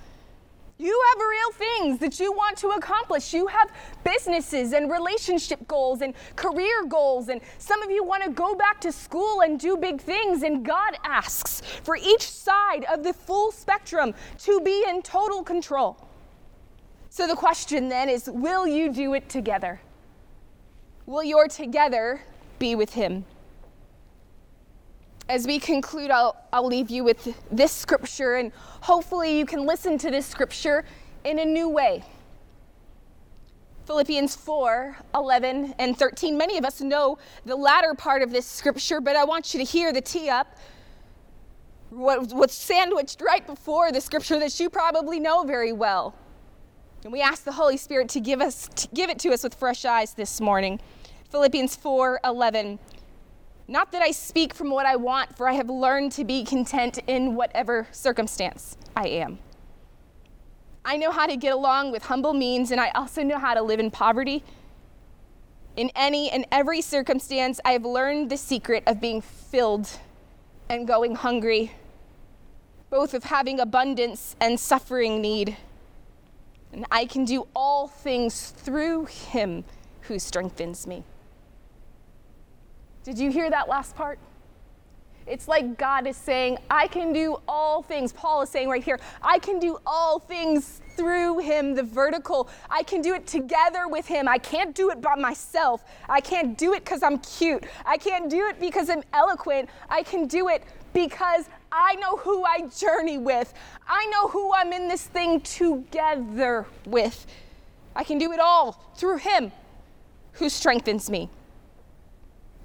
You 0.80 1.02
have 1.10 1.20
real 1.20 1.52
things 1.52 2.00
that 2.00 2.20
you 2.20 2.34
want 2.34 2.58
to 2.58 2.70
accomplish. 2.70 3.34
You 3.34 3.48
have 3.48 3.72
businesses 4.04 4.74
and 4.74 4.90
relationship 4.90 5.68
goals 5.68 6.02
and 6.02 6.14
career 6.36 6.86
goals. 6.88 7.30
And 7.30 7.42
some 7.58 7.82
of 7.84 7.92
you 7.92 8.04
want 8.04 8.24
to 8.24 8.32
go 8.32 8.56
back 8.56 8.82
to 8.82 8.92
school 8.92 9.42
and 9.42 9.60
do 9.60 9.78
big 9.78 10.02
things. 10.02 10.42
And 10.42 10.66
God 10.66 10.98
asks 11.04 11.62
for 11.84 11.96
each 11.96 12.30
side 12.30 12.86
of 12.92 13.04
the 13.04 13.14
full 13.14 13.52
spectrum 13.52 14.14
to 14.40 14.62
be 14.62 14.84
in 14.90 15.04
total 15.04 15.44
control. 15.44 16.10
So 17.14 17.28
the 17.28 17.36
question 17.36 17.90
then 17.90 18.10
is 18.10 18.28
will 18.28 18.66
you 18.66 18.92
do 18.92 19.14
it 19.14 19.30
together? 19.30 19.80
will 21.06 21.24
your 21.24 21.48
together 21.48 22.22
be 22.58 22.74
with 22.74 22.94
him? 22.94 23.24
As 25.30 25.46
we 25.46 25.60
conclude, 25.60 26.10
I'll, 26.10 26.36
I'll 26.52 26.66
leave 26.66 26.90
you 26.90 27.04
with 27.04 27.38
this 27.52 27.72
scripture, 27.72 28.38
and 28.38 28.52
hopefully 28.82 29.38
you 29.38 29.46
can 29.46 29.68
listen 29.68 30.00
to 30.00 30.10
this 30.10 30.26
scripture 30.26 30.86
in 31.24 31.38
a 31.38 31.46
new 31.46 31.70
way. 31.70 32.04
Philippians 33.86 34.36
4 34.36 34.98
11 35.14 35.76
and 35.78 35.96
13. 35.96 36.36
Many 36.36 36.58
of 36.58 36.66
us 36.66 36.82
know 36.82 37.20
the 37.46 37.56
latter 37.56 37.94
part 37.94 38.24
of 38.24 38.32
this 38.32 38.48
scripture, 38.48 39.00
but 39.00 39.16
I 39.16 39.24
want 39.24 39.54
you 39.54 39.60
to 39.60 39.64
hear 39.64 39.94
the 39.94 40.02
tee 40.02 40.30
up. 40.30 40.58
What, 41.92 42.34
what's 42.34 42.56
sandwiched 42.56 43.22
right 43.22 43.46
before 43.46 43.92
the 43.92 44.02
scripture 44.02 44.40
that 44.40 44.60
you 44.60 44.68
probably 44.68 45.20
know 45.20 45.44
very 45.44 45.74
well. 45.74 46.16
And 47.04 47.12
we 47.12 47.22
ask 47.22 47.44
the 47.44 47.52
Holy 47.52 47.76
Spirit 47.76 48.08
to 48.10 48.22
give, 48.22 48.40
us, 48.40 48.70
to 48.76 48.88
give 48.94 49.10
it 49.10 49.20
to 49.20 49.34
us 49.34 49.44
with 49.44 49.54
fresh 49.54 49.84
eyes 49.84 50.14
this 50.14 50.40
morning. 50.40 50.80
Philippians 51.30 51.76
4 51.76 52.22
11. 52.24 52.80
Not 53.68 53.92
that 53.92 54.02
I 54.02 54.12
speak 54.12 54.54
from 54.54 54.70
what 54.70 54.86
I 54.86 54.96
want, 54.96 55.36
for 55.36 55.50
I 55.50 55.54
have 55.54 55.70
learned 55.70 56.14
to 56.14 56.24
be 56.24 56.44
content 56.44 57.00
in 57.08 57.36
whatever 57.36 57.88
circumstance 57.92 58.78
I 58.96 59.08
am. 59.08 59.40
I 60.86 60.98
know 60.98 61.12
how 61.12 61.28
to 61.28 61.36
get 61.36 61.54
along 61.54 61.92
with 61.92 62.04
humble 62.04 62.34
means, 62.34 62.72
and 62.72 62.80
I 62.80 62.90
also 62.90 63.24
know 63.24 63.40
how 63.40 63.54
to 63.54 63.62
live 63.62 63.80
in 63.80 63.90
poverty. 63.90 64.44
In 65.76 65.92
any 65.96 66.30
and 66.30 66.46
every 66.52 66.82
circumstance, 66.82 67.60
I 67.66 67.72
have 67.72 67.86
learned 67.86 68.30
the 68.30 68.38
secret 68.38 68.84
of 68.86 69.02
being 69.02 69.22
filled 69.22 69.90
and 70.70 70.88
going 70.88 71.16
hungry, 71.16 71.72
both 72.90 73.14
of 73.14 73.26
having 73.26 73.60
abundance 73.60 74.36
and 74.40 74.60
suffering 74.60 75.22
need. 75.22 75.58
And 76.74 76.86
I 76.92 77.06
can 77.06 77.24
do 77.24 77.48
all 77.56 77.88
things 77.88 78.50
through 78.50 79.06
him 79.06 79.64
who 80.02 80.20
strengthens 80.20 80.88
me. 80.88 81.04
Did 83.04 83.20
you 83.20 83.32
hear 83.32 83.50
that 83.50 83.70
last 83.70 83.96
part? 83.96 84.18
It's 85.26 85.48
like 85.48 85.78
God 85.78 86.06
is 86.06 86.18
saying, 86.18 86.58
I 86.70 86.88
can 86.88 87.14
do 87.14 87.38
all 87.48 87.82
things. 87.82 88.12
Paul 88.12 88.42
is 88.42 88.50
saying 88.50 88.70
right 88.70 88.84
here, 88.84 89.00
I 89.22 89.40
can 89.40 89.60
do 89.60 89.78
all 89.86 90.20
things 90.20 90.82
through 90.98 91.40
him, 91.40 91.76
the 91.76 91.84
vertical. 91.84 92.50
I 92.70 92.84
can 92.84 93.02
do 93.02 93.14
it 93.14 93.26
together 93.26 93.88
with 93.88 94.06
him. 94.06 94.28
I 94.28 94.38
can't 94.38 94.76
do 94.76 94.90
it 94.90 95.02
by 95.02 95.16
myself. 95.16 95.84
I 96.10 96.20
can't 96.20 96.58
do 96.58 96.74
it 96.74 96.84
because 96.84 97.04
I'm 97.04 97.20
cute. 97.20 97.64
I 97.86 97.98
can't 97.98 98.30
do 98.30 98.48
it 98.48 98.60
because 98.60 98.90
I'm 98.90 99.04
eloquent. 99.14 99.70
I 99.90 100.04
can 100.04 100.28
do 100.28 100.50
it 100.50 100.64
because 100.94 101.46
I 101.76 101.96
know 101.96 102.18
who 102.18 102.44
I 102.44 102.68
journey 102.68 103.18
with. 103.18 103.52
I 103.88 104.06
know 104.06 104.28
who 104.28 104.54
I'm 104.54 104.72
in 104.72 104.88
this 104.88 105.08
thing 105.08 105.42
together 105.42 106.68
with. 106.86 107.26
I 107.96 108.04
can 108.04 108.20
do 108.20 108.32
it 108.32 108.40
all 108.40 108.74
through 108.96 109.18
him 109.18 109.52
who 110.34 110.50
strengthens 110.50 111.10
me. 111.10 111.30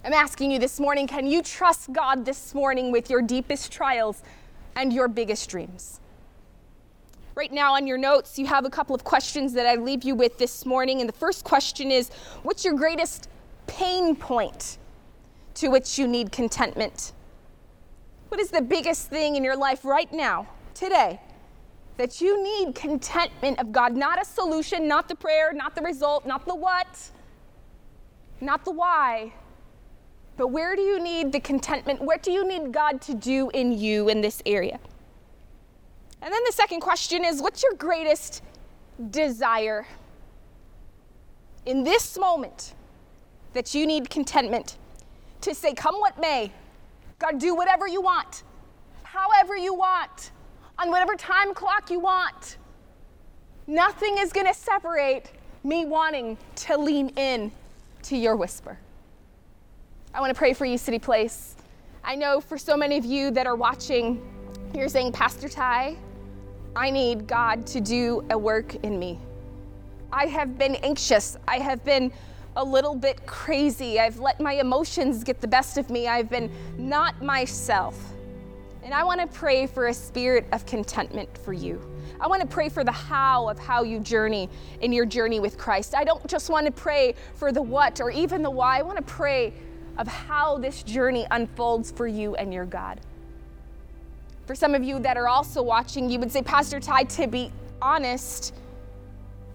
I'm 0.05 0.13
asking 0.13 0.51
you 0.51 0.59
this 0.59 0.79
morning 0.79 1.07
can 1.07 1.27
you 1.27 1.43
trust 1.43 1.91
God 1.91 2.27
this 2.27 2.55
morning 2.55 2.93
with 2.93 3.09
your 3.09 3.23
deepest 3.23 3.73
trials 3.73 4.23
and 4.77 4.93
your 4.93 5.09
biggest 5.09 5.49
dreams? 5.49 6.01
Right 7.35 7.53
now, 7.53 7.75
on 7.75 7.87
your 7.87 7.99
notes, 7.99 8.39
you 8.39 8.47
have 8.47 8.67
a 8.67 8.71
couple 8.71 8.95
of 8.95 9.05
questions 9.05 9.55
that 9.55 9.65
I 9.65 9.77
leave 9.77 10.05
you 10.05 10.15
with 10.15 10.39
this 10.39 10.67
morning. 10.67 11.01
And 11.01 11.09
the 11.09 11.15
first 11.15 11.45
question 11.45 11.91
is 11.91 12.11
What's 12.43 12.63
your 12.63 12.75
greatest 12.75 13.31
pain 13.67 14.15
point 14.17 14.77
to 15.55 15.69
which 15.69 15.99
you 15.99 16.07
need 16.07 16.31
contentment? 16.31 17.13
What 18.29 18.41
is 18.41 18.51
the 18.51 18.63
biggest 18.63 19.09
thing 19.09 19.37
in 19.37 19.45
your 19.45 19.57
life 19.57 19.85
right 19.85 20.13
now, 20.13 20.47
today, 20.75 21.21
that 21.97 22.21
you 22.21 22.43
need 22.43 22.75
contentment 22.75 23.59
of 23.59 23.73
God? 23.73 23.97
Not 23.97 24.21
a 24.21 24.25
solution, 24.25 24.87
not 24.87 25.09
the 25.09 25.15
prayer, 25.15 25.53
not 25.53 25.75
the 25.75 25.83
result, 25.83 26.27
not 26.27 26.47
the 26.47 26.55
what, 26.55 27.11
not 28.41 28.65
the 28.65 28.73
why 28.73 29.33
but 30.39 30.49
where 30.49 30.77
do 30.77 30.83
you 30.83 31.01
need 31.01 31.33
the 31.33 31.41
contentment? 31.41 32.01
What 32.01 32.23
do 32.23 32.31
you 32.31 32.47
need 32.47 32.73
God 32.73 33.03
to 33.03 33.15
do 33.15 33.51
in 33.51 33.73
you 33.73 34.09
in 34.09 34.21
this 34.21 34.41
area? 34.47 34.79
And 36.23 36.33
then 36.33 36.41
the 36.47 36.53
second 36.53 36.81
question 36.81 37.25
is 37.25 37.43
what's 37.43 37.63
your 37.63 37.75
greatest 37.75 38.43
desire 39.11 39.87
in 41.67 41.83
this 41.83 42.17
moment 42.17 42.75
that 43.53 43.75
you 43.75 43.85
need 43.85 44.09
contentment 44.09 44.79
to 45.41 45.55
say, 45.57 45.75
Come 45.75 45.97
what 45.97 46.19
may, 46.21 46.53
God, 47.19 47.39
do 47.39 47.55
whatever 47.55 47.89
you 47.89 48.01
want, 48.01 48.45
however 49.03 49.57
you 49.57 49.75
want, 49.75 50.31
on 50.79 50.91
whatever 50.91 51.17
time 51.17 51.53
clock 51.53 51.91
you 51.91 51.99
want. 51.99 52.59
Nothing 53.67 54.19
is 54.19 54.33
going 54.33 54.47
to 54.47 54.55
separate 54.55 55.33
me 55.65 55.85
wanting 55.85 56.39
to 56.55 56.77
lean 56.77 57.09
in 57.11 57.51
to 58.05 58.17
your 58.17 58.37
whisper. 58.37 58.79
I 60.15 60.21
want 60.21 60.33
to 60.33 60.39
pray 60.39 60.55
for 60.55 60.65
you, 60.65 60.79
City 60.79 60.99
Place. 60.99 61.57
I 62.05 62.15
know 62.15 62.41
for 62.41 62.57
so 62.57 62.77
many 62.77 62.97
of 62.97 63.05
you 63.05 63.31
that 63.33 63.47
are 63.47 63.57
watching, 63.57 64.23
you're 64.73 64.89
saying, 64.89 65.13
Pastor 65.13 65.49
Ty, 65.49 65.97
I 66.77 66.91
need 66.91 67.27
God 67.27 67.67
to 67.69 67.81
do 67.81 68.25
a 68.31 68.39
work 68.39 68.77
in 68.77 68.99
me. 68.99 69.19
I 70.13 70.27
have 70.27 70.57
been 70.57 70.77
anxious. 70.77 71.37
I 71.47 71.59
have 71.59 71.85
been 71.85 72.13
a 72.59 72.65
little 72.65 72.97
bit 72.97 73.25
crazy. 73.25 74.01
I've 74.01 74.19
let 74.19 74.41
my 74.41 74.55
emotions 74.55 75.23
get 75.23 75.41
the 75.41 75.47
best 75.47 75.79
of 75.79 75.91
me. 75.91 76.09
I've 76.09 76.29
been 76.29 76.51
not 76.77 77.23
myself. 77.23 77.97
And 78.83 78.93
I 78.93 79.05
want 79.05 79.21
to 79.21 79.29
pray 79.29 79.69
for 79.69 79.87
a 79.87 79.95
spirit 79.95 80.45
of 80.51 80.67
contentment 80.67 81.39
for 81.39 81.53
you. 81.53 81.81
I 82.21 82.27
want 82.27 82.43
to 82.43 82.49
pray 82.49 82.69
for 82.69 82.83
the 82.83 82.93
how 82.93 83.49
of 83.49 83.61
how 83.61 83.85
you 83.85 84.01
journey 84.01 84.51
in 84.81 84.93
your 84.93 85.07
journey 85.07 85.39
with 85.39 85.57
Christ. 85.57 85.95
I 85.95 86.03
don't 86.03 86.27
just 86.27 86.51
want 86.51 86.67
to 86.67 86.73
pray 86.73 87.15
for 87.35 87.53
the 87.53 87.63
what 87.63 88.01
or 88.01 88.11
even 88.11 88.43
the 88.43 88.51
why. 88.51 88.79
I 88.79 88.83
want 88.83 88.97
to 88.97 89.05
pray 89.05 89.53
of 89.97 90.09
how 90.09 90.59
this 90.59 90.83
journey 90.83 91.27
unfolds 91.31 91.93
for 91.93 92.09
you 92.09 92.35
and 92.35 92.53
your 92.53 92.65
God. 92.65 93.01
For 94.47 94.57
some 94.57 94.75
of 94.75 94.83
you 94.83 94.99
that 95.01 95.17
are 95.17 95.29
also 95.29 95.63
watching, 95.63 96.11
you 96.11 96.19
would 96.19 96.33
say, 96.33 96.43
Pastor 96.43 96.81
Ty, 96.81 97.05
to 97.05 97.29
be 97.29 97.53
honest, 97.81 98.53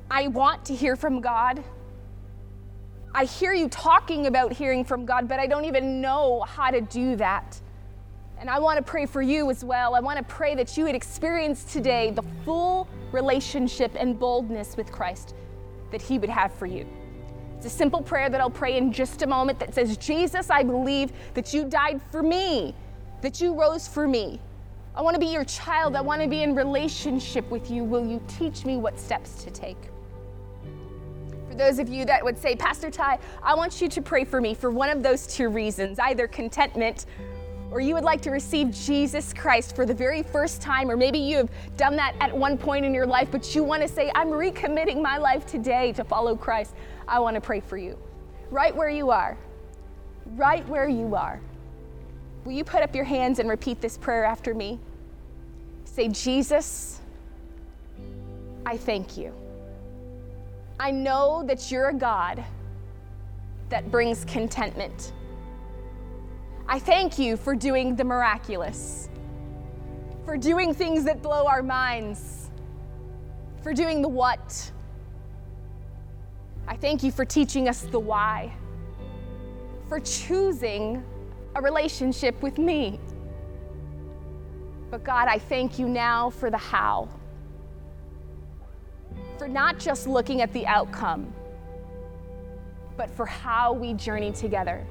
I 0.10 0.28
want 0.28 0.64
to 0.66 0.76
hear 0.76 0.96
from 0.96 1.20
God. 1.20 1.62
I 3.16 3.26
hear 3.26 3.54
you 3.54 3.70
talking 3.70 4.26
about 4.26 4.52
hearing 4.52 4.84
from 4.84 5.06
God, 5.06 5.28
but 5.28 5.40
I 5.40 5.46
don't 5.46 5.66
even 5.66 6.02
know 6.02 6.42
how 6.42 6.72
to 6.72 6.82
do 6.82 7.16
that. 7.18 7.62
And 8.40 8.50
I 8.50 8.58
want 8.58 8.78
to 8.78 8.84
pray 8.84 9.06
for 9.06 9.22
you 9.22 9.52
as 9.52 9.64
well. 9.64 9.94
I 9.94 10.00
want 10.00 10.18
to 10.18 10.24
pray 10.24 10.56
that 10.56 10.76
you 10.76 10.86
would 10.86 10.96
experience 10.96 11.64
today 11.64 12.10
the 12.10 12.24
full 12.44 12.88
relationship 13.12 13.92
and 13.96 14.20
boldness 14.20 14.76
with 14.76 14.92
Christ 14.92 15.36
that 15.92 16.02
He 16.02 16.18
would 16.18 16.30
have 16.30 16.52
for 16.52 16.66
you. 16.66 16.88
It's 17.56 17.68
a 17.68 17.70
simple 17.70 18.02
prayer 18.02 18.30
that 18.30 18.42
I'll 18.42 18.50
pray 18.50 18.78
in 18.78 18.92
just 18.92 19.22
a 19.22 19.28
moment 19.28 19.60
that 19.60 19.76
says, 19.76 19.96
Jesus, 19.96 20.50
I 20.50 20.64
believe 20.64 21.12
that 21.36 21.54
you 21.54 21.66
died 21.66 22.02
for 22.12 22.24
me, 22.24 22.74
that 23.22 23.40
you 23.40 23.54
rose 23.54 23.88
for 23.88 24.08
me. 24.08 24.42
I 24.96 25.04
want 25.04 25.14
to 25.14 25.20
be 25.20 25.28
your 25.28 25.46
child. 25.46 25.96
I 25.96 26.02
want 26.02 26.22
to 26.24 26.28
be 26.28 26.42
in 26.42 26.56
relationship 26.56 27.50
with 27.52 27.70
you. 27.70 27.84
Will 27.84 28.06
you 28.06 28.22
teach 28.28 28.66
me 28.66 28.78
what 28.78 29.00
steps 29.00 29.44
to 29.44 29.52
take? 29.52 29.78
For 31.54 31.60
those 31.60 31.78
of 31.78 31.88
you 31.88 32.04
that 32.06 32.26
would 32.26 32.36
say, 32.36 32.56
Pastor 32.56 32.90
Ty, 32.90 33.20
I 33.44 33.54
want 33.54 33.80
you 33.80 33.88
to 33.88 34.02
pray 34.02 34.24
for 34.24 34.42
me 34.42 34.56
for 34.56 34.72
one 34.72 34.90
of 34.90 35.04
those 35.04 35.28
two 35.28 35.50
reasons 35.50 36.00
either 36.00 36.28
contentment 36.28 37.06
or 37.70 37.80
you 37.80 37.94
would 37.94 38.04
like 38.04 38.22
to 38.22 38.32
receive 38.32 38.72
Jesus 38.72 39.34
Christ 39.34 39.76
for 39.76 39.86
the 39.86 39.94
very 39.94 40.24
first 40.24 40.64
time, 40.64 40.90
or 40.90 40.98
maybe 40.98 41.20
you 41.20 41.38
have 41.38 41.52
done 41.78 41.96
that 41.98 42.16
at 42.20 42.36
one 42.36 42.58
point 42.58 42.86
in 42.86 42.94
your 42.94 43.06
life, 43.06 43.30
but 43.30 43.54
you 43.54 43.64
want 43.64 43.84
to 43.84 43.88
say, 43.88 44.12
I'm 44.16 44.30
recommitting 44.30 45.00
my 45.00 45.20
life 45.20 45.46
today 45.46 45.92
to 45.92 46.04
follow 46.04 46.36
Christ, 46.36 46.74
I 47.08 47.20
want 47.20 47.36
to 47.36 47.42
pray 47.42 47.60
for 47.60 47.78
you. 47.78 48.00
Right 48.50 48.76
where 48.76 48.90
you 48.90 49.12
are, 49.12 49.38
right 50.36 50.68
where 50.68 50.88
you 50.88 51.14
are. 51.14 51.40
Will 52.46 52.54
you 52.54 52.64
put 52.64 52.82
up 52.82 52.96
your 52.96 53.06
hands 53.06 53.38
and 53.38 53.48
repeat 53.48 53.80
this 53.80 53.96
prayer 53.96 54.26
after 54.26 54.56
me? 54.56 54.80
Say, 55.86 56.08
Jesus, 56.08 57.00
I 58.66 58.76
thank 58.76 59.18
you. 59.18 59.43
I 60.80 60.92
know 60.92 61.44
that 61.46 61.72
you're 61.72 61.90
a 61.90 61.94
God 61.94 62.44
that 63.70 63.90
brings 63.92 64.26
contentment. 64.26 65.14
I 66.68 66.80
thank 66.80 67.20
you 67.20 67.38
for 67.38 67.56
doing 67.56 67.96
the 67.96 68.04
miraculous, 68.04 69.10
for 70.26 70.38
doing 70.38 70.74
things 70.74 71.04
that 71.04 71.22
blow 71.22 71.46
our 71.48 71.62
minds, 71.62 72.50
for 73.62 73.74
doing 73.74 74.02
the 74.02 74.08
what. 74.08 74.72
I 76.68 76.76
thank 76.76 77.04
you 77.04 77.12
for 77.12 77.26
teaching 77.26 77.68
us 77.68 77.82
the 77.82 78.00
why, 78.00 78.54
for 79.90 80.00
choosing 80.00 81.04
a 81.56 81.62
relationship 81.62 82.42
with 82.42 82.58
me. 82.58 83.00
But 84.90 85.04
God, 85.04 85.28
I 85.28 85.40
thank 85.40 85.80
you 85.80 85.88
now 85.88 86.30
for 86.30 86.50
the 86.50 86.58
how, 86.58 87.10
for 89.38 89.48
not 89.48 89.80
just 89.80 90.08
looking 90.08 90.42
at 90.42 90.52
the 90.54 90.66
outcome, 90.68 91.34
but 92.98 93.10
for 93.10 93.26
how 93.26 93.74
we 93.74 93.94
journey 93.94 94.32
together. 94.32 94.86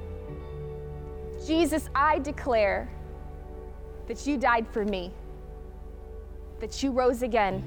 Jesus, 1.45 1.89
I 1.95 2.19
declare 2.19 2.89
that 4.07 4.27
you 4.27 4.37
died 4.37 4.67
for 4.67 4.85
me, 4.85 5.11
that 6.59 6.83
you 6.83 6.91
rose 6.91 7.21
again, 7.21 7.63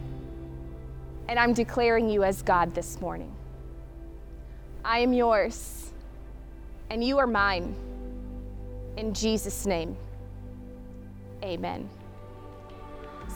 and 1.29 1.39
I'm 1.39 1.53
declaring 1.53 2.09
you 2.09 2.23
as 2.25 2.43
God 2.43 2.75
this 2.75 3.01
morning. 3.01 3.35
I 4.85 5.01
am 5.01 5.13
yours. 5.13 5.83
and 6.91 7.03
you 7.03 7.19
are 7.19 7.27
mine. 7.27 7.75
In 8.97 9.13
Jesus' 9.13 9.67
name, 9.67 9.97
amen. 11.43 11.89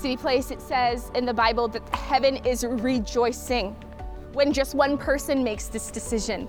City 0.00 0.16
Place, 0.16 0.50
it 0.50 0.62
says 0.62 1.10
in 1.14 1.26
the 1.26 1.34
Bible 1.34 1.68
that 1.68 1.86
heaven 1.94 2.36
is 2.46 2.64
rejoicing 2.64 3.76
when 4.32 4.50
just 4.50 4.74
one 4.74 4.96
person 4.96 5.44
makes 5.44 5.66
this 5.66 5.90
decision. 5.90 6.48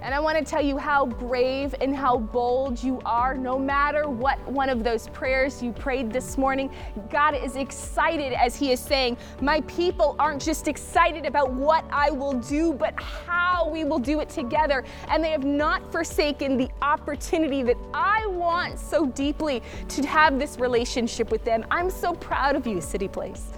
And 0.00 0.14
I 0.14 0.20
want 0.20 0.38
to 0.38 0.44
tell 0.44 0.62
you 0.62 0.78
how 0.78 1.06
brave 1.06 1.74
and 1.80 1.94
how 1.94 2.18
bold 2.18 2.82
you 2.82 3.00
are. 3.04 3.36
No 3.36 3.58
matter 3.58 4.08
what 4.08 4.38
one 4.46 4.68
of 4.68 4.84
those 4.84 5.08
prayers 5.08 5.60
you 5.60 5.72
prayed 5.72 6.12
this 6.12 6.38
morning, 6.38 6.70
God 7.10 7.34
is 7.34 7.56
excited 7.56 8.32
as 8.32 8.54
He 8.54 8.70
is 8.70 8.78
saying, 8.78 9.16
My 9.40 9.60
people 9.62 10.14
aren't 10.18 10.40
just 10.40 10.68
excited 10.68 11.26
about 11.26 11.52
what 11.52 11.84
I 11.90 12.10
will 12.10 12.34
do, 12.34 12.72
but 12.72 13.00
how 13.02 13.68
we 13.68 13.84
will 13.84 13.98
do 13.98 14.20
it 14.20 14.28
together. 14.28 14.84
And 15.08 15.22
they 15.22 15.30
have 15.30 15.44
not 15.44 15.90
forsaken 15.90 16.56
the 16.56 16.70
opportunity 16.80 17.62
that 17.64 17.76
I 17.92 18.26
want 18.26 18.78
so 18.78 19.06
deeply 19.06 19.62
to 19.88 20.06
have 20.06 20.38
this 20.38 20.58
relationship 20.58 21.30
with 21.30 21.44
them. 21.44 21.64
I'm 21.72 21.90
so 21.90 22.14
proud 22.14 22.54
of 22.54 22.66
you, 22.66 22.80
City 22.80 23.08
Place. 23.08 23.50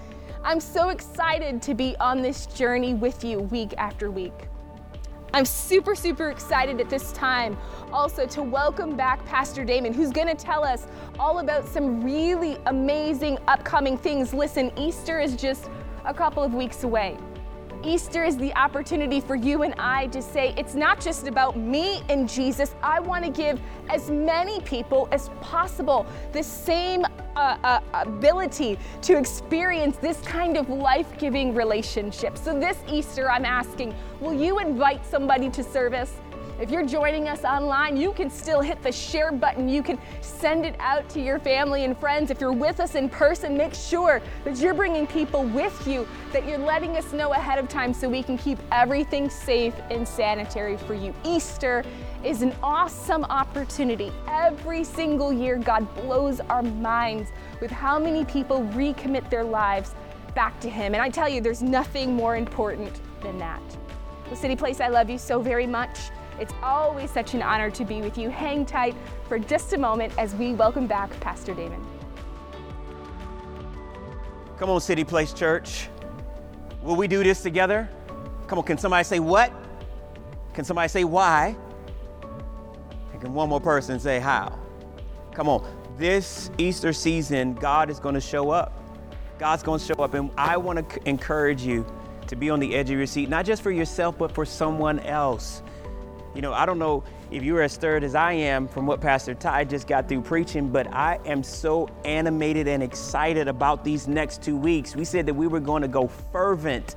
I'm 0.43 0.61
so 0.61 0.89
excited 0.89 1.61
to 1.63 1.75
be 1.75 1.97
on 2.01 2.23
this 2.23 2.47
journey 2.47 2.95
with 2.95 3.23
you 3.25 3.41
week 3.41 3.75
after 3.77 4.11
week. 4.11 4.50
I'm 5.33 5.45
super, 5.45 5.95
super 5.95 6.31
excited 6.31 6.81
at 6.81 6.91
this 6.91 7.13
time 7.13 7.57
also 7.93 8.27
to 8.27 8.43
welcome 8.43 8.97
back 8.97 9.25
Pastor 9.27 9.65
Damon, 9.65 9.93
who's 9.93 10.11
going 10.11 10.27
to 10.27 10.35
tell 10.35 10.65
us 10.65 10.89
all 11.21 11.39
about 11.39 11.69
some 11.69 12.03
really 12.03 12.59
amazing 12.67 13.39
upcoming 13.47 13.97
things. 13.97 14.35
Listen, 14.35 14.73
Easter 14.77 15.21
is 15.21 15.37
just 15.37 15.71
a 16.05 16.13
couple 16.13 16.43
of 16.43 16.53
weeks 16.53 16.83
away. 16.83 17.17
Easter 17.83 18.25
is 18.25 18.37
the 18.37 18.55
opportunity 18.57 19.21
for 19.21 19.35
you 19.35 19.63
and 19.63 19.75
I 19.79 20.09
to 20.09 20.21
say, 20.21 20.53
it's 20.57 20.75
not 20.75 21.01
just 21.01 21.27
about 21.27 21.57
me 21.57 22.03
and 22.09 22.29
Jesus. 22.29 22.75
I 22.83 23.01
want 23.01 23.25
to 23.25 23.31
give 23.31 23.61
as 23.89 24.11
many 24.11 24.61
people 24.61 25.09
as 25.13 25.31
possible 25.41 26.07
the 26.33 26.43
same 26.43 27.07
uh, 27.37 27.57
uh, 27.65 27.81
ability 27.95 28.79
to 29.03 29.17
experience 29.17 29.97
this 29.97 30.21
kind 30.23 30.57
of 30.57 30.69
life 30.69 31.17
giving 31.19 31.55
relationship. 31.55 32.37
So, 32.37 32.59
this 32.59 32.77
Easter, 32.89 33.31
I'm 33.31 33.47
asking, 33.47 33.95
will 34.21 34.35
you 34.35 34.59
invite 34.59 35.07
somebody 35.07 35.49
to 35.51 35.65
service? 35.65 36.13
If 36.61 36.71
you're 36.71 36.85
joining 36.85 37.27
us 37.27 37.43
online, 37.43 37.97
you 37.97 38.13
can 38.13 38.29
still 38.29 38.61
hit 38.61 38.83
the 38.83 38.93
share 38.93 39.33
button. 39.33 39.67
You 39.67 39.83
can 39.83 39.99
send 40.21 40.67
it 40.67 40.77
out 40.79 41.09
to 41.09 41.21
your 41.21 41.39
family 41.39 41.85
and 41.85 41.97
friends. 41.97 42.31
If 42.31 42.39
you're 42.39 42.53
with 42.53 42.81
us 42.81 42.97
in 42.97 43.09
person, 43.09 43.57
make 43.57 43.73
sure 43.73 44.21
that 44.45 44.59
you're 44.59 44.75
bringing 44.75 45.07
people 45.07 45.45
with 45.45 45.87
you, 45.87 46.07
that 46.35 46.47
you're 46.47 46.59
letting 46.59 46.99
us 46.99 47.15
know 47.15 47.33
ahead 47.33 47.59
of 47.59 47.67
time 47.71 47.95
so 47.95 48.11
we 48.11 48.23
can 48.23 48.37
keep 48.37 48.59
everything 48.73 49.31
safe 49.31 49.73
and 49.91 50.07
sanitary 50.07 50.77
for 50.77 50.93
you. 50.93 51.15
Easter 51.25 51.83
is 52.23 52.43
an 52.43 52.55
awesome 52.63 53.25
opportunity. 53.25 54.13
Every 54.29 54.85
single 54.85 55.33
year, 55.33 55.57
God 55.57 55.89
blows 55.95 56.41
our 56.41 56.63
minds 56.63 57.31
with 57.63 57.71
how 57.71 57.99
many 57.99 58.27
people 58.27 58.61
recommit 58.75 59.31
their 59.31 59.45
lives 59.45 59.95
back 60.35 60.61
to 60.61 60.69
Him. 60.69 60.93
And 60.93 61.03
I 61.03 61.09
tell 61.09 61.27
you, 61.27 61.41
there's 61.41 61.63
nothing 61.63 62.13
more 62.15 62.37
important 62.37 63.01
than 63.23 63.39
that. 63.39 63.63
Well, 64.27 64.37
City 64.37 64.57
Place, 64.57 64.79
I 64.79 64.89
love 64.89 65.09
you 65.09 65.17
so 65.17 65.41
very 65.41 65.67
much. 65.67 65.99
It's 66.41 66.55
always 66.63 67.11
such 67.11 67.35
an 67.35 67.43
honor 67.43 67.71
to 67.71 67.85
be 67.85 68.01
with 68.01 68.17
you. 68.17 68.31
Hang 68.31 68.65
tight 68.65 68.97
for 69.29 69.39
just 69.39 69.75
a 69.75 69.79
moment 69.79 70.15
as 70.17 70.35
we 70.35 70.55
welcome 70.55 70.87
back 70.87 71.11
Pastor 71.21 71.53
Damon. 71.53 71.87
Come 74.57 74.71
on, 74.71 74.81
City 74.81 75.05
Place 75.05 75.35
Church. 75.35 75.91
Will 76.83 76.97
we 76.97 77.09
do 77.09 77.23
this 77.23 77.43
together? 77.43 77.91
Come 78.47 78.59
on, 78.59 78.65
can 78.65 78.79
somebody 78.79 79.05
say 79.05 79.21
what? 79.21 79.53
Can 80.55 80.65
somebody 80.65 80.89
say 80.89 81.05
why? 81.05 81.55
And 83.13 83.21
can 83.21 83.35
one 83.35 83.51
more 83.51 83.61
person 83.61 84.01
say 84.01 84.19
how? 84.19 84.59
Come 85.35 85.47
on. 85.47 85.71
This 85.99 86.51
Easter 86.57 86.95
season, 86.95 87.53
God 87.53 87.91
is 87.91 88.01
going 88.01 88.15
to 88.15 88.21
show 88.21 88.49
up. 88.49 88.73
God's 89.39 89.63
going 89.63 89.79
to 89.79 89.85
show 89.85 90.03
up. 90.03 90.15
And 90.15 90.31
I 90.39 90.57
want 90.57 90.89
to 90.89 91.09
encourage 91.09 91.61
you 91.61 91.85
to 92.29 92.35
be 92.35 92.49
on 92.49 92.61
the 92.61 92.75
edge 92.75 92.89
of 92.91 92.97
your 92.97 93.07
seat, 93.07 93.29
not 93.29 93.45
just 93.45 93.61
for 93.61 93.71
yourself, 93.71 94.17
but 94.17 94.33
for 94.33 94.47
someone 94.47 95.01
else. 95.01 95.63
You 96.35 96.43
know, 96.43 96.53
I 96.53 96.65
don't 96.65 96.79
know 96.79 97.03
if 97.33 97.43
you're 97.43 97.61
as 97.63 97.73
stirred 97.73 98.05
as 98.05 98.15
I 98.15 98.33
am 98.33 98.69
from 98.69 98.87
what 98.87 99.01
Pastor 99.01 99.35
Ty 99.35 99.65
just 99.65 99.89
got 99.89 100.09
through 100.09 100.23
preaching, 100.23 100.69
but 100.69 100.87
I 100.93 101.19
am 101.27 101.43
so 101.43 101.89
animated 102.05 102.69
and 102.69 102.85
excited 102.85 103.49
about 103.49 103.85
these 103.85 104.07
next 104.07 104.41
two 104.41 104.57
weeks. 104.57 104.95
We 104.95 105.05
said 105.05 105.27
that 105.27 105.35
we 105.35 105.49
were 105.49 105.59
going 105.59 105.83
to 105.83 105.89
go 105.89 106.07
fervent 106.07 106.95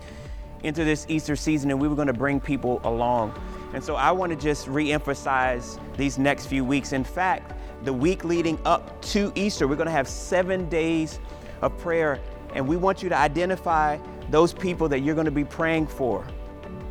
into 0.61 0.83
this 0.83 1.07
Easter 1.09 1.35
season 1.35 1.71
and 1.71 1.81
we 1.81 1.87
were 1.87 1.95
going 1.95 2.07
to 2.07 2.13
bring 2.13 2.39
people 2.39 2.79
along. 2.83 3.33
And 3.73 3.83
so 3.83 3.95
I 3.95 4.11
want 4.11 4.31
to 4.31 4.35
just 4.35 4.67
re-emphasize 4.67 5.79
these 5.97 6.19
next 6.19 6.45
few 6.45 6.63
weeks. 6.63 6.93
In 6.93 7.03
fact, 7.03 7.53
the 7.85 7.93
week 7.93 8.23
leading 8.23 8.59
up 8.65 9.01
to 9.01 9.31
Easter, 9.33 9.67
we're 9.67 9.75
going 9.75 9.87
to 9.87 9.91
have 9.91 10.07
seven 10.07 10.69
days 10.69 11.19
of 11.61 11.75
prayer, 11.79 12.19
and 12.53 12.67
we 12.67 12.77
want 12.77 13.01
you 13.01 13.09
to 13.09 13.17
identify 13.17 13.97
those 14.29 14.53
people 14.53 14.87
that 14.89 14.99
you're 14.99 15.15
going 15.15 15.25
to 15.25 15.31
be 15.31 15.43
praying 15.43 15.87
for 15.87 16.23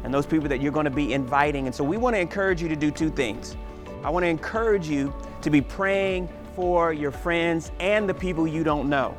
and 0.05 0.13
those 0.13 0.27
people 0.27 0.49
that 0.49 0.61
you're 0.61 0.73
going 0.73 0.85
to 0.85 0.91
be 0.91 1.13
inviting. 1.13 1.67
And 1.67 1.75
so 1.75 1.85
we 1.85 1.97
want 1.97 2.17
to 2.17 2.21
encourage 2.21 2.61
you 2.61 2.69
to 2.69 2.77
do 2.77 2.91
two 2.91 3.11
things. 3.11 3.57
I 4.05 4.11
want 4.11 4.25
to 4.25 4.29
encourage 4.29 4.89
you 4.89 5.15
to 5.43 5.51
be 5.51 5.61
praying 5.61 6.29
for 6.55 6.93
your 6.93 7.11
friends 7.11 7.71
and 7.81 8.09
the 8.09 8.15
people 8.15 8.47
you 8.47 8.65
don't 8.65 8.89
know. 8.89 9.17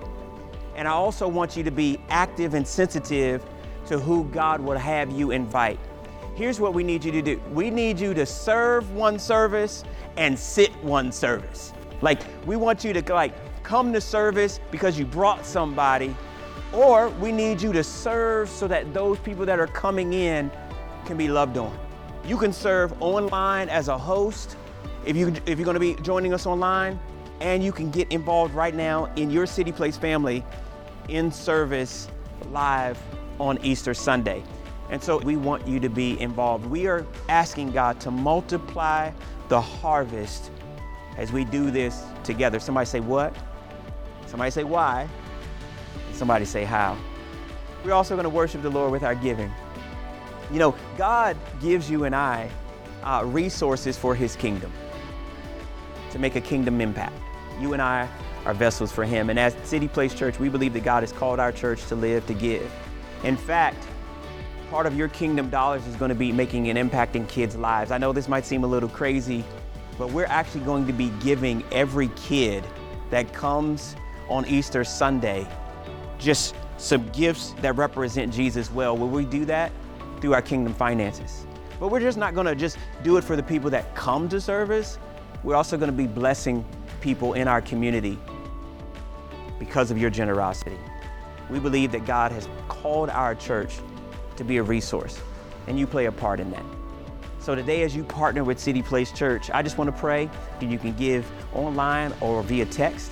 And 0.75 0.87
I 0.87 0.91
also 0.91 1.27
want 1.27 1.55
you 1.55 1.63
to 1.63 1.71
be 1.71 1.99
active 2.09 2.53
and 2.53 2.67
sensitive 2.67 3.45
to 3.87 3.99
who 3.99 4.25
God 4.25 4.59
would 4.61 4.77
have 4.77 5.11
you 5.11 5.31
invite. 5.31 5.79
Here's 6.35 6.59
what 6.59 6.73
we 6.73 6.83
need 6.83 7.03
you 7.03 7.11
to 7.11 7.21
do 7.21 7.39
we 7.51 7.69
need 7.69 7.99
you 7.99 8.13
to 8.13 8.25
serve 8.25 8.91
one 8.91 9.19
service 9.19 9.83
and 10.17 10.37
sit 10.37 10.71
one 10.83 11.11
service. 11.11 11.73
Like, 12.01 12.21
we 12.45 12.55
want 12.55 12.83
you 12.83 12.91
to 12.93 13.13
like 13.13 13.33
come 13.63 13.93
to 13.93 14.01
service 14.01 14.59
because 14.71 14.97
you 14.97 15.05
brought 15.05 15.45
somebody, 15.45 16.15
or 16.73 17.09
we 17.09 17.31
need 17.31 17.61
you 17.61 17.71
to 17.71 17.83
serve 17.83 18.49
so 18.49 18.67
that 18.67 18.93
those 18.93 19.19
people 19.19 19.45
that 19.45 19.59
are 19.59 19.67
coming 19.67 20.13
in 20.13 20.51
can 21.05 21.17
be 21.17 21.27
loved 21.27 21.57
on. 21.57 21.77
You 22.25 22.37
can 22.37 22.53
serve 22.53 22.93
online 23.01 23.69
as 23.69 23.87
a 23.87 23.97
host 23.97 24.57
if, 25.05 25.15
you, 25.15 25.33
if 25.45 25.57
you're 25.57 25.65
going 25.65 25.73
to 25.73 25.79
be 25.79 25.95
joining 25.95 26.33
us 26.33 26.45
online, 26.45 26.99
and 27.41 27.63
you 27.63 27.71
can 27.73 27.91
get 27.91 28.09
involved 28.11 28.53
right 28.53 28.73
now 28.73 29.11
in 29.15 29.29
your 29.29 29.45
City 29.45 29.71
Place 29.71 29.97
family 29.97 30.45
in 31.09 31.31
service 31.31 32.07
live 32.51 32.97
on 33.39 33.57
Easter 33.63 33.93
Sunday. 33.93 34.41
And 34.89 35.03
so 35.03 35.17
we 35.17 35.35
want 35.35 35.67
you 35.67 35.79
to 35.79 35.89
be 35.89 36.19
involved. 36.21 36.65
We 36.65 36.87
are 36.87 37.05
asking 37.27 37.71
God 37.71 37.99
to 38.01 38.11
multiply 38.11 39.11
the 39.49 39.59
harvest 39.59 40.51
as 41.17 41.31
we 41.31 41.43
do 41.45 41.71
this 41.71 42.03
together. 42.23 42.59
Somebody 42.59 42.85
say 42.85 42.99
what? 42.99 43.35
Somebody 44.27 44.51
say 44.51 44.63
why? 44.63 45.09
Somebody 46.13 46.45
say 46.45 46.63
how. 46.63 46.97
We're 47.83 47.93
also 47.93 48.15
going 48.15 48.23
to 48.23 48.29
worship 48.29 48.61
the 48.61 48.69
Lord 48.69 48.91
with 48.91 49.03
our 49.03 49.15
giving. 49.15 49.51
You 50.51 50.59
know, 50.59 50.75
God 50.97 51.37
gives 51.61 51.89
you 51.89 52.03
and 52.05 52.15
I 52.15 52.49
uh, 53.03 53.23
resources 53.25 53.97
for 53.97 54.15
His 54.15 54.35
kingdom 54.35 54.71
to 56.11 56.19
make 56.19 56.35
a 56.35 56.41
kingdom 56.41 56.81
impact. 56.81 57.15
You 57.59 57.73
and 57.73 57.81
I 57.81 58.07
are 58.45 58.53
vessels 58.53 58.91
for 58.91 59.05
Him. 59.05 59.29
And 59.29 59.39
as 59.39 59.55
City 59.63 59.87
Place 59.87 60.13
Church, 60.13 60.39
we 60.39 60.49
believe 60.49 60.73
that 60.73 60.83
God 60.83 61.03
has 61.03 61.11
called 61.11 61.39
our 61.39 61.51
church 61.51 61.85
to 61.87 61.95
live, 61.95 62.25
to 62.27 62.33
give. 62.33 62.71
In 63.23 63.37
fact, 63.37 63.87
part 64.69 64.85
of 64.85 64.97
your 64.97 65.07
kingdom 65.09 65.49
dollars 65.49 65.85
is 65.87 65.95
going 65.95 66.09
to 66.09 66.15
be 66.15 66.31
making 66.31 66.69
an 66.69 66.77
impact 66.77 67.15
in 67.15 67.25
kids' 67.27 67.55
lives. 67.55 67.91
I 67.91 67.97
know 67.97 68.11
this 68.11 68.27
might 68.27 68.45
seem 68.45 68.63
a 68.63 68.67
little 68.67 68.89
crazy, 68.89 69.43
but 69.97 70.11
we're 70.11 70.25
actually 70.25 70.61
going 70.61 70.85
to 70.87 70.93
be 70.93 71.09
giving 71.21 71.63
every 71.71 72.09
kid 72.15 72.65
that 73.11 73.31
comes 73.33 73.95
on 74.29 74.45
Easter 74.47 74.83
Sunday 74.83 75.47
just 76.17 76.55
some 76.77 77.07
gifts 77.09 77.51
that 77.61 77.75
represent 77.75 78.33
Jesus 78.33 78.71
well. 78.71 78.97
Will 78.97 79.09
we 79.09 79.25
do 79.25 79.45
that? 79.45 79.71
Through 80.23 80.33
our 80.33 80.41
kingdom 80.41 80.73
finances. 80.73 81.45
But 81.81 81.89
we're 81.89 81.99
just 81.99 82.17
not 82.17 82.33
going 82.33 82.45
to 82.45 82.55
just 82.55 82.77
do 83.03 83.17
it 83.17 83.25
for 83.25 83.35
the 83.35 83.43
people 83.43 83.69
that 83.71 83.93
come 83.93 84.29
to 84.29 84.39
service. 84.39 84.97
We're 85.43 85.57
also 85.57 85.75
going 85.75 85.91
to 85.91 85.97
be 85.97 86.07
blessing 86.07 86.63
people 87.01 87.33
in 87.33 87.45
our 87.45 87.61
community 87.61 88.17
because 89.59 89.91
of 89.91 89.97
your 89.97 90.09
generosity. 90.09 90.77
We 91.49 91.59
believe 91.59 91.91
that 91.91 92.05
God 92.05 92.31
has 92.31 92.47
called 92.69 93.09
our 93.09 93.35
church 93.35 93.79
to 94.37 94.45
be 94.45 94.55
a 94.57 94.63
resource, 94.63 95.19
and 95.67 95.77
you 95.77 95.85
play 95.85 96.05
a 96.05 96.11
part 96.13 96.39
in 96.39 96.49
that. 96.51 96.63
So 97.39 97.53
today, 97.53 97.83
as 97.83 97.93
you 97.93 98.05
partner 98.05 98.45
with 98.45 98.59
City 98.59 98.81
Place 98.81 99.11
Church, 99.11 99.51
I 99.53 99.61
just 99.61 99.77
want 99.77 99.93
to 99.93 99.99
pray 99.99 100.29
that 100.61 100.69
you 100.69 100.79
can 100.79 100.93
give 100.93 101.29
online 101.53 102.13
or 102.21 102.43
via 102.43 102.65
text. 102.65 103.11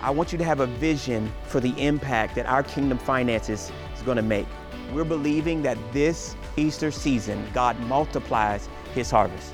I 0.00 0.08
want 0.08 0.32
you 0.32 0.38
to 0.38 0.44
have 0.44 0.60
a 0.60 0.66
vision 0.66 1.30
for 1.46 1.60
the 1.60 1.78
impact 1.78 2.36
that 2.36 2.46
our 2.46 2.62
kingdom 2.62 2.96
finances 2.96 3.70
is 3.94 4.00
going 4.00 4.16
to 4.16 4.22
make. 4.22 4.46
We're 4.92 5.04
believing 5.04 5.62
that 5.62 5.78
this 5.92 6.34
Easter 6.56 6.90
season, 6.90 7.44
God 7.52 7.78
multiplies 7.80 8.68
his 8.94 9.10
harvest. 9.10 9.52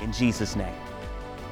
In 0.00 0.12
Jesus' 0.12 0.56
name. 0.56 0.74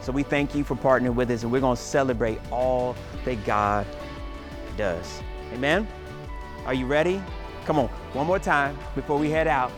So 0.00 0.12
we 0.12 0.22
thank 0.22 0.54
you 0.54 0.64
for 0.64 0.74
partnering 0.74 1.14
with 1.14 1.30
us, 1.30 1.42
and 1.42 1.52
we're 1.52 1.60
going 1.60 1.76
to 1.76 1.82
celebrate 1.82 2.40
all 2.50 2.96
that 3.24 3.44
God 3.44 3.86
does. 4.76 5.22
Amen? 5.52 5.86
Are 6.64 6.74
you 6.74 6.86
ready? 6.86 7.20
Come 7.66 7.78
on, 7.78 7.88
one 8.14 8.26
more 8.26 8.38
time 8.38 8.78
before 8.94 9.18
we 9.18 9.28
head 9.28 9.46
out. 9.46 9.70